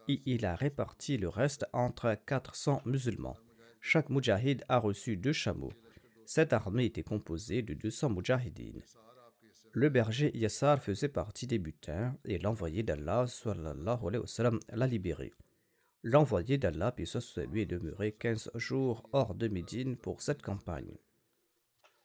et 0.08 0.22
il 0.26 0.46
a 0.46 0.56
réparti 0.56 1.18
le 1.18 1.30
reste 1.30 1.66
entre 1.72 2.18
400 2.26 2.82
musulmans. 2.86 3.38
Chaque 3.80 4.10
mujahid 4.10 4.64
a 4.68 4.78
reçu 4.78 5.16
deux 5.16 5.34
chameaux. 5.34 5.74
Cette 6.26 6.54
armée 6.54 6.86
était 6.86 7.04
composée 7.04 7.62
de 7.62 7.74
200 7.74 8.10
mujahidines. 8.10 8.84
Le 9.74 9.90
berger 9.90 10.32
Yassar 10.34 10.82
faisait 10.82 11.08
partie 11.08 11.48
des 11.48 11.60
butins 11.60 12.16
et 12.26 12.40
l'envoyé 12.40 12.84
d'Allah 12.84 13.26
l'a 14.74 14.88
libéré. 14.88 15.34
L'envoyé 16.04 16.58
d'Allah, 16.58 16.92
puis 16.92 17.10
lui, 17.52 17.62
est 17.62 17.66
demeuré 17.66 18.12
15 18.12 18.52
jours 18.56 19.08
hors 19.14 19.36
de 19.36 19.48
Médine 19.48 19.96
pour 19.96 20.22
cette 20.22 20.42
campagne. 20.42 20.98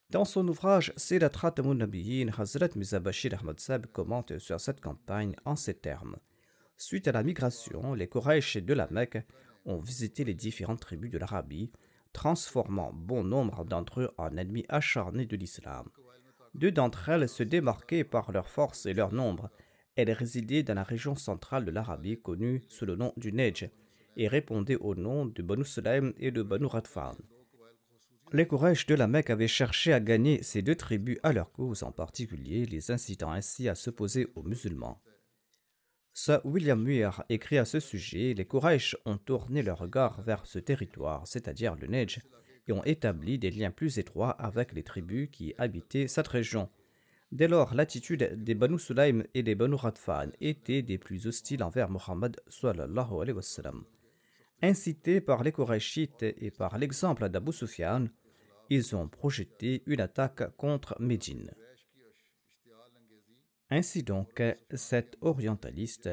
Dans 0.09 0.25
son 0.25 0.47
ouvrage 0.47 0.93
Sirat 0.97 1.33
Nabiyin, 1.59 2.31
Hazrat 2.39 2.69
Mizabashir 2.77 3.35
Ahmad 3.35 3.59
Sab 3.59 3.87
commente 3.87 4.39
sur 4.39 4.61
cette 4.61 4.81
campagne 4.81 5.35
en 5.45 5.57
ces 5.57 5.75
termes. 5.75 6.17
Suite 6.77 7.09
à 7.09 7.13
la 7.13 7.25
migration, 7.25 7.93
les 7.93 8.09
Quraysh 8.09 8.59
de 8.59 8.73
la 8.73 8.87
Mecque 8.93 9.19
ont 9.65 9.79
visité 9.79 10.23
les 10.23 10.35
différentes 10.35 10.79
tribus 10.79 11.11
de 11.11 11.19
l'Arabie, 11.19 11.73
transformant 12.13 12.93
bon 12.95 13.25
nombre 13.25 13.65
d'entre 13.65 14.03
eux 14.03 14.11
en 14.17 14.37
ennemis 14.37 14.65
acharnés 14.69 15.27
de 15.27 15.37
l'islam. 15.37 15.89
Deux 16.55 16.71
d'entre 16.71 17.09
elles 17.09 17.29
se 17.29 17.43
démarquaient 17.43 18.05
par 18.05 18.31
leur 18.31 18.49
force 18.49 18.87
et 18.87 18.95
leur 18.95 19.13
nombre. 19.13 19.51
Elles 19.97 20.13
résidaient 20.13 20.63
dans 20.63 20.75
la 20.75 20.85
région 20.85 21.17
centrale 21.17 21.65
de 21.65 21.73
l'Arabie 21.73 22.21
connue 22.23 22.63
sous 22.69 22.87
le 22.87 22.95
nom 22.95 23.13
du 23.17 23.33
Nejd 23.33 23.73
et 24.17 24.29
répondaient 24.29 24.77
au 24.77 24.95
nom 24.95 25.27
de 25.27 25.43
Banu 25.43 25.65
Sulaim 25.65 26.13
et 26.19 26.31
de 26.31 26.45
Banu 26.45 26.67
Radfan. 26.67 27.17
Les 28.33 28.47
Quraysh 28.49 28.87
de 28.87 28.97
la 28.97 29.07
Mecque 29.07 29.31
avaient 29.31 29.47
cherché 29.47 29.93
à 29.93 30.01
gagner 30.01 30.43
ces 30.43 30.61
deux 30.61 30.75
tribus 30.75 31.19
à 31.23 31.33
leur 31.33 31.53
cause, 31.53 31.85
en 31.85 31.93
particulier 31.93 32.67
les 32.67 32.91
incitant 32.91 33.31
ainsi 33.31 33.69
à 33.69 33.77
s'opposer 33.77 34.27
aux 34.35 34.43
musulmans. 34.43 35.01
Sir 36.13 36.41
William 36.45 36.83
Muir 36.83 37.23
écrit 37.29 37.59
à 37.59 37.65
ce 37.65 37.79
sujet 37.79 38.35
Les 38.35 38.45
Quraysh 38.45 38.97
ont 39.05 39.19
tourné 39.19 39.63
leur 39.63 39.79
regard 39.79 40.23
vers 40.23 40.45
ce 40.45 40.59
territoire, 40.59 41.27
c'est-à-dire 41.27 41.77
le 41.77 41.87
Neige, 41.87 42.21
et 42.67 42.73
ont 42.73 42.83
établi 42.85 43.39
des 43.39 43.51
liens 43.51 43.71
plus 43.71 43.99
étroits 43.99 44.31
avec 44.31 44.73
les 44.73 44.83
tribus 44.83 45.29
qui 45.31 45.55
habitaient 45.57 46.09
cette 46.09 46.29
région. 46.29 46.69
Dès 47.31 47.49
lors, 47.49 47.75
l'attitude 47.75 48.43
des 48.43 48.55
Banu 48.55 48.79
Sulaim 48.79 49.23
et 49.35 49.45
des 49.45 49.55
Banu 49.55 49.75
Radfan 49.77 50.31
était 50.41 50.83
des 50.83 50.99
plus 50.99 51.29
hostiles 51.29 51.63
envers 51.63 51.91
Muhammad 51.91 52.41
sallallahu 52.49 53.21
alayhi 53.21 53.37
wa. 53.37 53.43
Incités 54.63 55.21
par 55.21 55.43
les 55.43 55.53
Qurayshites 55.53 56.23
et 56.23 56.51
par 56.51 56.79
l'exemple 56.79 57.29
d'Abu 57.29 57.53
Sufyan, 57.53 58.07
ils 58.71 58.97
ont 58.97 59.07
projeté 59.07 59.83
une 59.87 60.01
attaque 60.01 60.57
contre 60.57 60.97
Médine. 60.99 61.53
Ainsi 63.69 64.03
donc, 64.03 64.43
cet 64.73 65.19
orientaliste 65.21 66.09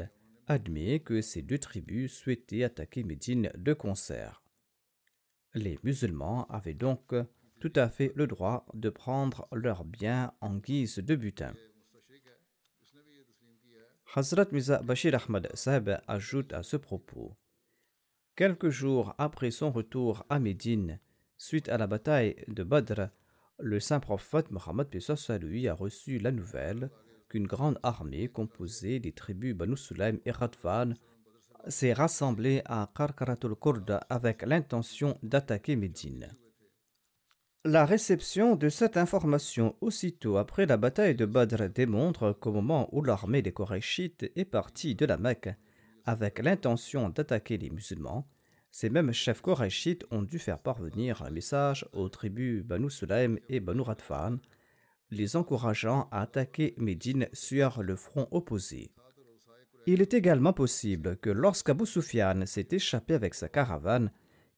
admet 0.47 0.99
que 0.99 1.21
ces 1.21 1.41
deux 1.41 1.57
tribus 1.57 2.13
souhaitaient 2.13 2.63
attaquer 2.63 3.03
Médine 3.03 3.49
de 3.55 3.73
concert. 3.73 4.43
Les 5.53 5.79
musulmans 5.83 6.45
avaient 6.47 6.73
donc 6.73 7.13
tout 7.59 7.73
à 7.75 7.87
fait 7.89 8.11
le 8.15 8.27
droit 8.27 8.65
de 8.73 8.89
prendre 8.89 9.47
leurs 9.53 9.85
biens 9.85 10.33
en 10.41 10.57
guise 10.57 10.97
de 10.97 11.15
butin. 11.15 11.53
Hazrat 14.15 14.47
Miza 14.51 14.81
Bashir 14.81 15.15
Ahmad 15.15 15.49
Sahib 15.55 15.91
ajoute 16.07 16.51
à 16.53 16.61
ce 16.61 16.75
propos 16.75 17.37
Quelques 18.35 18.69
jours 18.69 19.13
après 19.19 19.51
son 19.51 19.71
retour 19.71 20.25
à 20.27 20.39
Médine, 20.39 20.99
suite 21.37 21.69
à 21.69 21.77
la 21.77 21.85
bataille 21.85 22.35
de 22.47 22.63
Badr, 22.63 23.09
le 23.59 23.79
saint 23.79 23.99
prophète 23.99 24.49
Mohammed 24.49 24.87
lui 25.39 25.67
a 25.67 25.75
reçu 25.75 26.17
la 26.17 26.31
nouvelle 26.31 26.89
qu'une 27.29 27.45
grande 27.45 27.77
armée 27.83 28.29
composée 28.29 28.99
des 28.99 29.11
tribus 29.11 29.53
Banu 29.53 29.77
Sulaim 29.77 30.17
et 30.25 30.31
Radfan 30.31 30.95
s'est 31.67 31.93
rassemblée 31.93 32.63
à 32.65 32.89
Qarqaratul 32.97 33.55
Kurd 33.55 33.99
avec 34.09 34.41
l'intention 34.41 35.19
d'attaquer 35.21 35.75
Médine. 35.75 36.35
La 37.65 37.85
réception 37.85 38.55
de 38.55 38.67
cette 38.67 38.97
information 38.97 39.75
aussitôt 39.79 40.37
après 40.37 40.65
la 40.65 40.77
bataille 40.77 41.15
de 41.15 41.27
Badr 41.27 41.69
démontre 41.69 42.33
qu'au 42.33 42.51
moment 42.51 42.89
où 42.93 43.03
l'armée 43.03 43.43
des 43.43 43.53
Korachites 43.53 44.31
est 44.35 44.45
partie 44.45 44.95
de 44.95 45.05
la 45.05 45.17
Mecque 45.17 45.49
avec 46.05 46.39
l'intention 46.39 47.09
d'attaquer 47.09 47.57
les 47.57 47.69
musulmans, 47.69 48.27
ces 48.71 48.89
mêmes 48.89 49.11
chefs 49.11 49.41
Korachites 49.41 50.05
ont 50.11 50.23
dû 50.23 50.39
faire 50.39 50.59
parvenir 50.59 51.21
un 51.21 51.29
message 51.29 51.85
aux 51.93 52.09
tribus 52.09 52.63
Banu 52.63 52.89
Sulaim 52.89 53.35
et 53.47 53.59
Banu 53.59 53.81
Radfan 53.81 54.37
les 55.11 55.35
encourageant 55.35 56.07
à 56.11 56.21
attaquer 56.21 56.73
Médine 56.77 57.27
sur 57.33 57.83
le 57.83 57.95
front 57.95 58.27
opposé. 58.31 58.89
Il 59.85 60.01
est 60.01 60.13
également 60.13 60.53
possible 60.53 61.17
que 61.17 61.29
lorsqu'Abu 61.29 61.85
Sufyan 61.85 62.45
s'est 62.45 62.69
échappé 62.71 63.13
avec 63.13 63.35
sa 63.35 63.47
caravane, 63.47 64.11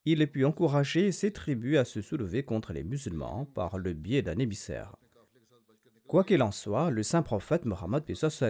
il 0.06 0.26
pu 0.28 0.46
encourager 0.46 1.12
ses 1.12 1.34
tribus 1.34 1.78
à 1.78 1.84
se 1.84 2.02
soulever 2.02 2.44
contre 2.44 2.74
les 2.74 2.84
musulmans 2.84 3.46
par 3.54 3.78
le 3.78 3.94
biais 3.94 4.22
d'un 4.22 4.38
émissaire. 4.38 4.96
Quoi 6.08 6.24
qu'il 6.24 6.44
en 6.44 6.52
soit, 6.52 6.92
le 6.92 7.02
saint 7.02 7.24
prophète 7.24 7.66
Mohammed 7.66 8.04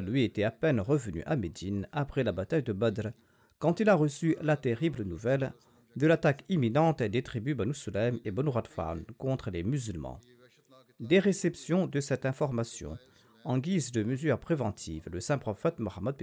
lui 0.04 0.24
était 0.24 0.44
à 0.44 0.52
peine 0.52 0.82
revenu 0.82 1.24
à 1.26 1.38
Médine 1.38 1.88
après 1.94 2.24
la 2.24 2.34
bataille 2.34 2.64
de 2.64 2.74
Badr 2.74 3.10
quand 3.60 3.80
il 3.80 3.90
a 3.90 3.96
reçu 3.96 4.36
la 4.42 4.58
terrible 4.58 5.04
nouvelle 5.04 5.54
de 5.96 6.06
l'attaque 6.06 6.44
imminente 6.50 7.02
des 7.02 7.24
tribus 7.24 7.56
Banu 7.56 7.74
Sulaim 7.74 8.18
et 8.26 8.32
Banu 8.32 8.50
Radfan 8.50 8.98
contre 9.18 9.50
les 9.52 9.64
musulmans. 9.64 10.20
Des 11.00 11.20
réceptions 11.20 11.88
de 11.88 12.02
cette 12.02 12.26
information, 12.26 12.98
en 13.46 13.58
guise 13.58 13.94
de 13.94 14.04
mesure 14.04 14.40
préventive, 14.40 15.08
le 15.10 15.22
saint 15.22 15.38
prophète 15.38 15.80
Mohammed 15.80 16.16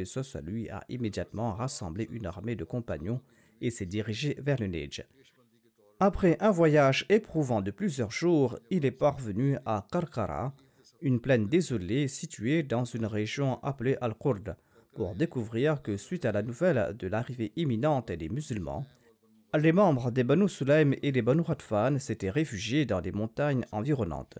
lui 0.45 0.68
a 0.68 0.85
immédiatement 0.90 1.55
rassemblé 1.55 2.09
une 2.11 2.27
armée 2.27 2.57
de 2.57 2.64
compagnons 2.64 3.23
et 3.62 3.71
s'est 3.71 3.87
dirigé 3.87 4.37
vers 4.38 4.59
le 4.61 4.66
Neige. 4.66 5.07
Après 5.99 6.37
un 6.40 6.51
voyage 6.51 7.07
éprouvant 7.09 7.62
de 7.62 7.71
plusieurs 7.71 8.11
jours, 8.11 8.59
il 8.71 8.85
est 8.85 8.90
parvenu 8.90 9.57
à 9.64 9.87
Karkara, 9.90 10.53
une 11.03 11.21
plaine 11.21 11.49
désolée 11.49 12.09
située 12.09 12.62
dans 12.62 12.85
une 12.85 13.07
région 13.07 13.62
appelée 13.62 13.97
Al-Qurd, 14.01 14.57
pour 14.95 15.15
découvrir 15.15 15.83
que 15.83 15.97
suite 15.97 16.25
à 16.25 16.33
la 16.33 16.43
nouvelle 16.43 16.97
de 16.99 17.09
l'arrivée 17.09 17.53
imminente 17.57 18.12
des 18.12 18.29
musulmans, 18.29 18.87
les 19.59 19.73
membres 19.73 20.11
des 20.11 20.25
Banu 20.25 20.49
Sulaim 20.49 20.93
et 21.03 21.12
des 21.12 21.23
Banu 21.23 21.43
Radfan 21.43 21.99
s'étaient 21.99 22.31
réfugiés 22.31 22.87
dans 22.87 23.01
les 23.01 23.12
montagnes 23.12 23.65
environnantes. 23.73 24.38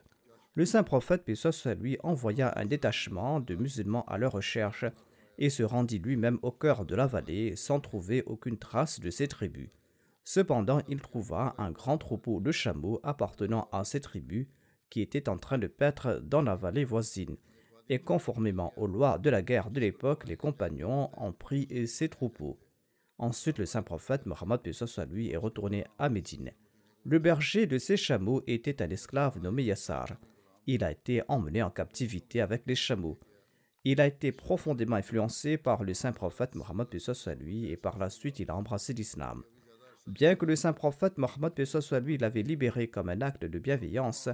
Le 0.55 0.65
saint 0.65 0.83
prophète 0.83 1.25
Pesos 1.25 1.67
lui 1.81 1.99
envoya 2.03 2.53
un 2.57 2.67
détachement 2.67 3.41
de 3.41 3.55
musulmans 3.55 4.05
à 4.07 4.19
leur 4.19 4.33
recherche 4.33 4.85
et 5.39 5.51
se 5.51 5.63
rendit 5.63 5.99
lui-même 5.99 6.39
au 6.43 6.53
cœur 6.53 6.85
de 6.85 6.95
la 6.95 7.07
vallée 7.07 7.57
sans 7.57 7.81
trouver 7.81 8.23
aucune 8.27 8.59
trace 8.59 9.01
de 9.01 9.11
ces 9.11 9.29
tribus. 9.29 9.71
Cependant, 10.25 10.81
il 10.89 11.01
trouva 11.01 11.55
un 11.59 11.73
grand 11.73 11.99
troupeau 11.99 12.41
de 12.41 12.53
chameaux 12.53 13.01
appartenant 13.03 13.69
à 13.73 13.85
ces 13.85 14.01
tribus 14.01 14.47
qui 14.93 15.01
étaient 15.01 15.31
en 15.31 15.39
train 15.39 15.57
de 15.57 15.69
paître 15.69 16.21
dans 16.23 16.43
la 16.43 16.55
vallée 16.55 16.85
voisine. 16.85 17.39
Et 17.89 17.99
conformément 17.99 18.75
aux 18.77 18.87
lois 18.87 19.17
de 19.17 19.31
la 19.31 19.41
guerre 19.41 19.71
de 19.71 19.81
l'époque, 19.81 20.29
les 20.29 20.37
compagnons 20.37 21.09
ont 21.17 21.33
pris 21.33 21.67
ces 21.87 22.11
troupeaux. 22.11 22.61
Ensuite, 23.17 23.57
le 23.57 23.65
saint 23.65 23.83
prophète 23.83 24.27
Mohammed 24.27 24.61
lui 25.11 25.31
est 25.31 25.39
retourné 25.39 25.87
à 25.99 26.11
Médine. 26.11 26.53
Le 27.07 27.19
berger 27.19 27.67
de 27.67 27.79
ces 27.79 27.97
chameaux 27.97 28.43
était 28.47 28.83
un 28.83 28.91
esclave 28.91 29.41
nommé 29.41 29.63
Yassar. 29.63 30.09
Il 30.67 30.85
a 30.85 30.93
été 30.93 31.23
emmené 31.27 31.63
en 31.63 31.71
captivité 31.71 32.43
avec 32.43 32.65
les 32.67 32.75
chameaux. 32.75 33.19
Il 33.85 33.99
a 33.99 34.07
été 34.07 34.31
profondément 34.31 34.97
influencé 34.97 35.57
par 35.57 35.85
le 35.85 35.95
saint 35.95 36.13
prophète 36.13 36.55
Mohammed 36.55 36.89
lui 37.41 37.71
et 37.71 37.79
par 37.79 37.97
la 37.97 38.11
suite 38.11 38.41
il 38.41 38.51
a 38.51 38.57
embrassé 38.57 38.93
l'islam. 38.93 39.43
Bien 40.07 40.35
que 40.35 40.45
le 40.45 40.55
saint 40.55 40.75
prophète 40.75 41.17
Mohammed 41.17 41.55
lui 42.05 42.19
l'avait 42.19 42.43
libéré 42.43 42.89
comme 42.89 43.09
un 43.09 43.23
acte 43.23 43.47
de 43.47 43.59
bienveillance, 43.59 44.29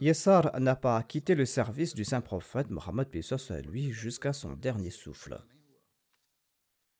Yessar 0.00 0.58
n'a 0.58 0.76
pas 0.76 1.02
quitté 1.02 1.34
le 1.34 1.44
service 1.44 1.94
du 1.94 2.06
saint 2.06 2.22
prophète 2.22 2.70
Mohammed 2.70 3.08
à 3.50 3.60
lui 3.60 3.92
jusqu'à 3.92 4.32
son 4.32 4.54
dernier 4.54 4.88
souffle. 4.88 5.38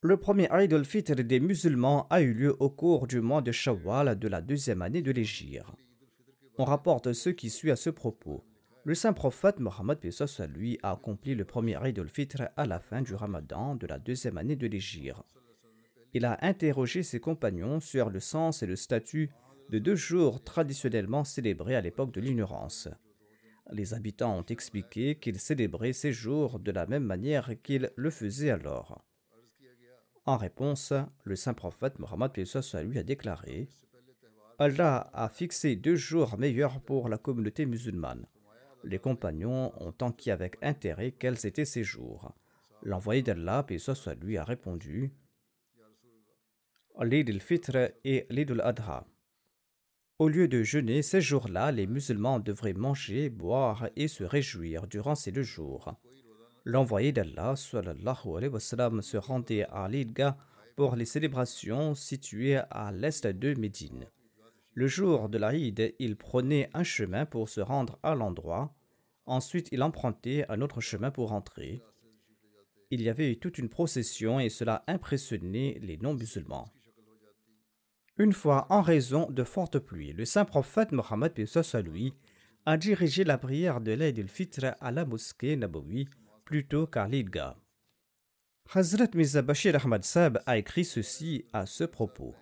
Le 0.03 0.19
premier 0.19 0.49
Eid 0.53 0.75
al-Fitr 0.75 1.15
des 1.15 1.41
musulmans 1.41 2.07
a 2.11 2.21
eu 2.21 2.35
lieu 2.35 2.57
au 2.61 2.69
cours 2.69 3.07
du 3.07 3.23
mois 3.23 3.41
de 3.41 3.53
Shawwal 3.53 4.19
de 4.19 4.29
la 4.29 4.43
deuxième 4.43 4.83
année 4.83 5.01
de 5.01 5.13
l'Égypte. 5.13 5.65
On 6.59 6.65
rapporte 6.65 7.15
ce 7.15 7.31
qui 7.31 7.49
suit 7.49 7.71
à 7.71 7.77
ce 7.77 7.89
propos. 7.89 8.45
Le 8.85 8.95
saint 8.95 9.15
prophète 9.15 9.61
Mohammed 9.61 9.99
à 10.39 10.47
lui 10.47 10.79
a 10.83 10.93
accompli 10.93 11.35
le 11.35 11.47
premier 11.47 11.79
Eid 11.83 11.99
al-Fitr 11.99 12.49
à 12.55 12.67
la 12.67 12.81
fin 12.81 13.01
du 13.01 13.15
Ramadan 13.15 13.77
de 13.77 13.87
la 13.87 13.99
deuxième 13.99 14.37
année 14.37 14.57
de 14.57 14.67
l'Égypte. 14.67 15.17
Il 16.13 16.27
a 16.27 16.37
interrogé 16.43 17.03
ses 17.03 17.21
compagnons 17.21 17.81
sur 17.81 18.11
le 18.11 18.21
sens 18.21 18.63
et 18.63 18.67
le 18.67 18.77
statut 18.77 19.31
de 19.71 19.79
deux 19.79 19.95
jours 19.95 20.43
traditionnellement 20.43 21.23
célébrés 21.23 21.77
à 21.77 21.81
l'époque 21.81 22.11
de 22.13 22.21
l'ignorance. 22.21 22.89
Les 23.71 23.95
habitants 23.95 24.37
ont 24.37 24.47
expliqué 24.47 25.15
qu'ils 25.15 25.39
célébraient 25.39 25.93
ces 25.93 26.13
jours 26.13 26.59
de 26.59 26.73
la 26.73 26.87
même 26.87 27.05
manière 27.05 27.51
qu'ils 27.63 27.93
le 27.95 28.11
faisaient 28.11 28.51
alors. 28.51 29.05
En 30.27 30.37
réponse, 30.37 30.93
le 31.23 31.37
saint 31.37 31.55
prophète 31.55 32.01
Mohammed 32.01 32.33
lui 32.85 32.99
a 32.99 33.05
déclaré 33.05 33.69
Allah 34.59 35.09
a 35.15 35.29
fixé 35.29 35.77
deux 35.77 35.97
jours 35.97 36.37
meilleurs 36.37 36.81
pour 36.81 37.09
la 37.09 37.17
communauté 37.17 37.65
musulmane. 37.65 38.27
Les 38.83 38.99
compagnons 38.99 39.73
ont 39.81 39.95
enquis 40.03 40.33
avec 40.33 40.57
intérêt 40.63 41.13
quels 41.13 41.47
étaient 41.47 41.65
ces 41.65 41.85
jours. 41.85 42.35
L'envoyé 42.83 43.23
d'Allah, 43.23 43.63
paix 43.63 43.79
lui, 44.21 44.37
a 44.37 44.43
répondu 44.43 45.13
L'Eid 47.01 47.31
al-Fitr 47.31 47.93
et 48.05 48.27
l'Eid 48.31 48.51
al-Adha. 48.51 49.07
Au 50.21 50.29
lieu 50.29 50.49
de 50.49 50.63
jeûner 50.63 51.01
ces 51.01 51.23
jours-là, 51.23 51.73
les 51.73 51.87
musulmans 51.87 52.41
devraient 52.41 52.75
manger, 52.75 53.31
boire 53.31 53.89
et 53.97 54.07
se 54.07 54.23
réjouir 54.23 54.87
durant 54.87 55.15
ces 55.15 55.33
deux 55.33 55.43
jours. 55.43 55.95
L'envoyé 56.67 57.11
d'Allah 57.11 57.57
se 57.57 59.17
rendait 59.17 59.65
à 59.71 59.89
l'Idga 59.89 60.37
pour 60.77 60.95
les 60.95 61.07
célébrations 61.07 61.95
situées 61.95 62.61
à 62.71 62.93
l'est 62.93 63.27
de 63.27 63.55
Médine. 63.55 64.09
Le 64.75 64.87
jour 64.89 65.31
de 65.31 65.39
l'Aïd, 65.39 65.95
il 65.99 66.17
prenait 66.17 66.69
un 66.75 66.85
chemin 66.85 67.25
pour 67.25 67.49
se 67.49 67.63
rendre 67.63 67.99
à 68.03 68.15
l'endroit. 68.15 68.75
Ensuite, 69.25 69.71
il 69.73 69.83
empruntait 69.83 70.45
un 70.51 70.61
autre 70.61 70.83
chemin 70.83 71.11
pour 71.11 71.31
rentrer. 71.31 71.81
Il 72.91 73.01
y 73.01 73.09
avait 73.09 73.37
toute 73.37 73.57
une 73.57 73.71
procession 73.71 74.39
et 74.39 74.51
cela 74.51 74.85
impressionnait 74.87 75.79
les 75.81 75.97
non-musulmans. 75.97 76.71
Une 78.21 78.35
fois, 78.35 78.67
en 78.69 78.83
raison 78.83 79.31
de 79.31 79.45
fortes 79.45 79.79
pluies, 79.79 80.13
le 80.13 80.27
saint 80.27 80.45
prophète 80.45 80.93
Mohammed 80.93 81.33
lui 81.87 82.13
a 82.67 82.77
dirigé 82.77 83.25
la 83.25 83.39
prière 83.39 83.81
de 83.81 83.93
l'Aïd 83.93 84.19
el-Fitr 84.19 84.75
à 84.79 84.91
la 84.91 85.07
mosquée 85.07 85.57
Nabawi 85.57 86.07
plutôt 86.45 86.87
qu'à 86.87 87.09
l'Idga. 87.09 87.57
Hazrat 88.75 89.09
Mirza 89.15 89.41
Bashir 89.41 89.75
Ahmad 89.83 90.05
Sab 90.05 90.43
a 90.45 90.59
écrit 90.59 90.85
ceci 90.85 91.47
à 91.55 91.65
ce 91.65 91.85
propos. 91.85 92.35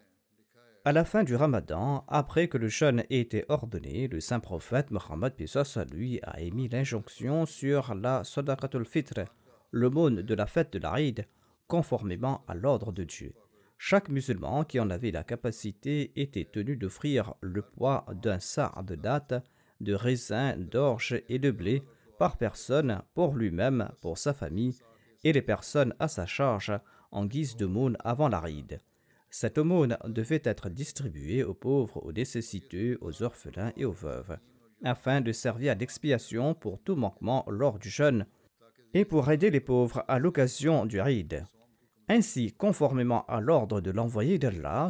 À 0.85 0.91
la 0.91 1.05
fin 1.05 1.23
du 1.23 1.37
ramadan, 1.37 2.05
après 2.09 2.49
que 2.49 2.59
le 2.59 2.67
jeûne 2.67 3.05
ait 3.09 3.21
été 3.21 3.45
ordonné, 3.49 4.09
le 4.09 4.19
saint 4.19 4.41
prophète 4.41 4.91
Mohammed 4.91 5.35
lui 5.93 6.19
a 6.25 6.41
émis 6.41 6.69
l'injonction 6.69 7.47
sur 7.47 7.95
la 7.95 8.25
Sadaqatul 8.25 8.85
Fitr, 8.85 9.27
l'aumône 9.71 10.23
de 10.23 10.35
la 10.35 10.49
fête 10.49 10.73
de 10.73 10.81
l'Aïd, 10.81 11.25
conformément 11.69 12.45
à 12.49 12.57
l'ordre 12.57 12.91
de 12.91 13.05
Dieu. 13.05 13.33
Chaque 13.81 14.09
musulman 14.09 14.64
qui 14.64 14.81
en 14.81 14.91
avait 14.91 15.12
la 15.12 15.23
capacité 15.23 16.11
était 16.21 16.45
tenu 16.45 16.77
d'offrir 16.77 17.35
le 17.41 17.62
poids 17.62 18.05
d'un 18.12 18.41
sar 18.41 18.83
de 18.83 18.97
date, 18.97 19.35
de 19.81 19.95
raisin, 19.95 20.57
d'orge 20.57 21.23
et 21.29 21.38
de 21.38 21.53
blé 21.53 21.85
par 22.19 22.37
personne 22.37 23.03
pour 23.14 23.35
lui-même, 23.35 23.88
pour 24.01 24.19
sa 24.19 24.35
famille 24.35 24.77
et 25.23 25.33
les 25.33 25.43
personnes 25.43 25.95
à 26.01 26.09
sa 26.09 26.27
charge 26.27 26.73
en 27.12 27.25
guise 27.25 27.57
d'aumône 27.57 27.97
avant 28.01 28.29
la 28.29 28.41
ride. 28.41 28.81
Cette 29.31 29.59
aumône 29.59 29.97
devait 30.07 30.43
être 30.45 30.69
distribuée 30.69 31.45
aux 31.45 31.55
pauvres, 31.55 32.05
aux 32.05 32.12
nécessiteux, 32.12 32.99
aux 33.01 33.23
orphelins 33.23 33.73
et 33.77 33.85
aux 33.85 33.93
veuves, 33.93 34.38
afin 34.83 35.21
de 35.21 35.33
servir 35.33 35.77
d'expiation 35.77 36.55
pour 36.55 36.81
tout 36.83 36.97
manquement 36.97 37.45
lors 37.49 37.79
du 37.79 37.91
jeûne 37.91 38.27
et 38.93 39.05
pour 39.05 39.31
aider 39.31 39.51
les 39.51 39.61
pauvres 39.61 40.05
à 40.09 40.19
l'occasion 40.19 40.85
du 40.85 41.01
ride. 41.01 41.47
Ainsi, 42.11 42.53
conformément 42.53 43.27
à 43.27 43.40
l'ordre 43.40 43.83
de 43.83 43.90
l'envoyé 43.90 44.38
d'Allah, 44.38 44.88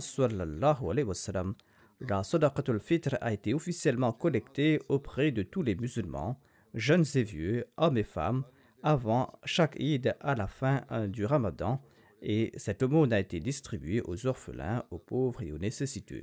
la 2.01 2.23
Sadaqatul 2.23 2.79
Fitr 2.79 3.17
a 3.21 3.33
été 3.33 3.55
officiellement 3.55 4.13
collectée 4.13 4.79
auprès 4.89 5.33
de 5.33 5.43
tous 5.43 5.63
les 5.63 5.75
musulmans, 5.75 6.39
jeunes 6.75 7.05
et 7.17 7.25
vieux, 7.25 7.67
hommes 7.77 7.99
et 7.99 8.05
femmes, 8.05 8.45
avant 8.85 9.33
chaque 9.45 9.75
Eid 9.81 10.15
à 10.21 10.37
la 10.37 10.47
fin 10.47 10.83
euh, 10.93 11.09
du 11.09 11.25
Ramadan, 11.25 11.83
et 12.23 12.53
cette 12.57 12.85
aumône 12.85 13.13
a 13.13 13.19
été 13.19 13.41
distribuée 13.41 14.01
aux 14.05 14.27
orphelins, 14.27 14.85
aux 14.93 14.99
pauvres 14.99 15.43
et 15.43 15.51
aux 15.51 15.59
nécessiteux. 15.59 16.23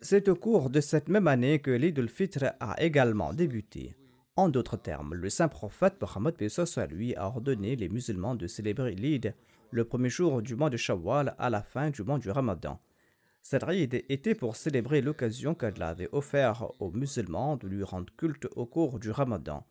C'est 0.00 0.28
au 0.28 0.36
cours 0.36 0.70
de 0.70 0.80
cette 0.80 1.08
même 1.08 1.26
année 1.26 1.58
que 1.58 1.72
l'Eid 1.72 1.98
al-Fitr 1.98 2.52
a 2.60 2.80
également 2.80 3.32
débuté. 3.32 3.96
En 4.36 4.48
d'autres 4.48 4.76
termes, 4.76 5.14
le 5.14 5.30
saint 5.30 5.48
prophète 5.48 6.00
Mohammed 6.00 6.36
lui 6.90 7.16
a 7.16 7.26
ordonné 7.26 7.74
les 7.74 7.88
musulmans 7.88 8.36
de 8.36 8.46
célébrer 8.46 8.94
l'Eid 8.94 9.34
le 9.70 9.84
premier 9.84 10.08
jour 10.08 10.42
du 10.42 10.54
mois 10.56 10.70
de 10.70 10.76
Shawwal 10.76 11.34
à 11.38 11.50
la 11.50 11.62
fin 11.62 11.90
du 11.90 12.02
mois 12.02 12.18
du 12.18 12.30
Ramadan. 12.30 12.80
Cette 13.42 13.64
ride 13.64 14.04
était 14.08 14.34
pour 14.34 14.56
célébrer 14.56 15.02
l'occasion 15.02 15.54
qu'Allah 15.54 15.88
avait 15.88 16.08
offerte 16.12 16.62
aux 16.80 16.90
musulmans 16.90 17.56
de 17.56 17.68
lui 17.68 17.82
rendre 17.82 18.12
culte 18.16 18.46
au 18.56 18.64
cours 18.66 18.98
du 18.98 19.10
Ramadan. 19.10 19.66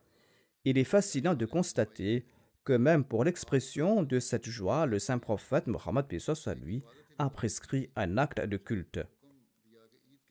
Il 0.64 0.78
est 0.78 0.84
fascinant 0.84 1.34
de 1.34 1.44
constater 1.44 2.24
que 2.64 2.72
même 2.72 3.04
pour 3.04 3.24
l'expression 3.24 4.02
de 4.02 4.20
cette 4.20 4.48
joie, 4.48 4.86
le 4.86 4.98
saint 4.98 5.18
prophète 5.18 5.66
Mohammed 5.66 6.06
lui 6.62 6.82
a 7.18 7.30
prescrit 7.30 7.90
un 7.96 8.16
acte 8.16 8.40
de 8.40 8.56
culte. 8.56 9.00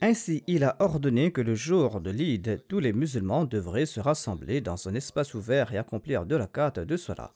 Ainsi, 0.02 0.44
il 0.48 0.64
a 0.64 0.76
ordonné 0.80 1.32
que 1.32 1.42
le 1.42 1.56
jour 1.56 2.02
de 2.02 2.12
l'Eid, 2.12 2.66
tous 2.68 2.80
les 2.80 2.92
musulmans 2.92 3.46
devraient 3.46 3.86
se 3.86 4.00
rassembler 4.00 4.60
dans 4.60 4.88
un 4.88 4.96
espace 4.96 5.34
ouvert 5.34 5.74
et 5.74 5.78
accomplir 5.78 6.26
de 6.26 6.36
la 6.36 6.48
carte 6.48 6.80
de 6.80 6.98
cela. 6.98 7.34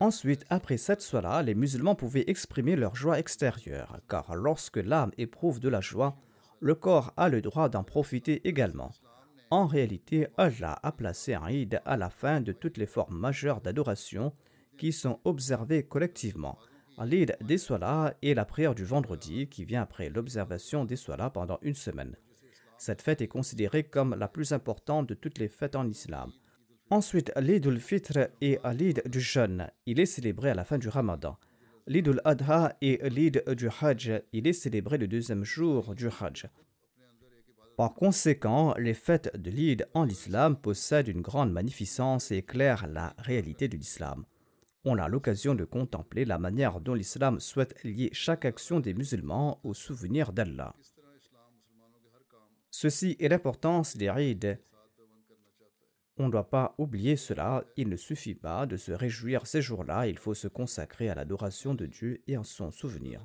Ensuite, 0.00 0.46
après 0.48 0.78
cette 0.78 1.02
soirée, 1.02 1.44
les 1.44 1.54
musulmans 1.54 1.94
pouvaient 1.94 2.24
exprimer 2.26 2.74
leur 2.74 2.96
joie 2.96 3.18
extérieure, 3.18 4.00
car 4.08 4.34
lorsque 4.34 4.78
l'âme 4.78 5.12
éprouve 5.18 5.60
de 5.60 5.68
la 5.68 5.82
joie, 5.82 6.16
le 6.60 6.74
corps 6.74 7.12
a 7.18 7.28
le 7.28 7.42
droit 7.42 7.68
d'en 7.68 7.84
profiter 7.84 8.46
également. 8.48 8.92
En 9.50 9.66
réalité, 9.66 10.28
Allah 10.38 10.78
a 10.82 10.92
placé 10.92 11.34
un 11.34 11.48
Eid 11.48 11.82
à 11.84 11.98
la 11.98 12.08
fin 12.08 12.40
de 12.40 12.52
toutes 12.52 12.78
les 12.78 12.86
formes 12.86 13.18
majeures 13.18 13.60
d'adoration 13.60 14.32
qui 14.78 14.92
sont 14.92 15.20
observées 15.24 15.82
collectivement. 15.82 16.56
L'Eid 17.04 17.36
des 17.42 17.58
Solas 17.58 18.14
est 18.22 18.34
la 18.34 18.44
prière 18.46 18.74
du 18.74 18.84
vendredi 18.84 19.48
qui 19.48 19.64
vient 19.64 19.82
après 19.82 20.08
l'observation 20.08 20.84
des 20.86 20.96
Solas 20.96 21.30
pendant 21.30 21.58
une 21.60 21.74
semaine. 21.74 22.16
Cette 22.78 23.02
fête 23.02 23.20
est 23.20 23.28
considérée 23.28 23.84
comme 23.84 24.14
la 24.14 24.28
plus 24.28 24.52
importante 24.52 25.06
de 25.08 25.14
toutes 25.14 25.38
les 25.38 25.48
fêtes 25.48 25.76
en 25.76 25.86
islam. 25.86 26.32
Ensuite, 26.92 27.30
l'Eid 27.36 27.68
al-Fitr 27.68 28.30
et 28.40 28.58
l'Eid 28.64 29.08
du 29.08 29.20
jeûne. 29.20 29.70
Il 29.86 30.00
est 30.00 30.06
célébré 30.06 30.50
à 30.50 30.54
la 30.54 30.64
fin 30.64 30.76
du 30.76 30.88
Ramadan. 30.88 31.38
L'Eid 31.86 32.08
al-Adha 32.08 32.76
et 32.80 33.08
l'Eid 33.08 33.44
du 33.54 33.68
Hajj. 33.68 34.22
Il 34.32 34.48
est 34.48 34.52
célébré 34.52 34.98
le 34.98 35.06
deuxième 35.06 35.44
jour 35.44 35.94
du 35.94 36.08
Hajj. 36.08 36.48
Par 37.76 37.94
conséquent, 37.94 38.74
les 38.76 38.94
fêtes 38.94 39.30
de 39.40 39.52
l'Eid 39.52 39.86
en 39.94 40.08
islam 40.08 40.56
possèdent 40.56 41.06
une 41.06 41.22
grande 41.22 41.52
magnificence 41.52 42.32
et 42.32 42.38
éclairent 42.38 42.88
la 42.88 43.14
réalité 43.18 43.68
de 43.68 43.76
l'islam. 43.76 44.24
On 44.84 44.98
a 44.98 45.08
l'occasion 45.08 45.54
de 45.54 45.64
contempler 45.64 46.24
la 46.24 46.38
manière 46.38 46.80
dont 46.80 46.94
l'islam 46.94 47.38
souhaite 47.38 47.84
lier 47.84 48.10
chaque 48.12 48.44
action 48.44 48.80
des 48.80 48.94
musulmans 48.94 49.60
au 49.62 49.74
souvenir 49.74 50.32
d'Allah. 50.32 50.74
Ceci 52.72 53.16
est 53.20 53.28
l'importance 53.28 53.96
des 53.96 54.06
Eid 54.06 54.58
on 56.20 56.26
ne 56.26 56.32
doit 56.32 56.50
pas 56.50 56.74
oublier 56.76 57.16
cela, 57.16 57.64
il 57.76 57.88
ne 57.88 57.96
suffit 57.96 58.34
pas 58.34 58.66
de 58.66 58.76
se 58.76 58.92
réjouir 58.92 59.46
ces 59.46 59.62
jours-là, 59.62 60.06
il 60.06 60.18
faut 60.18 60.34
se 60.34 60.48
consacrer 60.48 61.08
à 61.08 61.14
l'adoration 61.14 61.74
de 61.74 61.86
Dieu 61.86 62.20
et 62.28 62.36
en 62.36 62.44
son 62.44 62.70
souvenir. 62.70 63.24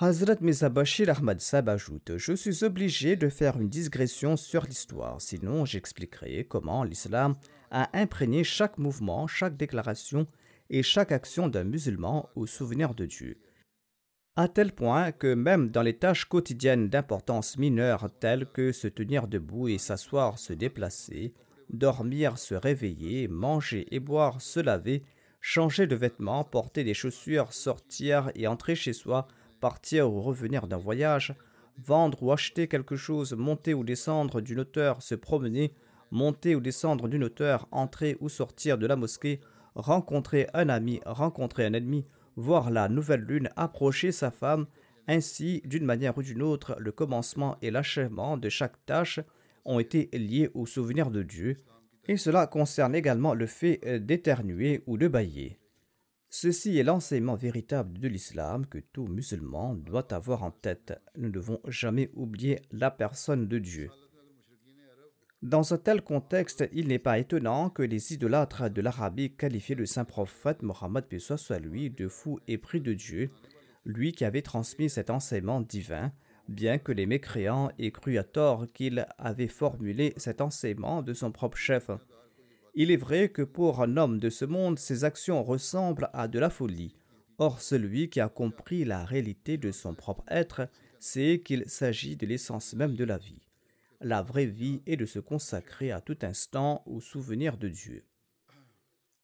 Hazrat 0.00 0.36
Mizabashir 0.40 1.10
Ahmad 1.10 1.40
Sab 1.40 1.68
ajoute 1.68 2.16
Je 2.16 2.32
suis 2.32 2.64
obligé 2.64 3.16
de 3.16 3.28
faire 3.28 3.60
une 3.60 3.68
digression 3.68 4.36
sur 4.36 4.64
l'histoire, 4.64 5.20
sinon 5.20 5.66
j'expliquerai 5.66 6.44
comment 6.44 6.82
l'islam 6.82 7.34
a 7.70 7.90
imprégné 7.92 8.42
chaque 8.42 8.78
mouvement, 8.78 9.26
chaque 9.26 9.56
déclaration 9.56 10.26
et 10.70 10.82
chaque 10.82 11.12
action 11.12 11.48
d'un 11.48 11.64
musulman 11.64 12.30
au 12.36 12.46
souvenir 12.46 12.94
de 12.94 13.04
Dieu. 13.04 13.38
À 14.36 14.48
tel 14.48 14.72
point 14.72 15.12
que 15.12 15.34
même 15.34 15.70
dans 15.70 15.82
les 15.82 15.98
tâches 15.98 16.24
quotidiennes 16.24 16.88
d'importance 16.88 17.58
mineure 17.58 18.08
telles 18.18 18.46
que 18.46 18.72
se 18.72 18.88
tenir 18.88 19.26
debout 19.26 19.68
et 19.68 19.78
s'asseoir, 19.78 20.38
se 20.38 20.52
déplacer, 20.52 21.34
dormir, 21.70 22.38
se 22.38 22.54
réveiller, 22.54 23.28
manger 23.28 23.86
et 23.90 24.00
boire, 24.00 24.40
se 24.40 24.60
laver, 24.60 25.04
changer 25.40 25.86
de 25.86 25.96
vêtements, 25.96 26.44
porter 26.44 26.84
des 26.84 26.94
chaussures, 26.94 27.52
sortir 27.52 28.30
et 28.34 28.46
entrer 28.46 28.74
chez 28.74 28.92
soi, 28.92 29.28
partir 29.60 30.12
ou 30.12 30.20
revenir 30.22 30.66
d'un 30.66 30.76
voyage, 30.76 31.34
vendre 31.78 32.22
ou 32.22 32.32
acheter 32.32 32.68
quelque 32.68 32.96
chose, 32.96 33.32
monter 33.32 33.74
ou 33.74 33.84
descendre 33.84 34.40
d'une 34.40 34.60
hauteur, 34.60 35.02
se 35.02 35.14
promener, 35.14 35.74
monter 36.10 36.54
ou 36.54 36.60
descendre 36.60 37.08
d'une 37.08 37.24
hauteur, 37.24 37.68
entrer 37.70 38.16
ou 38.20 38.28
sortir 38.28 38.78
de 38.78 38.86
la 38.86 38.96
mosquée, 38.96 39.40
rencontrer 39.74 40.48
un 40.54 40.68
ami, 40.68 41.00
rencontrer 41.06 41.66
un 41.66 41.72
ennemi, 41.72 42.04
voir 42.36 42.70
la 42.70 42.88
nouvelle 42.88 43.20
lune, 43.20 43.50
approcher 43.56 44.12
sa 44.12 44.30
femme, 44.30 44.66
ainsi, 45.06 45.62
d'une 45.64 45.84
manière 45.84 46.16
ou 46.18 46.22
d'une 46.22 46.42
autre, 46.42 46.76
le 46.78 46.92
commencement 46.92 47.56
et 47.62 47.70
l'achèvement 47.70 48.36
de 48.36 48.48
chaque 48.48 48.84
tâche 48.84 49.20
ont 49.68 49.78
été 49.78 50.08
liés 50.12 50.50
au 50.54 50.66
souvenir 50.66 51.10
de 51.10 51.22
Dieu, 51.22 51.56
et 52.08 52.16
cela 52.16 52.46
concerne 52.46 52.94
également 52.94 53.34
le 53.34 53.46
fait 53.46 53.80
euh, 53.84 53.98
d'éternuer 53.98 54.82
ou 54.86 54.96
de 54.96 55.08
bailler. 55.08 55.58
Ceci 56.30 56.78
est 56.78 56.82
l'enseignement 56.82 57.36
véritable 57.36 57.98
de 57.98 58.08
l'islam 58.08 58.66
que 58.66 58.78
tout 58.78 59.06
musulman 59.06 59.74
doit 59.74 60.12
avoir 60.12 60.42
en 60.42 60.50
tête. 60.50 60.94
Nous 61.16 61.28
ne 61.28 61.32
devons 61.32 61.60
jamais 61.66 62.10
oublier 62.14 62.60
la 62.72 62.90
personne 62.90 63.46
de 63.46 63.58
Dieu. 63.58 63.90
Dans 65.42 65.72
un 65.72 65.78
tel 65.78 66.02
contexte, 66.02 66.68
il 66.72 66.88
n'est 66.88 66.98
pas 66.98 67.18
étonnant 67.18 67.70
que 67.70 67.82
les 67.82 68.12
idolâtres 68.12 68.68
de 68.70 68.80
l'Arabie 68.80 69.36
qualifient 69.36 69.76
le 69.76 69.86
saint 69.86 70.04
prophète 70.04 70.62
Mohammed 70.62 71.04
soit 71.18 71.58
lui 71.60 71.90
de 71.90 72.08
fou 72.08 72.40
et 72.48 72.58
pris 72.58 72.80
de 72.80 72.92
Dieu, 72.92 73.30
lui 73.84 74.12
qui 74.12 74.24
avait 74.24 74.42
transmis 74.42 74.90
cet 74.90 75.10
enseignement 75.10 75.60
divin, 75.60 76.12
bien 76.48 76.78
que 76.78 76.92
les 76.92 77.06
mécréants 77.06 77.70
aient 77.78 77.90
cru 77.90 78.18
à 78.18 78.24
tort 78.24 78.66
qu'il 78.72 79.06
avait 79.18 79.48
formulé 79.48 80.14
cet 80.16 80.40
enseignement 80.40 81.02
de 81.02 81.12
son 81.12 81.30
propre 81.30 81.56
chef. 81.56 81.90
Il 82.74 82.90
est 82.90 82.96
vrai 82.96 83.28
que 83.28 83.42
pour 83.42 83.82
un 83.82 83.96
homme 83.96 84.18
de 84.18 84.30
ce 84.30 84.44
monde, 84.44 84.78
ses 84.78 85.04
actions 85.04 85.42
ressemblent 85.42 86.10
à 86.12 86.28
de 86.28 86.38
la 86.38 86.50
folie. 86.50 86.94
Or, 87.38 87.60
celui 87.60 88.08
qui 88.08 88.20
a 88.20 88.28
compris 88.28 88.84
la 88.84 89.04
réalité 89.04 89.58
de 89.58 89.70
son 89.70 89.94
propre 89.94 90.24
être 90.28 90.68
sait 90.98 91.40
qu'il 91.44 91.68
s'agit 91.68 92.16
de 92.16 92.26
l'essence 92.26 92.74
même 92.74 92.94
de 92.94 93.04
la 93.04 93.18
vie. 93.18 93.42
La 94.00 94.22
vraie 94.22 94.46
vie 94.46 94.82
est 94.86 94.96
de 94.96 95.06
se 95.06 95.18
consacrer 95.18 95.92
à 95.92 96.00
tout 96.00 96.18
instant 96.22 96.82
au 96.86 97.00
souvenir 97.00 97.56
de 97.56 97.68
Dieu. 97.68 98.04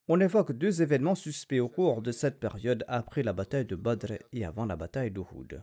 On 0.06 0.20
évoque 0.20 0.52
deux 0.52 0.82
événements 0.82 1.14
suspects 1.14 1.60
au 1.60 1.68
cours 1.68 2.02
de 2.02 2.12
cette 2.12 2.38
période 2.38 2.84
après 2.88 3.22
la 3.22 3.32
bataille 3.32 3.64
de 3.64 3.76
Badr 3.76 4.12
et 4.32 4.44
avant 4.44 4.66
la 4.66 4.76
bataille 4.76 5.10
d'Uhud. 5.10 5.62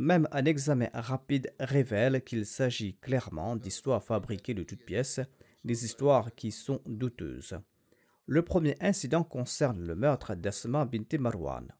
Même 0.00 0.26
un 0.32 0.46
examen 0.46 0.88
rapide 0.94 1.52
révèle 1.60 2.24
qu'il 2.24 2.46
s'agit 2.46 2.94
clairement 3.02 3.54
d'histoires 3.54 4.02
fabriquées 4.02 4.54
de 4.54 4.62
toutes 4.62 4.86
pièces, 4.86 5.20
des 5.62 5.84
histoires 5.84 6.34
qui 6.34 6.52
sont 6.52 6.80
douteuses. 6.86 7.58
Le 8.24 8.40
premier 8.40 8.76
incident 8.80 9.24
concerne 9.24 9.86
le 9.86 9.94
meurtre 9.94 10.34
d'Asma 10.34 10.86
bint 10.86 11.18
Marwan. 11.18 11.70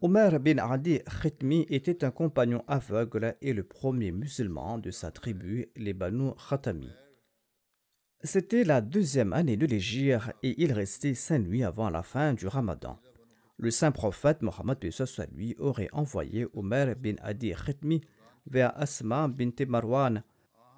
Omer 0.00 0.40
bin 0.40 0.58
Adi 0.58 0.98
Khitmi 1.22 1.66
était 1.70 2.04
un 2.04 2.10
compagnon 2.10 2.64
aveugle 2.66 3.36
et 3.42 3.52
le 3.52 3.62
premier 3.62 4.10
musulman 4.10 4.78
de 4.78 4.90
sa 4.90 5.12
tribu, 5.12 5.70
les 5.76 5.92
Banu 5.92 6.32
Khatami. 6.50 6.90
C'était 8.24 8.64
la 8.64 8.80
deuxième 8.80 9.32
année 9.32 9.56
de 9.56 9.66
l'Égir 9.66 10.32
et 10.42 10.60
il 10.60 10.72
restait 10.72 11.14
cinq 11.14 11.38
nuits 11.38 11.62
avant 11.62 11.90
la 11.90 12.02
fin 12.02 12.32
du 12.34 12.48
ramadan 12.48 12.98
le 13.58 13.72
saint 13.72 13.90
prophète 13.90 14.42
Mohammed 14.42 14.78
lui 15.34 15.56
aurait 15.58 15.88
envoyé 15.92 16.46
Omer 16.54 16.94
bin 16.94 17.16
Adi 17.22 17.52
Khitmi 17.52 18.00
vers 18.46 18.72
Asma 18.80 19.26
bint 19.26 19.50
Marwan, 19.66 20.22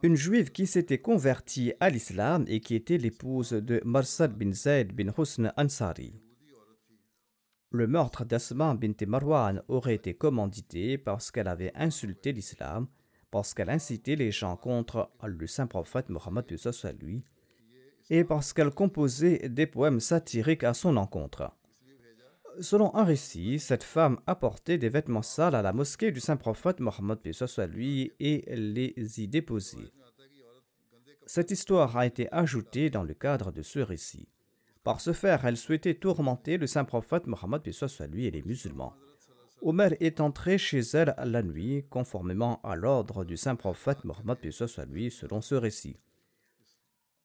une 0.02 0.16
juive 0.16 0.50
qui 0.50 0.66
s'était 0.66 0.98
convertie 0.98 1.74
à 1.78 1.90
l'islam 1.90 2.44
et 2.48 2.60
qui 2.60 2.74
était 2.74 2.96
l'épouse 2.96 3.50
de 3.50 3.82
Marsad 3.84 4.32
bin 4.32 4.52
Zaid 4.52 4.94
bin 4.94 5.12
Husn 5.16 5.52
Ansari. 5.58 6.14
Le 7.70 7.86
meurtre 7.86 8.24
d'Asma 8.24 8.74
bint 8.74 9.06
Marwan 9.06 9.62
aurait 9.68 9.94
été 9.94 10.14
commandité 10.14 10.96
parce 10.96 11.30
qu'elle 11.30 11.48
avait 11.48 11.72
insulté 11.74 12.32
l'islam, 12.32 12.88
parce 13.30 13.52
qu'elle 13.52 13.70
incitait 13.70 14.16
les 14.16 14.32
gens 14.32 14.56
contre 14.56 15.10
le 15.22 15.46
saint 15.46 15.66
prophète 15.66 16.08
Mohammed 16.08 16.46
lui, 16.98 17.22
et 18.08 18.24
parce 18.24 18.54
qu'elle 18.54 18.70
composait 18.70 19.50
des 19.50 19.66
poèmes 19.66 20.00
satiriques 20.00 20.64
à 20.64 20.72
son 20.72 20.96
encontre. 20.96 21.52
Selon 22.58 22.94
un 22.94 23.04
récit, 23.04 23.58
cette 23.58 23.84
femme 23.84 24.18
apportait 24.26 24.78
des 24.78 24.88
vêtements 24.88 25.22
sales 25.22 25.54
à 25.54 25.62
la 25.62 25.72
mosquée 25.72 26.10
du 26.10 26.20
saint 26.20 26.36
prophète 26.36 26.80
Mohammed 26.80 27.18
soit 27.32 27.66
lui 27.66 28.12
et 28.18 28.44
les 28.56 29.20
y 29.20 29.28
déposait. 29.28 29.92
Cette 31.26 31.52
histoire 31.52 31.96
a 31.96 32.06
été 32.06 32.30
ajoutée 32.32 32.90
dans 32.90 33.04
le 33.04 33.14
cadre 33.14 33.52
de 33.52 33.62
ce 33.62 33.78
récit. 33.78 34.28
Par 34.82 35.00
ce 35.00 35.12
faire, 35.12 35.44
elle 35.44 35.56
souhaitait 35.56 35.94
tourmenter 35.94 36.56
le 36.56 36.66
saint 36.66 36.84
prophète 36.84 37.26
Mohammed 37.26 37.70
soit 37.70 38.06
lui 38.08 38.26
et 38.26 38.30
les 38.30 38.42
musulmans. 38.42 38.94
Omer 39.62 39.94
est 40.00 40.20
entré 40.20 40.58
chez 40.58 40.80
elle 40.94 41.14
la 41.18 41.42
nuit, 41.42 41.84
conformément 41.90 42.60
à 42.62 42.76
l'ordre 42.76 43.24
du 43.24 43.36
saint 43.36 43.56
prophète 43.56 44.04
Mohammed 44.04 44.50
soit 44.50 44.86
lui, 44.86 45.10
selon 45.10 45.40
ce 45.40 45.54
récit. 45.54 45.98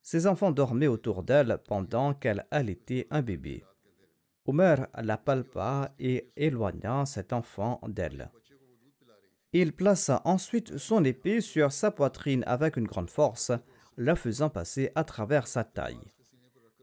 Ses 0.01 0.27
enfants 0.27 0.51
dormaient 0.51 0.87
autour 0.87 1.23
d'elle 1.23 1.57
pendant 1.67 2.13
qu'elle 2.13 2.45
allaitait 2.51 3.07
un 3.09 3.21
bébé. 3.21 3.63
Omer 4.45 4.87
la 5.01 5.17
palpa 5.17 5.91
et 5.99 6.29
éloigna 6.37 7.05
cet 7.05 7.33
enfant 7.33 7.81
d'elle. 7.87 8.29
Il 9.53 9.73
plaça 9.73 10.21
ensuite 10.25 10.77
son 10.77 11.03
épée 11.03 11.41
sur 11.41 11.71
sa 11.71 11.89
poitrine 11.89 12.43
avec 12.45 12.77
une 12.77 12.87
grande 12.87 13.09
force, 13.09 13.51
la 13.97 14.15
faisant 14.15 14.49
passer 14.49 14.91
à 14.93 15.03
travers 15.03 15.47
sa 15.47 15.63
taille. 15.63 16.11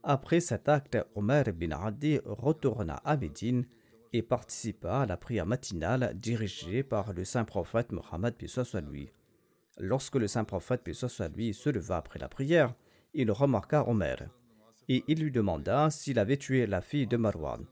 Après 0.03 0.41
cet 0.41 0.69
acte, 0.69 0.99
Omer 1.15 1.53
bin 1.53 1.71
Adi 1.71 2.19
retourna 2.25 2.95
à 3.05 3.17
Médine 3.17 3.67
et 4.13 4.23
participa 4.23 5.03
à 5.03 5.07
la 5.07 5.17
prière 5.17 5.47
matinale 5.47 6.13
dirigée 6.17 6.83
par 6.83 7.13
le 7.13 7.25
saint 7.25 7.45
prophète 7.45 7.93
Mohammed 7.93 8.35
lui. 8.91 9.13
Lorsque 9.79 10.17
le 10.17 10.27
saint 10.27 10.45
prophète 10.45 10.83
lui 11.37 11.55
se 11.55 11.71
leva 11.71 11.99
après 11.99 12.19
la 12.19 12.29
prière, 12.29 12.75
il 13.15 13.31
remarqua 13.31 13.89
Omer 13.89 14.29
et 14.93 15.05
il 15.09 15.23
lui 15.23 15.31
demanda 15.31 15.89
s'il 15.89 16.19
avait 16.19 16.37
tué 16.37 16.67
la 16.67 16.83
fille 16.83 17.07
de 17.07 17.17
Marwan. 17.17 17.65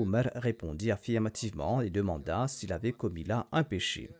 Omer 0.00 0.28
répondit 0.34 0.90
affirmativement 0.90 1.80
et 1.80 1.90
demanda 1.90 2.48
s'il 2.48 2.72
avait 2.72 2.92
commis 2.92 3.22
là 3.22 3.46
un 3.52 3.62
péché. 3.62 4.10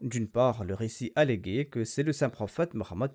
D'une 0.00 0.26
part, 0.26 0.64
le 0.64 0.74
récit 0.74 1.12
alléguait 1.14 1.66
que 1.66 1.84
c'est 1.84 2.02
le 2.02 2.12
saint 2.12 2.30
prophète 2.30 2.74
Mohammed 2.74 3.12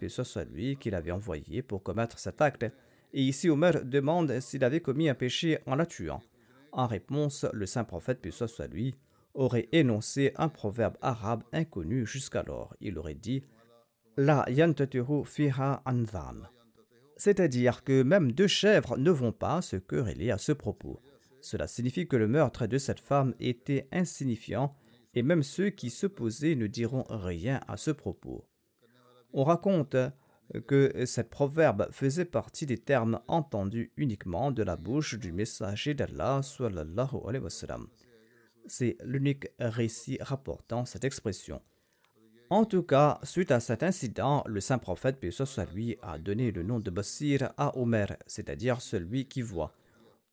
lui 0.50 0.78
qu'il 0.78 0.95
avait 0.95 1.12
envoyé 1.12 1.62
pour 1.62 1.84
commettre 1.84 2.20
cet 2.20 2.41
acte, 2.41 2.66
Et 3.12 3.22
ici, 3.22 3.50
Omer 3.50 3.84
demande 3.84 4.39
s'il 4.39 4.64
avait 4.64 4.80
commis 4.80 5.10
un 5.10 5.16
péché 5.16 5.60
en 5.66 5.76
la 5.76 5.86
tuant. 5.86 6.22
En 6.72 6.88
réponse, 6.88 7.45
le 7.52 7.66
saint 7.66 7.84
prophète, 7.84 8.26
soit 8.32 8.68
lui, 8.68 8.95
aurait 9.34 9.68
énoncé 9.74 10.32
un 10.38 10.47
proverbe 10.47 10.95
arabe 11.02 11.43
inconnu 11.52 12.06
jusqu'alors. 12.06 12.74
Il 12.80 12.97
aurait 12.97 13.16
dit 13.16 13.43
La 14.16 14.45
yantatuhu 14.50 15.26
fiha 15.26 15.82
anzan. 15.86 16.47
C'est-à-dire 17.20 17.84
que 17.84 18.01
même 18.01 18.32
deux 18.32 18.47
chèvres 18.47 18.97
ne 18.97 19.11
vont 19.11 19.34
pas 19.34 19.61
se 19.61 19.76
quereller 19.76 20.32
à 20.32 20.38
ce 20.38 20.53
propos. 20.53 21.01
Cela 21.41 21.67
signifie 21.67 22.07
que 22.07 22.15
le 22.15 22.30
meurtre 22.30 22.65
de 22.65 22.78
cette 22.78 23.01
femme 23.01 23.36
était 23.41 23.89
insignifiant 23.91 24.74
et 25.13 25.22
même 25.22 25.43
ceux 25.43 25.70
qui 25.70 25.89
s'opposaient 25.89 26.55
ne 26.55 26.65
diront 26.65 27.03
rien 27.09 27.59
à 27.67 27.76
ce 27.76 27.91
propos. 27.91 28.47
On 29.34 29.43
raconte 29.43 29.97
que 30.65 31.05
cette 31.05 31.30
proverbe 31.30 31.89
faisait 31.91 32.24
partie 32.24 32.65
des 32.65 32.78
termes 32.78 33.20
entendus 33.28 33.91
uniquement 33.97 34.51
de 34.51 34.63
la 34.63 34.78
bouche 34.78 35.20
du 35.20 35.34
messager 35.34 35.93
d'Allah. 35.93 36.39
C'est 38.65 38.97
l'unique 39.03 39.47
récit 39.59 40.17
rapportant 40.22 40.86
cette 40.86 41.03
expression. 41.03 41.61
En 42.52 42.66
tout 42.66 42.82
cas, 42.82 43.20
suite 43.22 43.52
à 43.52 43.60
cet 43.60 43.84
incident, 43.84 44.43
le 44.47 44.60
saint 44.60 44.80
prophète, 44.80 45.20
paix 45.20 45.30
lui, 45.72 45.97
a 46.02 46.18
donné 46.18 46.52
le 46.52 46.64
nom 46.64 46.80
de 46.80 46.89
Basir 46.89 47.54
à 47.58 47.78
Omer, 47.78 48.18
c'est-à-dire 48.26 48.82
celui 48.82 49.28
qui 49.28 49.43
voit. 49.43 49.72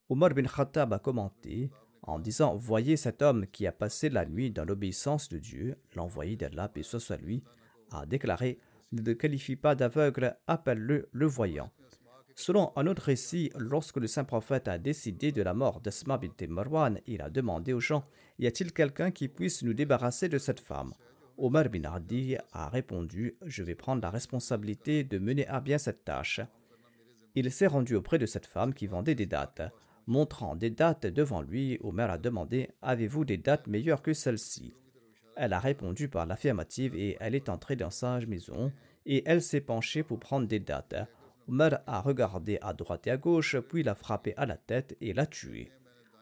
Omar 0.08 0.30
bin 0.30 0.44
Khattab 0.44 0.94
a 0.94 0.98
commenté 0.98 1.70
en 2.00 2.18
disant 2.18 2.56
Voyez 2.56 2.96
cet 2.96 3.20
homme 3.20 3.46
qui 3.48 3.66
a 3.66 3.72
passé 3.72 4.08
la 4.08 4.24
nuit 4.24 4.50
dans 4.50 4.64
l'obéissance 4.64 5.28
de 5.28 5.36
Dieu, 5.36 5.76
l'envoyé 5.94 6.36
d'Allah, 6.36 6.70
paix 6.70 6.82
soit 6.82 7.18
lui, 7.18 7.42
a 7.90 8.06
déclaré 8.06 8.58
Ne 8.92 9.02
te 9.02 9.10
qualifie 9.10 9.56
pas 9.56 9.74
d'aveugle, 9.74 10.38
appelle-le 10.46 11.10
le 11.12 11.26
voyant. 11.26 11.70
Selon 12.34 12.72
un 12.76 12.86
autre 12.86 13.02
récit, 13.02 13.52
lorsque 13.58 13.98
le 13.98 14.06
saint 14.06 14.24
prophète 14.24 14.68
a 14.68 14.78
décidé 14.78 15.32
de 15.32 15.42
la 15.42 15.52
mort 15.52 15.82
d'Asma 15.82 16.16
bint 16.16 16.48
Marwan, 16.48 16.98
il 17.06 17.20
a 17.20 17.28
demandé 17.28 17.74
aux 17.74 17.80
gens 17.80 18.06
Y 18.38 18.46
a-t-il 18.46 18.72
quelqu'un 18.72 19.10
qui 19.10 19.28
puisse 19.28 19.62
nous 19.62 19.74
débarrasser 19.74 20.30
de 20.30 20.38
cette 20.38 20.60
femme? 20.60 20.94
Omar 21.38 21.68
bin 21.68 21.84
Adi 21.84 22.36
a 22.52 22.68
répondu 22.68 23.36
Je 23.44 23.62
vais 23.62 23.74
prendre 23.74 24.00
la 24.02 24.10
responsabilité 24.10 25.04
de 25.04 25.18
mener 25.18 25.46
à 25.48 25.60
bien 25.60 25.76
cette 25.76 26.04
tâche. 26.04 26.40
Il 27.34 27.50
s'est 27.52 27.66
rendu 27.66 27.94
auprès 27.94 28.18
de 28.18 28.24
cette 28.24 28.46
femme 28.46 28.72
qui 28.72 28.86
vendait 28.86 29.14
des 29.14 29.26
dates. 29.26 29.62
Montrant 30.06 30.56
des 30.56 30.70
dates 30.70 31.06
devant 31.06 31.42
lui, 31.42 31.78
Omer 31.82 32.10
a 32.10 32.16
demandé 32.16 32.70
Avez-vous 32.80 33.26
des 33.26 33.36
dates 33.36 33.66
meilleures 33.66 34.00
que 34.00 34.14
celles-ci? 34.14 34.72
Elle 35.36 35.52
a 35.52 35.58
répondu 35.58 36.08
par 36.08 36.24
l'affirmative 36.24 36.94
et 36.94 37.18
elle 37.20 37.34
est 37.34 37.50
entrée 37.50 37.76
dans 37.76 37.90
sa 37.90 38.18
maison 38.20 38.72
et 39.04 39.22
elle 39.26 39.42
s'est 39.42 39.60
penchée 39.60 40.02
pour 40.02 40.18
prendre 40.18 40.46
des 40.46 40.60
dates. 40.60 40.94
Omer 41.48 41.80
a 41.86 42.00
regardé 42.00 42.58
à 42.62 42.72
droite 42.72 43.06
et 43.06 43.10
à 43.10 43.18
gauche, 43.18 43.58
puis 43.58 43.82
l'a 43.82 43.94
frappé 43.94 44.32
à 44.38 44.46
la 44.46 44.56
tête 44.56 44.96
et 45.02 45.12
l'a 45.12 45.26
tué. 45.26 45.70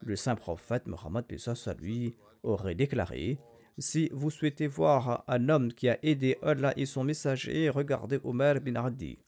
Le 0.01 0.17
saint 0.17 0.35
prophète 0.35 0.87
Mohammed 0.87 1.25
lui 1.79 2.17
aurait 2.43 2.75
déclaré 2.75 3.39
Si 3.77 4.09
vous 4.13 4.29
souhaitez 4.29 4.67
voir 4.67 5.25
un 5.27 5.49
homme 5.49 5.73
qui 5.73 5.89
a 5.89 5.99
aidé 6.01 6.37
Allah 6.41 6.73
et 6.77 6.85
son 6.85 7.03
messager, 7.03 7.69
regardez 7.69 8.19
Omer 8.23 8.61
bin 8.61 8.75
Adi. 8.75 9.19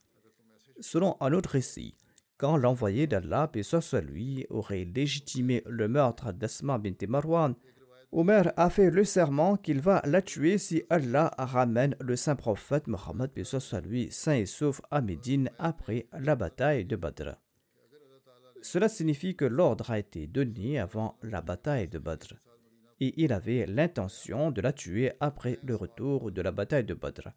Selon 0.80 1.18
un 1.20 1.32
autre 1.34 1.50
récit, 1.50 1.94
quand 2.38 2.56
l'envoyé 2.56 3.06
d'Allah, 3.06 3.50
soit 3.62 4.00
lui, 4.00 4.46
aurait 4.48 4.84
légitimé 4.84 5.62
le 5.66 5.86
meurtre 5.88 6.32
d'Asma 6.32 6.78
bint 6.78 6.94
Marwan, 7.08 7.54
Omer 8.10 8.54
a 8.56 8.70
fait 8.70 8.90
le 8.90 9.04
serment 9.04 9.58
qu'il 9.58 9.80
va 9.80 10.00
la 10.06 10.22
tuer 10.22 10.56
si 10.56 10.82
Allah 10.88 11.34
ramène 11.36 11.94
le 12.00 12.16
saint 12.16 12.36
prophète 12.36 12.86
Mohammed 12.86 13.30
lui 13.84 14.08
saint 14.10 14.32
et 14.32 14.46
sauf 14.46 14.80
à 14.90 15.02
Médine 15.02 15.50
après 15.58 16.06
la 16.18 16.36
bataille 16.36 16.86
de 16.86 16.96
Badr. 16.96 17.34
Cela 18.62 18.88
signifie 18.88 19.36
que 19.36 19.44
l'ordre 19.44 19.90
a 19.90 19.98
été 19.98 20.26
donné 20.26 20.78
avant 20.78 21.18
la 21.22 21.42
bataille 21.42 21.88
de 21.88 21.98
Badr 21.98 22.47
et 23.00 23.14
il 23.22 23.32
avait 23.32 23.66
l'intention 23.66 24.50
de 24.50 24.60
la 24.60 24.72
tuer 24.72 25.12
après 25.20 25.58
le 25.62 25.74
retour 25.76 26.30
de 26.30 26.42
la 26.42 26.50
bataille 26.50 26.84
de 26.84 26.94
Badr. 26.94 27.28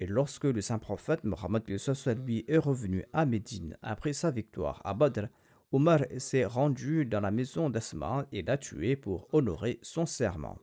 Et 0.00 0.06
lorsque 0.06 0.44
le 0.44 0.60
saint 0.60 0.78
prophète 0.78 1.24
Mohammed 1.24 1.62
lui 1.66 2.44
est 2.48 2.58
revenu 2.58 3.04
à 3.12 3.26
Médine 3.26 3.76
après 3.82 4.12
sa 4.12 4.30
victoire 4.30 4.80
à 4.84 4.94
Badr, 4.94 5.26
Omar 5.72 6.00
s'est 6.18 6.44
rendu 6.44 7.04
dans 7.04 7.20
la 7.20 7.30
maison 7.30 7.70
d'Asma 7.70 8.26
et 8.32 8.42
l'a 8.42 8.56
tué 8.56 8.96
pour 8.96 9.28
honorer 9.32 9.78
son 9.82 10.06
serment. 10.06 10.56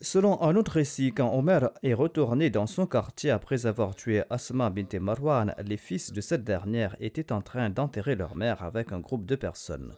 Selon 0.00 0.40
un 0.42 0.54
autre 0.54 0.72
récit, 0.72 1.12
quand 1.12 1.34
Omar 1.34 1.72
est 1.82 1.94
retourné 1.94 2.50
dans 2.50 2.68
son 2.68 2.86
quartier 2.86 3.32
après 3.32 3.66
avoir 3.66 3.96
tué 3.96 4.22
Asma 4.30 4.70
bint 4.70 5.00
Marwan, 5.00 5.54
les 5.64 5.76
fils 5.76 6.12
de 6.12 6.20
cette 6.20 6.44
dernière 6.44 6.94
étaient 7.00 7.32
en 7.32 7.42
train 7.42 7.68
d'enterrer 7.68 8.14
leur 8.14 8.36
mère 8.36 8.62
avec 8.62 8.92
un 8.92 9.00
groupe 9.00 9.26
de 9.26 9.34
personnes. 9.34 9.96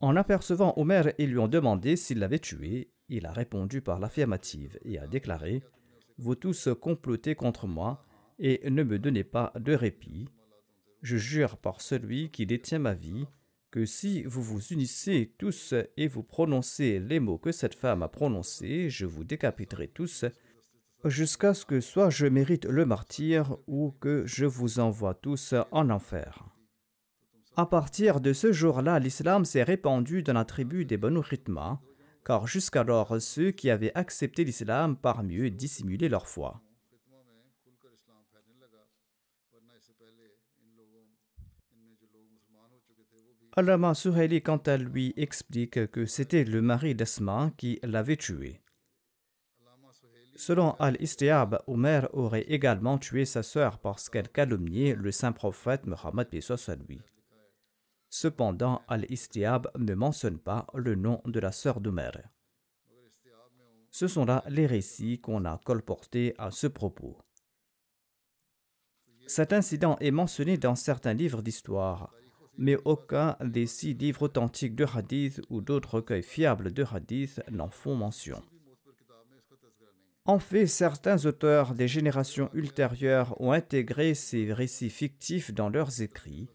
En 0.00 0.16
apercevant 0.16 0.74
Omer, 0.76 1.12
ils 1.18 1.30
lui 1.30 1.38
ont 1.38 1.48
demandé 1.48 1.96
s'il 1.96 2.18
l'avait 2.18 2.38
tué. 2.38 2.90
Il 3.08 3.26
a 3.26 3.32
répondu 3.32 3.82
par 3.82 3.98
l'affirmative 3.98 4.78
et 4.84 4.98
a 4.98 5.06
déclaré 5.06 5.62
vous 6.20 6.34
tous 6.34 6.68
complotez 6.80 7.34
contre 7.34 7.66
moi 7.66 8.04
et 8.38 8.68
ne 8.68 8.82
me 8.82 8.98
donnez 8.98 9.24
pas 9.24 9.52
de 9.58 9.72
répit. 9.72 10.28
Je 11.00 11.16
jure 11.16 11.56
par 11.56 11.80
celui 11.80 12.30
qui 12.30 12.44
détient 12.44 12.78
ma 12.78 12.92
vie 12.92 13.26
que 13.70 13.86
si 13.86 14.24
vous 14.24 14.42
vous 14.42 14.60
unissez 14.68 15.34
tous 15.38 15.74
et 15.96 16.08
vous 16.08 16.22
prononcez 16.22 16.98
les 16.98 17.20
mots 17.20 17.38
que 17.38 17.52
cette 17.52 17.74
femme 17.74 18.02
a 18.02 18.08
prononcés, 18.08 18.90
je 18.90 19.06
vous 19.06 19.24
décapiterai 19.24 19.88
tous 19.88 20.26
jusqu'à 21.06 21.54
ce 21.54 21.64
que 21.64 21.80
soit 21.80 22.10
je 22.10 22.26
mérite 22.26 22.66
le 22.66 22.84
martyr 22.84 23.56
ou 23.66 23.92
que 23.92 24.26
je 24.26 24.44
vous 24.44 24.78
envoie 24.78 25.14
tous 25.14 25.54
en 25.70 25.88
enfer. 25.88 26.50
À 27.56 27.66
partir 27.66 28.20
de 28.20 28.32
ce 28.32 28.52
jour-là, 28.52 28.98
l'islam 28.98 29.44
s'est 29.44 29.64
répandu 29.64 30.22
dans 30.22 30.32
la 30.32 30.44
tribu 30.44 30.84
des 30.84 30.96
Banu 30.96 31.18
Ritma, 31.18 31.80
car 32.24 32.46
jusqu'alors 32.46 33.20
ceux 33.20 33.50
qui 33.50 33.70
avaient 33.70 33.92
accepté 33.94 34.44
l'islam 34.44 34.96
par 34.96 35.22
mieux 35.24 35.50
dissimuler 35.50 36.08
leur 36.08 36.28
foi. 36.28 36.62
Alama 43.56 43.94
Suhaili, 43.94 44.42
quant 44.42 44.58
à 44.58 44.76
lui, 44.76 45.12
explique 45.16 45.90
que 45.90 46.06
c'était 46.06 46.44
le 46.44 46.62
mari 46.62 46.94
d'Asma 46.94 47.50
qui 47.56 47.80
l'avait 47.82 48.16
tué. 48.16 48.60
Selon 50.36 50.76
Al-Istiab, 50.78 51.60
Omer 51.66 52.08
aurait 52.12 52.42
également 52.42 52.96
tué 52.96 53.24
sa 53.24 53.42
sœur 53.42 53.78
parce 53.78 54.08
qu'elle 54.08 54.28
calomniait 54.28 54.94
le 54.94 55.10
saint 55.10 55.32
prophète 55.32 55.86
Mohammed 55.86 56.28
lui. 56.88 57.00
Cependant, 58.10 58.82
Al-Istiab 58.88 59.68
ne 59.78 59.94
mentionne 59.94 60.38
pas 60.38 60.66
le 60.74 60.96
nom 60.96 61.22
de 61.26 61.38
la 61.38 61.52
sœur 61.52 61.80
d'Omer. 61.80 62.10
Ce 63.90 64.08
sont 64.08 64.24
là 64.24 64.44
les 64.48 64.66
récits 64.66 65.20
qu'on 65.20 65.44
a 65.44 65.58
colportés 65.64 66.34
à 66.36 66.50
ce 66.50 66.66
propos. 66.66 67.16
Cet 69.28 69.52
incident 69.52 69.96
est 70.00 70.10
mentionné 70.10 70.58
dans 70.58 70.74
certains 70.74 71.14
livres 71.14 71.40
d'histoire, 71.40 72.12
mais 72.58 72.76
aucun 72.84 73.36
des 73.40 73.66
six 73.66 73.94
livres 73.94 74.22
authentiques 74.22 74.74
de 74.74 74.86
hadith 74.92 75.40
ou 75.48 75.60
d'autres 75.60 75.94
recueils 75.94 76.24
fiables 76.24 76.72
de 76.72 76.84
hadith 76.84 77.40
n'en 77.48 77.70
font 77.70 77.94
mention. 77.94 78.42
En 80.24 80.38
fait, 80.38 80.66
certains 80.66 81.26
auteurs 81.26 81.74
des 81.74 81.88
générations 81.88 82.50
ultérieures 82.54 83.40
ont 83.40 83.52
intégré 83.52 84.14
ces 84.14 84.52
récits 84.52 84.90
fictifs 84.90 85.52
dans 85.52 85.68
leurs 85.68 86.02
écrits, 86.02 86.48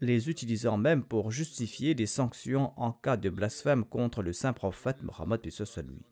les 0.00 0.30
utilisant 0.30 0.76
même 0.76 1.02
pour 1.02 1.30
justifier 1.30 1.94
des 1.94 2.06
sanctions 2.06 2.72
en 2.76 2.92
cas 2.92 3.16
de 3.16 3.30
blasphème 3.30 3.84
contre 3.84 4.22
le 4.22 4.32
saint 4.32 4.52
prophète 4.52 5.02
Mohammed 5.02 5.40
lui. 5.44 6.02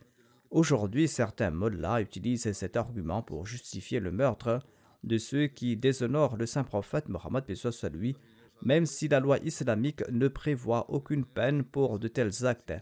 Aujourd'hui, 0.50 1.08
certains 1.08 1.50
mollahs 1.50 2.00
utilisent 2.00 2.52
cet 2.52 2.76
argument 2.76 3.22
pour 3.22 3.46
justifier 3.46 4.00
le 4.00 4.10
meurtre 4.10 4.60
de 5.04 5.18
ceux 5.18 5.46
qui 5.46 5.76
déshonorent 5.76 6.36
le 6.36 6.46
saint 6.46 6.64
prophète 6.64 7.08
Mohammed 7.08 7.44
lui, 7.92 8.16
même 8.62 8.86
si 8.86 9.06
la 9.06 9.20
loi 9.20 9.38
islamique 9.38 10.02
ne 10.10 10.28
prévoit 10.28 10.90
aucune 10.90 11.24
peine 11.24 11.62
pour 11.62 11.98
de 11.98 12.08
tels 12.08 12.46
actes. 12.46 12.72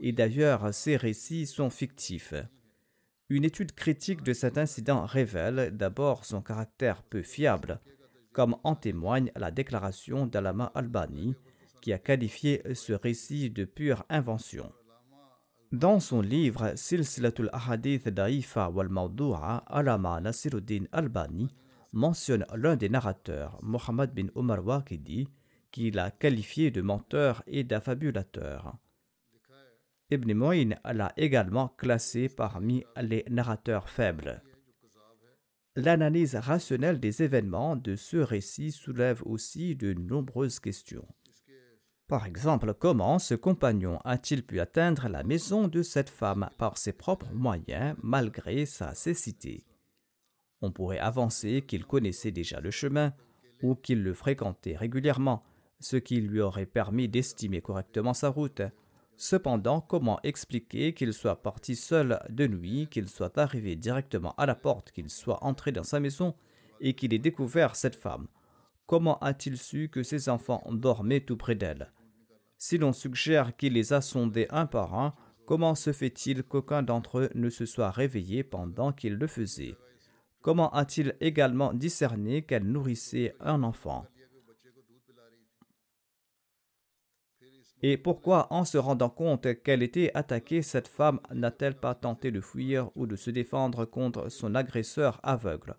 Et 0.00 0.12
d'ailleurs, 0.12 0.72
ces 0.72 0.96
récits 0.96 1.46
sont 1.46 1.70
fictifs. 1.70 2.34
Une 3.28 3.44
étude 3.44 3.72
critique 3.72 4.22
de 4.22 4.32
cet 4.32 4.56
incident 4.56 5.04
révèle 5.04 5.76
d'abord 5.76 6.24
son 6.24 6.40
caractère 6.40 7.02
peu 7.02 7.22
fiable, 7.22 7.80
comme 8.38 8.54
en 8.62 8.76
témoigne 8.76 9.32
la 9.34 9.50
déclaration 9.50 10.24
d'Alama 10.24 10.70
Albani, 10.76 11.34
qui 11.82 11.92
a 11.92 11.98
qualifié 11.98 12.62
ce 12.72 12.92
récit 12.92 13.50
de 13.50 13.64
pure 13.64 14.04
invention. 14.08 14.70
Dans 15.72 15.98
son 15.98 16.20
livre 16.20 16.70
Silsilatul 16.76 17.50
Ahadith 17.52 18.08
Da'ifa 18.08 18.70
wal 18.70 18.90
Mawdu'a, 18.90 19.64
Alama 19.66 20.20
Nasiruddin 20.20 20.84
Albani 20.92 21.48
mentionne 21.92 22.46
l'un 22.54 22.76
des 22.76 22.88
narrateurs, 22.88 23.58
Mohammed 23.60 24.14
bin 24.14 24.28
Omar 24.36 24.64
Waqidi, 24.64 25.28
qui 25.72 25.90
l'a 25.90 26.12
qualifié 26.12 26.70
de 26.70 26.80
menteur 26.80 27.42
et 27.48 27.64
d'affabulateur. 27.64 28.76
Ibn 30.12 30.32
Mu'in 30.32 30.76
l'a 30.84 31.12
également 31.16 31.70
classé 31.76 32.28
parmi 32.28 32.84
les 33.02 33.24
narrateurs 33.28 33.88
faibles. 33.88 34.40
L'analyse 35.78 36.34
rationnelle 36.34 36.98
des 36.98 37.22
événements 37.22 37.76
de 37.76 37.94
ce 37.94 38.16
récit 38.16 38.72
soulève 38.72 39.22
aussi 39.24 39.76
de 39.76 39.92
nombreuses 39.94 40.58
questions. 40.58 41.06
Par 42.08 42.26
exemple, 42.26 42.74
comment 42.74 43.18
ce 43.18 43.34
compagnon 43.34 44.00
a-t-il 44.04 44.42
pu 44.42 44.60
atteindre 44.60 45.08
la 45.08 45.22
maison 45.22 45.68
de 45.68 45.82
cette 45.82 46.10
femme 46.10 46.50
par 46.58 46.78
ses 46.78 46.92
propres 46.92 47.32
moyens 47.32 47.96
malgré 48.02 48.66
sa 48.66 48.94
cécité? 48.94 49.64
On 50.62 50.72
pourrait 50.72 50.98
avancer 50.98 51.62
qu'il 51.62 51.84
connaissait 51.84 52.32
déjà 52.32 52.60
le 52.60 52.72
chemin 52.72 53.12
ou 53.62 53.76
qu'il 53.76 54.02
le 54.02 54.14
fréquentait 54.14 54.76
régulièrement, 54.76 55.44
ce 55.78 55.96
qui 55.96 56.20
lui 56.20 56.40
aurait 56.40 56.66
permis 56.66 57.08
d'estimer 57.08 57.60
correctement 57.60 58.14
sa 58.14 58.30
route. 58.30 58.62
Cependant, 59.20 59.80
comment 59.80 60.20
expliquer 60.22 60.94
qu'il 60.94 61.12
soit 61.12 61.42
parti 61.42 61.74
seul 61.74 62.20
de 62.30 62.46
nuit, 62.46 62.86
qu'il 62.88 63.08
soit 63.08 63.36
arrivé 63.36 63.74
directement 63.74 64.32
à 64.38 64.46
la 64.46 64.54
porte, 64.54 64.92
qu'il 64.92 65.10
soit 65.10 65.42
entré 65.42 65.72
dans 65.72 65.82
sa 65.82 65.98
maison 65.98 66.36
et 66.80 66.94
qu'il 66.94 67.12
ait 67.12 67.18
découvert 67.18 67.74
cette 67.74 67.96
femme? 67.96 68.28
Comment 68.86 69.18
a-t-il 69.18 69.58
su 69.58 69.88
que 69.88 70.04
ses 70.04 70.28
enfants 70.28 70.62
dormaient 70.70 71.20
tout 71.20 71.36
près 71.36 71.56
d'elle? 71.56 71.92
Si 72.58 72.78
l'on 72.78 72.92
suggère 72.92 73.56
qu'il 73.56 73.72
les 73.72 73.92
a 73.92 74.00
sondés 74.00 74.46
un 74.50 74.66
par 74.66 74.94
un, 74.94 75.16
comment 75.46 75.74
se 75.74 75.92
fait-il 75.92 76.44
qu'aucun 76.44 76.84
d'entre 76.84 77.18
eux 77.18 77.30
ne 77.34 77.50
se 77.50 77.66
soit 77.66 77.90
réveillé 77.90 78.44
pendant 78.44 78.92
qu'il 78.92 79.14
le 79.14 79.26
faisait? 79.26 79.74
Comment 80.42 80.70
a-t-il 80.70 81.16
également 81.20 81.74
discerné 81.74 82.42
qu'elle 82.42 82.70
nourrissait 82.70 83.34
un 83.40 83.64
enfant? 83.64 84.06
Et 87.82 87.96
pourquoi, 87.96 88.52
en 88.52 88.64
se 88.64 88.76
rendant 88.76 89.08
compte 89.08 89.62
qu'elle 89.62 89.82
était 89.82 90.10
attaquée, 90.14 90.62
cette 90.62 90.88
femme 90.88 91.20
n'a-t-elle 91.32 91.76
pas 91.76 91.94
tenté 91.94 92.30
de 92.30 92.40
fuir 92.40 92.90
ou 92.96 93.06
de 93.06 93.14
se 93.14 93.30
défendre 93.30 93.84
contre 93.84 94.30
son 94.30 94.54
agresseur 94.54 95.20
aveugle? 95.22 95.76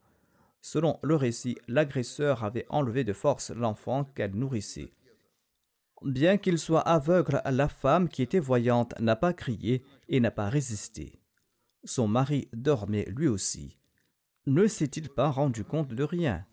Selon 0.61 0.99
le 1.03 1.15
récit, 1.15 1.57
l'agresseur 1.67 2.43
avait 2.43 2.65
enlevé 2.69 3.03
de 3.03 3.13
force 3.13 3.51
l'enfant 3.51 4.05
qu'elle 4.15 4.35
nourrissait. 4.35 4.93
Bien 6.01 6.37
qu'il 6.37 6.57
soit 6.57 6.81
aveugle, 6.81 7.41
la 7.45 7.67
femme 7.67 8.07
qui 8.07 8.21
était 8.21 8.39
voyante 8.39 8.97
n'a 8.99 9.17
pas 9.17 9.33
crié 9.33 9.83
et 10.07 10.21
n'a 10.21 10.31
pas 10.31 10.47
résisté. 10.47 11.19
Son 11.83 12.07
mari 12.07 12.47
dormait 12.53 13.05
lui 13.09 13.27
aussi. 13.27 13.77
Ne 14.45 14.67
s'est-il 14.67 15.09
pas 15.09 15.29
rendu 15.29 15.65
compte 15.65 15.93
de 15.93 16.03
rien? 16.03 16.45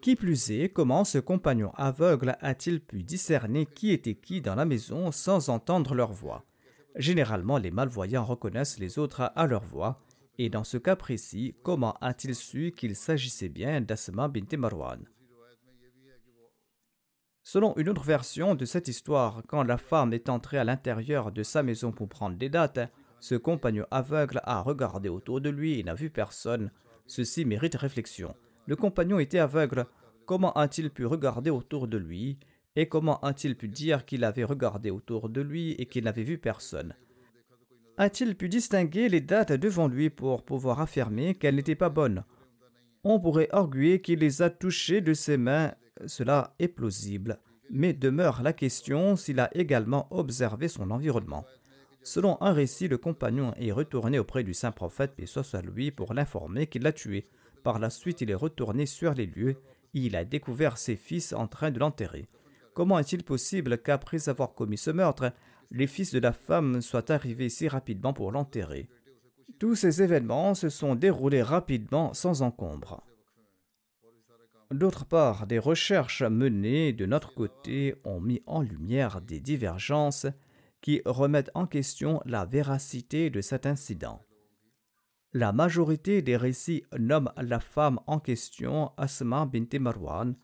Qui 0.00 0.16
plus 0.16 0.50
est, 0.50 0.70
comment 0.70 1.04
ce 1.04 1.18
compagnon 1.18 1.72
aveugle 1.76 2.36
a-t-il 2.40 2.80
pu 2.80 3.02
discerner 3.02 3.66
qui 3.66 3.92
était 3.92 4.14
qui 4.14 4.40
dans 4.40 4.54
la 4.54 4.64
maison 4.64 5.12
sans 5.12 5.50
entendre 5.50 5.94
leur 5.94 6.12
voix? 6.12 6.44
Généralement, 6.96 7.58
les 7.58 7.70
malvoyants 7.70 8.24
reconnaissent 8.24 8.78
les 8.78 8.98
autres 8.98 9.30
à 9.36 9.46
leur 9.46 9.62
voix, 9.62 10.00
et 10.38 10.48
dans 10.48 10.64
ce 10.64 10.78
cas 10.78 10.96
précis, 10.96 11.54
comment 11.62 11.94
a-t-il 12.00 12.34
su 12.34 12.72
qu'il 12.76 12.96
s'agissait 12.96 13.50
bien 13.50 13.80
d'Asma 13.80 14.28
bint 14.28 14.56
Marwan? 14.56 15.04
Selon 17.42 17.76
une 17.76 17.88
autre 17.88 18.04
version 18.04 18.54
de 18.54 18.64
cette 18.64 18.88
histoire, 18.88 19.42
quand 19.48 19.64
la 19.64 19.76
femme 19.76 20.12
est 20.12 20.28
entrée 20.28 20.58
à 20.58 20.64
l'intérieur 20.64 21.32
de 21.32 21.42
sa 21.42 21.62
maison 21.62 21.92
pour 21.92 22.08
prendre 22.08 22.36
des 22.36 22.48
dates, 22.48 22.90
ce 23.18 23.34
compagnon 23.34 23.86
aveugle 23.90 24.40
a 24.44 24.62
regardé 24.62 25.08
autour 25.08 25.40
de 25.40 25.50
lui 25.50 25.78
et 25.78 25.82
n'a 25.82 25.94
vu 25.94 26.10
personne. 26.10 26.70
Ceci 27.06 27.44
mérite 27.44 27.74
réflexion. 27.74 28.34
Le 28.70 28.76
compagnon 28.76 29.18
était 29.18 29.40
aveugle. 29.40 29.86
Comment 30.26 30.52
a-t-il 30.52 30.90
pu 30.90 31.04
regarder 31.04 31.50
autour 31.50 31.88
de 31.88 31.98
lui? 31.98 32.38
Et 32.76 32.86
comment 32.86 33.18
a-t-il 33.18 33.56
pu 33.56 33.66
dire 33.66 34.06
qu'il 34.06 34.22
avait 34.22 34.44
regardé 34.44 34.92
autour 34.92 35.28
de 35.28 35.40
lui 35.40 35.72
et 35.72 35.86
qu'il 35.86 36.04
n'avait 36.04 36.22
vu 36.22 36.38
personne? 36.38 36.94
A-t-il 37.96 38.36
pu 38.36 38.48
distinguer 38.48 39.08
les 39.08 39.20
dates 39.20 39.50
devant 39.50 39.88
lui 39.88 40.08
pour 40.08 40.44
pouvoir 40.44 40.80
affirmer 40.80 41.34
qu'elles 41.34 41.56
n'étaient 41.56 41.74
pas 41.74 41.88
bonnes 41.88 42.22
On 43.02 43.18
pourrait 43.18 43.48
arguer 43.50 44.00
qu'il 44.00 44.20
les 44.20 44.40
a 44.40 44.50
touchées 44.50 45.00
de 45.00 45.14
ses 45.14 45.36
mains. 45.36 45.74
Cela 46.06 46.54
est 46.60 46.68
plausible. 46.68 47.40
Mais 47.70 47.92
demeure 47.92 48.40
la 48.40 48.52
question 48.52 49.16
s'il 49.16 49.40
a 49.40 49.50
également 49.52 50.06
observé 50.12 50.68
son 50.68 50.92
environnement. 50.92 51.44
Selon 52.04 52.40
un 52.40 52.52
récit, 52.52 52.86
le 52.86 52.98
compagnon 52.98 53.52
est 53.56 53.72
retourné 53.72 54.20
auprès 54.20 54.44
du 54.44 54.54
saint 54.54 54.70
prophète, 54.70 55.14
et 55.18 55.26
soit 55.26 55.60
lui, 55.60 55.90
pour 55.90 56.14
l'informer 56.14 56.68
qu'il 56.68 56.82
l'a 56.82 56.92
tué. 56.92 57.26
Par 57.62 57.78
la 57.78 57.90
suite, 57.90 58.20
il 58.20 58.30
est 58.30 58.34
retourné 58.34 58.86
sur 58.86 59.14
les 59.14 59.26
lieux 59.26 59.56
et 59.94 60.00
il 60.00 60.16
a 60.16 60.24
découvert 60.24 60.78
ses 60.78 60.96
fils 60.96 61.32
en 61.32 61.46
train 61.46 61.70
de 61.70 61.78
l'enterrer. 61.78 62.28
Comment 62.74 62.98
est-il 62.98 63.24
possible 63.24 63.78
qu'après 63.78 64.28
avoir 64.28 64.54
commis 64.54 64.78
ce 64.78 64.90
meurtre, 64.90 65.32
les 65.70 65.86
fils 65.86 66.12
de 66.12 66.18
la 66.18 66.32
femme 66.32 66.80
soient 66.80 67.10
arrivés 67.10 67.48
si 67.48 67.68
rapidement 67.68 68.12
pour 68.12 68.32
l'enterrer? 68.32 68.88
Tous 69.58 69.74
ces 69.74 70.02
événements 70.02 70.54
se 70.54 70.68
sont 70.68 70.94
déroulés 70.94 71.42
rapidement 71.42 72.14
sans 72.14 72.42
encombre. 72.42 73.02
D'autre 74.70 75.04
part, 75.04 75.46
des 75.46 75.58
recherches 75.58 76.22
menées 76.22 76.92
de 76.92 77.04
notre 77.04 77.34
côté 77.34 77.96
ont 78.04 78.20
mis 78.20 78.40
en 78.46 78.62
lumière 78.62 79.20
des 79.20 79.40
divergences 79.40 80.26
qui 80.80 81.02
remettent 81.04 81.50
en 81.54 81.66
question 81.66 82.22
la 82.24 82.44
véracité 82.44 83.30
de 83.30 83.40
cet 83.40 83.66
incident. 83.66 84.22
La 85.32 85.52
majorité 85.52 86.22
des 86.22 86.36
récits 86.36 86.82
nomment 86.98 87.32
la 87.36 87.60
femme 87.60 88.00
en 88.08 88.18
question 88.18 88.90
Asma 88.96 89.46
bint 89.46 89.78
Marwan, 89.78 90.34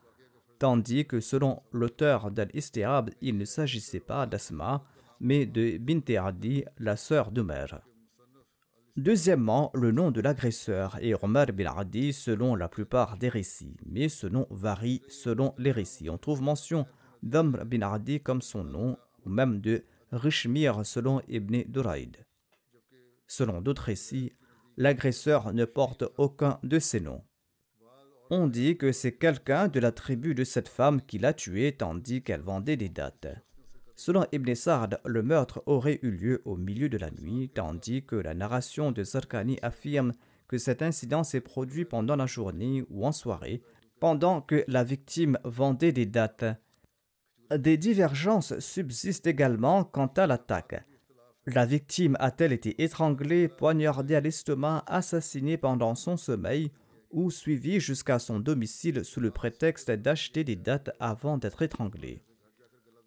tandis 0.59 1.05
que 1.05 1.19
selon 1.19 1.61
l'auteur 1.73 2.31
d'Al-Istiab, 2.31 3.09
il 3.19 3.37
ne 3.37 3.43
s'agissait 3.43 3.99
pas 3.99 4.25
d'Asma, 4.25 4.85
mais 5.19 5.45
de 5.45 5.77
Bint 5.77 6.15
Adi, 6.23 6.63
la 6.77 6.95
sœur 6.95 7.31
d'Omer. 7.31 7.65
Deuxièmement, 8.95 9.71
le 9.73 9.91
nom 9.91 10.09
de 10.09 10.21
l'agresseur 10.21 10.97
est 11.01 11.21
Omar 11.21 11.47
bin 11.47 11.65
Adi 11.65 12.13
selon 12.13 12.55
la 12.55 12.69
plupart 12.69 13.17
des 13.17 13.29
récits, 13.29 13.75
mais 13.85 14.07
ce 14.07 14.25
nom 14.25 14.47
varie 14.49 15.01
selon 15.09 15.53
les 15.57 15.71
récits. 15.71 16.09
On 16.09 16.17
trouve 16.17 16.41
mention 16.41 16.87
d'Amr 17.23 17.65
bin 17.65 17.81
Adi 17.81 18.21
comme 18.21 18.41
son 18.41 18.63
nom, 18.63 18.97
ou 19.25 19.29
même 19.29 19.59
de 19.59 19.83
Rishmir 20.13 20.85
selon 20.85 21.21
Ibn 21.27 21.63
Duraid. 21.67 22.25
Selon 23.27 23.61
d'autres 23.61 23.83
récits, 23.83 24.31
l'agresseur 24.77 25.53
ne 25.53 25.65
porte 25.65 26.05
aucun 26.17 26.59
de 26.63 26.79
ces 26.79 26.99
noms. 26.99 27.23
On 28.29 28.47
dit 28.47 28.77
que 28.77 28.91
c'est 28.91 29.17
quelqu'un 29.17 29.67
de 29.67 29.79
la 29.79 29.91
tribu 29.91 30.35
de 30.35 30.43
cette 30.43 30.67
femme 30.67 31.01
qui 31.01 31.17
l'a 31.17 31.33
tué 31.33 31.71
tandis 31.71 32.21
qu'elle 32.21 32.41
vendait 32.41 32.77
des 32.77 32.89
dates. 32.89 33.27
Selon 33.95 34.25
Ibn 34.31 34.53
Sard, 34.53 34.89
le 35.05 35.23
meurtre 35.23 35.63
aurait 35.65 35.99
eu 36.03 36.11
lieu 36.11 36.41
au 36.45 36.55
milieu 36.55 36.87
de 36.87 36.97
la 36.97 37.09
nuit, 37.09 37.49
tandis 37.49 38.05
que 38.05 38.15
la 38.15 38.35
narration 38.35 38.91
de 38.91 39.03
Zarkani 39.03 39.57
affirme 39.63 40.13
que 40.47 40.57
cet 40.57 40.81
incident 40.81 41.23
s'est 41.23 41.41
produit 41.41 41.85
pendant 41.85 42.15
la 42.15 42.27
journée 42.27 42.85
ou 42.89 43.07
en 43.07 43.11
soirée, 43.11 43.63
pendant 43.99 44.41
que 44.41 44.63
la 44.67 44.83
victime 44.83 45.39
vendait 45.43 45.93
des 45.93 46.05
dates. 46.05 46.45
Des 47.49 47.77
divergences 47.77 48.59
subsistent 48.59 49.25
également 49.25 49.83
quant 49.83 50.11
à 50.17 50.27
l'attaque. 50.27 50.85
La 51.49 51.65
victime 51.65 52.17
a-t-elle 52.19 52.51
été 52.51 52.83
étranglée, 52.83 53.47
poignardée 53.47 54.15
à 54.15 54.19
l'estomac, 54.19 54.83
assassinée 54.85 55.57
pendant 55.57 55.95
son 55.95 56.17
sommeil 56.17 56.73
ou 57.09 57.31
suivie 57.31 57.79
jusqu'à 57.79 58.19
son 58.19 58.41
domicile 58.41 59.05
sous 59.05 59.21
le 59.21 59.31
prétexte 59.31 59.89
d'acheter 59.89 60.43
des 60.43 60.57
dates 60.57 60.89
avant 60.99 61.37
d'être 61.37 61.61
étranglée? 61.61 62.21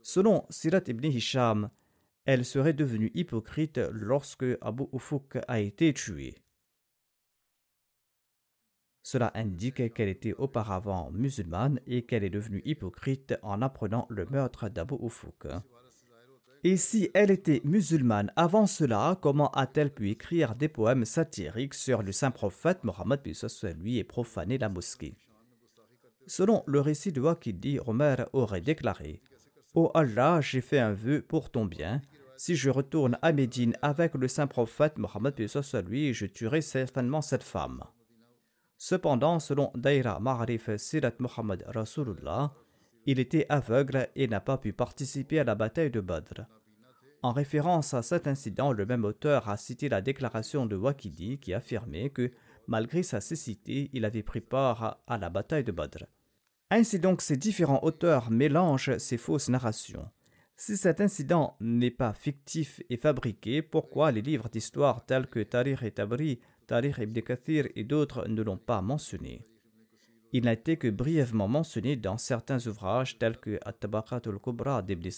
Selon 0.00 0.46
Sirat 0.48 0.80
ibn 0.86 1.04
Hisham, 1.04 1.68
elle 2.24 2.46
serait 2.46 2.72
devenue 2.72 3.10
hypocrite 3.14 3.78
lorsque 3.92 4.46
Abu 4.62 4.84
Ufuk 4.94 5.36
a 5.46 5.60
été 5.60 5.92
tué. 5.92 6.34
Cela 9.02 9.32
indique 9.34 9.92
qu'elle 9.92 10.08
était 10.08 10.32
auparavant 10.32 11.10
musulmane 11.10 11.78
et 11.86 12.06
qu'elle 12.06 12.24
est 12.24 12.30
devenue 12.30 12.62
hypocrite 12.64 13.34
en 13.42 13.60
apprenant 13.60 14.06
le 14.08 14.24
meurtre 14.24 14.70
d'Abu 14.70 14.94
Ufuk. 15.02 15.46
Et 16.62 16.76
si 16.76 17.10
elle 17.14 17.30
était 17.30 17.62
musulmane 17.64 18.30
avant 18.36 18.66
cela, 18.66 19.18
comment 19.22 19.50
a-t-elle 19.52 19.92
pu 19.92 20.10
écrire 20.10 20.54
des 20.54 20.68
poèmes 20.68 21.06
satiriques 21.06 21.72
sur 21.72 22.02
le 22.02 22.12
saint 22.12 22.30
prophète 22.30 22.84
Mohammed 22.84 23.20
lui 23.78 23.96
et 23.96 24.04
profaner 24.04 24.58
la 24.58 24.68
mosquée? 24.68 25.16
Selon 26.26 26.62
le 26.66 26.80
récit 26.80 27.12
de 27.12 27.20
Waqidi, 27.22 27.78
Omer 27.86 28.28
aurait 28.34 28.60
déclaré 28.60 29.22
Ô 29.74 29.84
oh 29.86 29.90
Allah, 29.94 30.40
j'ai 30.42 30.60
fait 30.60 30.78
un 30.78 30.92
vœu 30.92 31.22
pour 31.22 31.50
ton 31.50 31.64
bien. 31.64 32.02
Si 32.36 32.56
je 32.56 32.68
retourne 32.68 33.16
à 33.22 33.32
Médine 33.32 33.76
avec 33.80 34.14
le 34.14 34.28
saint 34.28 34.46
prophète 34.46 34.98
Mohammed 34.98 35.34
lui, 35.86 36.12
je 36.12 36.26
tuerai 36.26 36.60
certainement 36.60 37.22
cette 37.22 37.42
femme. 37.42 37.84
Cependant, 38.76 39.40
selon 39.40 39.70
Daira 39.74 40.20
Ma'arif 40.20 40.74
Sirat 40.76 41.12
Muhammad 41.20 41.64
Rasulullah, 41.68 42.52
il 43.06 43.18
était 43.18 43.46
aveugle 43.48 44.08
et 44.14 44.28
n'a 44.28 44.40
pas 44.40 44.58
pu 44.58 44.72
participer 44.72 45.38
à 45.40 45.44
la 45.44 45.54
bataille 45.54 45.90
de 45.90 46.00
Badr. 46.00 46.42
En 47.22 47.32
référence 47.32 47.92
à 47.92 48.02
cet 48.02 48.26
incident, 48.26 48.72
le 48.72 48.86
même 48.86 49.04
auteur 49.04 49.48
a 49.48 49.56
cité 49.56 49.88
la 49.88 50.00
déclaration 50.00 50.64
de 50.66 50.76
Waqidi 50.76 51.38
qui 51.38 51.52
affirmait 51.52 52.10
que, 52.10 52.30
malgré 52.66 53.02
sa 53.02 53.20
cécité, 53.20 53.90
il 53.92 54.04
avait 54.04 54.22
pris 54.22 54.40
part 54.40 55.02
à 55.06 55.18
la 55.18 55.28
bataille 55.28 55.64
de 55.64 55.72
Badr. 55.72 56.04
Ainsi 56.70 56.98
donc, 56.98 57.20
ces 57.20 57.36
différents 57.36 57.82
auteurs 57.82 58.30
mélangent 58.30 58.96
ces 58.98 59.18
fausses 59.18 59.48
narrations. 59.48 60.08
Si 60.56 60.76
cet 60.76 61.00
incident 61.00 61.56
n'est 61.60 61.90
pas 61.90 62.12
fictif 62.12 62.80
et 62.90 62.96
fabriqué, 62.96 63.62
pourquoi 63.62 64.12
les 64.12 64.22
livres 64.22 64.48
d'histoire 64.48 65.04
tels 65.04 65.26
que 65.26 65.40
Tariq 65.40 65.82
et 65.82 65.90
Tabri 65.90 66.40
Tariq 66.66 66.98
ibn 67.02 67.20
Kathir 67.22 67.66
et 67.74 67.84
d'autres 67.84 68.28
ne 68.28 68.42
l'ont 68.42 68.58
pas 68.58 68.80
mentionné? 68.82 69.46
Il 70.32 70.44
n'a 70.44 70.52
été 70.52 70.76
que 70.76 70.88
brièvement 70.88 71.48
mentionné 71.48 71.96
dans 71.96 72.16
certains 72.16 72.64
ouvrages 72.66 73.18
tels 73.18 73.38
que 73.38 73.58
At-Tabaqat 73.64 74.22
al-Kubra 74.26 74.82
d'Ibn 74.82 75.08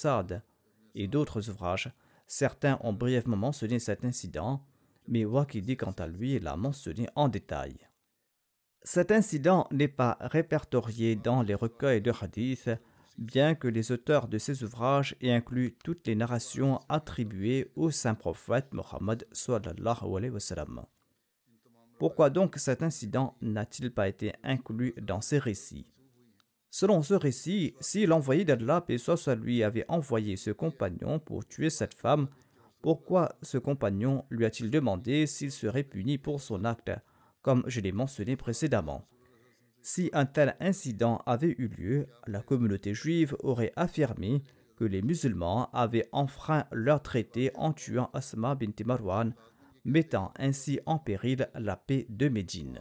et 0.95 1.07
d'autres 1.07 1.51
ouvrages. 1.51 1.93
Certains 2.27 2.79
ont 2.83 2.95
brièvement 2.95 3.37
mentionné 3.37 3.79
cet 3.79 4.05
incident, 4.05 4.65
mais 5.07 5.25
Waqidi, 5.25 5.77
quant 5.77 5.93
à 5.93 6.07
lui, 6.07 6.39
l'a 6.39 6.57
mentionné 6.57 7.09
en 7.15 7.29
détail. 7.29 7.77
Cet 8.85 9.13
incident 9.13 9.69
n'est 9.71 9.89
pas 9.89 10.17
répertorié 10.21 11.15
dans 11.15 11.43
les 11.43 11.55
recueils 11.55 12.01
de 12.01 12.13
hadith, 12.21 12.71
bien 13.19 13.55
que 13.55 13.69
les 13.69 13.93
auteurs 13.93 14.29
de 14.29 14.39
ces 14.39 14.65
ouvrages 14.65 15.15
aient 15.21 15.33
inclus 15.33 15.77
toutes 15.85 16.07
les 16.07 16.17
narrations 16.17 16.81
attribuées 16.89 17.71
au 17.77 17.91
saint 17.91 18.15
prophète 18.15 18.73
Mohammed. 18.73 19.27
Pourquoi 22.03 22.31
donc 22.31 22.57
cet 22.57 22.83
incident 22.83 23.37
n'a-t-il 23.43 23.93
pas 23.93 24.09
été 24.09 24.33
inclus 24.43 24.93
dans 25.01 25.21
ces 25.21 25.39
récits 25.39 25.87
Selon 26.69 27.01
ce 27.01 27.15
récit, 27.15 27.77
si 27.79 28.07
l'envoyé 28.07 28.45
d'Allah 28.45 28.85
et 28.89 28.99
soit 28.99 29.37
lui 29.37 29.63
avait 29.63 29.85
envoyé 29.87 30.37
ce 30.37 30.51
compagnon 30.51 31.21
pour 31.21 31.47
tuer 31.47 31.71
cette 31.71 31.95
femme, 31.95 32.27
pourquoi 32.81 33.37
ce 33.41 33.57
compagnon 33.57 34.25
lui 34.31 34.45
a-t-il 34.45 34.69
demandé 34.69 35.29
s'il 35.29 35.53
serait 35.53 35.85
puni 35.85 36.19
pour 36.19 36.41
son 36.41 36.65
acte, 36.65 36.91
comme 37.41 37.63
je 37.69 37.81
l'ai 37.81 37.93
mentionné 37.93 38.35
précédemment? 38.35 39.07
Si 39.81 40.11
un 40.13 40.27
tel 40.27 40.57
incident 40.59 41.23
avait 41.25 41.55
eu 41.57 41.69
lieu, 41.69 42.09
la 42.27 42.41
communauté 42.41 42.95
juive 42.95 43.37
aurait 43.45 43.73
affirmé 43.77 44.43
que 44.75 44.85
les 44.85 45.03
musulmans 45.03 45.71
avaient 45.73 46.09
enfreint 46.11 46.65
leur 46.73 47.01
traité 47.01 47.53
en 47.55 47.73
tuant 47.73 48.11
Asma 48.13 48.57
bint 48.57 48.85
Marwan, 48.85 49.37
mettant 49.85 50.33
ainsi 50.39 50.81
en 50.87 50.99
péril 50.99 51.49
la 51.55 51.77
paix 51.77 52.07
de 52.09 52.29
Médine. 52.29 52.81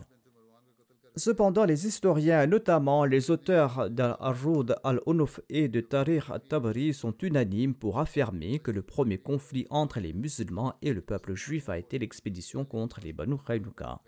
Cependant, 1.18 1.66
les 1.66 1.88
historiens, 1.88 2.48
notamment 2.48 3.04
les 3.04 3.32
auteurs 3.32 3.90
d'Al-Arroud 3.90 4.76
al-Unuf 4.84 5.42
et 5.50 5.68
de 5.68 5.82
Tariq 5.82 6.32
al-Tabari, 6.32 6.94
sont 6.94 7.18
unanimes 7.18 7.76
pour 7.76 8.00
affirmer 8.00 8.60
que 8.60 8.72
le 8.72 8.82
premier 8.82 9.18
conflit 9.18 9.68
entre 9.70 10.00
les 10.00 10.14
musulmans 10.14 10.76
et 10.82 10.94
le 10.94 11.02
peuple 11.02 11.34
juif 11.34 11.68
a 11.68 11.78
été 11.78 12.00
l'expédition 12.00 12.64
contre 12.64 13.02
les 13.02 13.12
Banu 13.12 13.36
Khaynuka. 13.46 14.00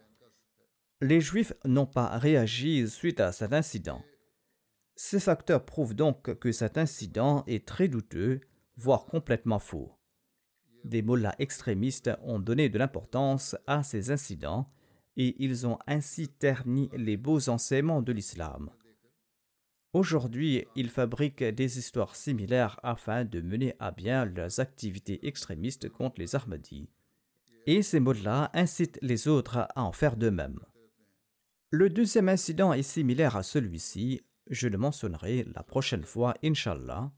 Les 1.02 1.20
Juifs 1.20 1.52
n'ont 1.66 1.86
pas 1.86 2.18
réagi 2.18 2.88
suite 2.88 3.20
à 3.20 3.34
cet 3.34 3.52
incident. 3.52 4.02
Ces 4.96 5.20
facteurs 5.20 5.66
prouvent 5.66 5.96
donc 5.96 6.36
que 6.40 6.54
cet 6.54 6.78
incident 6.78 7.44
est 7.48 7.68
très 7.68 7.90
douteux, 7.90 8.40
voire 8.78 9.06
complètement 9.06 9.60
faux. 9.60 9.92
Des 10.84 11.02
mollahs 11.02 11.36
extrémistes 11.40 12.12
ont 12.24 12.40
donné 12.40 12.70
de 12.70 12.78
l'importance 12.78 13.56
à 13.68 13.84
ces 13.84 14.12
incidents 14.12 14.70
et 15.16 15.36
ils 15.44 15.66
ont 15.66 15.78
ainsi 15.88 16.28
terni 16.28 16.90
les 16.96 17.18
beaux 17.18 17.50
enseignements 17.50 18.02
de 18.02 18.12
l'islam. 18.12 18.70
Aujourd'hui, 19.94 20.66
ils 20.76 20.90
fabriquent 20.90 21.44
des 21.44 21.78
histoires 21.78 22.16
similaires 22.16 22.80
afin 22.82 23.26
de 23.26 23.42
mener 23.42 23.76
à 23.80 23.92
bien 23.92 24.26
leurs 24.26 24.60
activités 24.60 25.28
extrémistes 25.28 25.88
contre 25.90 26.20
les 26.20 26.36
Ahmadis. 26.36 26.90
Et 27.68 27.84
ces 27.84 28.00
mots-là 28.00 28.50
incitent 28.54 29.00
les 29.02 29.28
autres 29.28 29.58
à 29.58 29.84
en 29.84 29.92
faire 29.92 30.18
de 30.18 30.30
même. 30.30 30.60
Le 31.70 31.90
deuxième 31.90 32.28
incident 32.28 32.74
est 32.74 32.84
similaire 32.84 33.36
à 33.36 33.44
celui-ci, 33.44 34.22
je 34.50 34.68
le 34.68 34.78
mentionnerai 34.78 35.46
la 35.56 35.64
prochaine 35.64 36.04
fois, 36.04 36.34
Inshallah. 36.44 37.12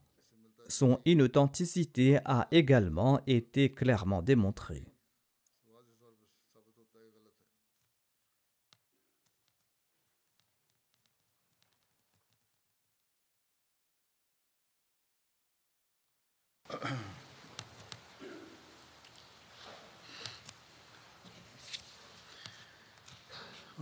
Son 0.69 1.01
inauthenticité 1.05 2.19
a 2.25 2.47
également 2.53 3.21
été 3.27 3.73
clairement 3.73 4.23
démontrée. 4.23 4.85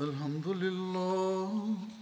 الحمد 0.01 0.49
لله 0.49 2.02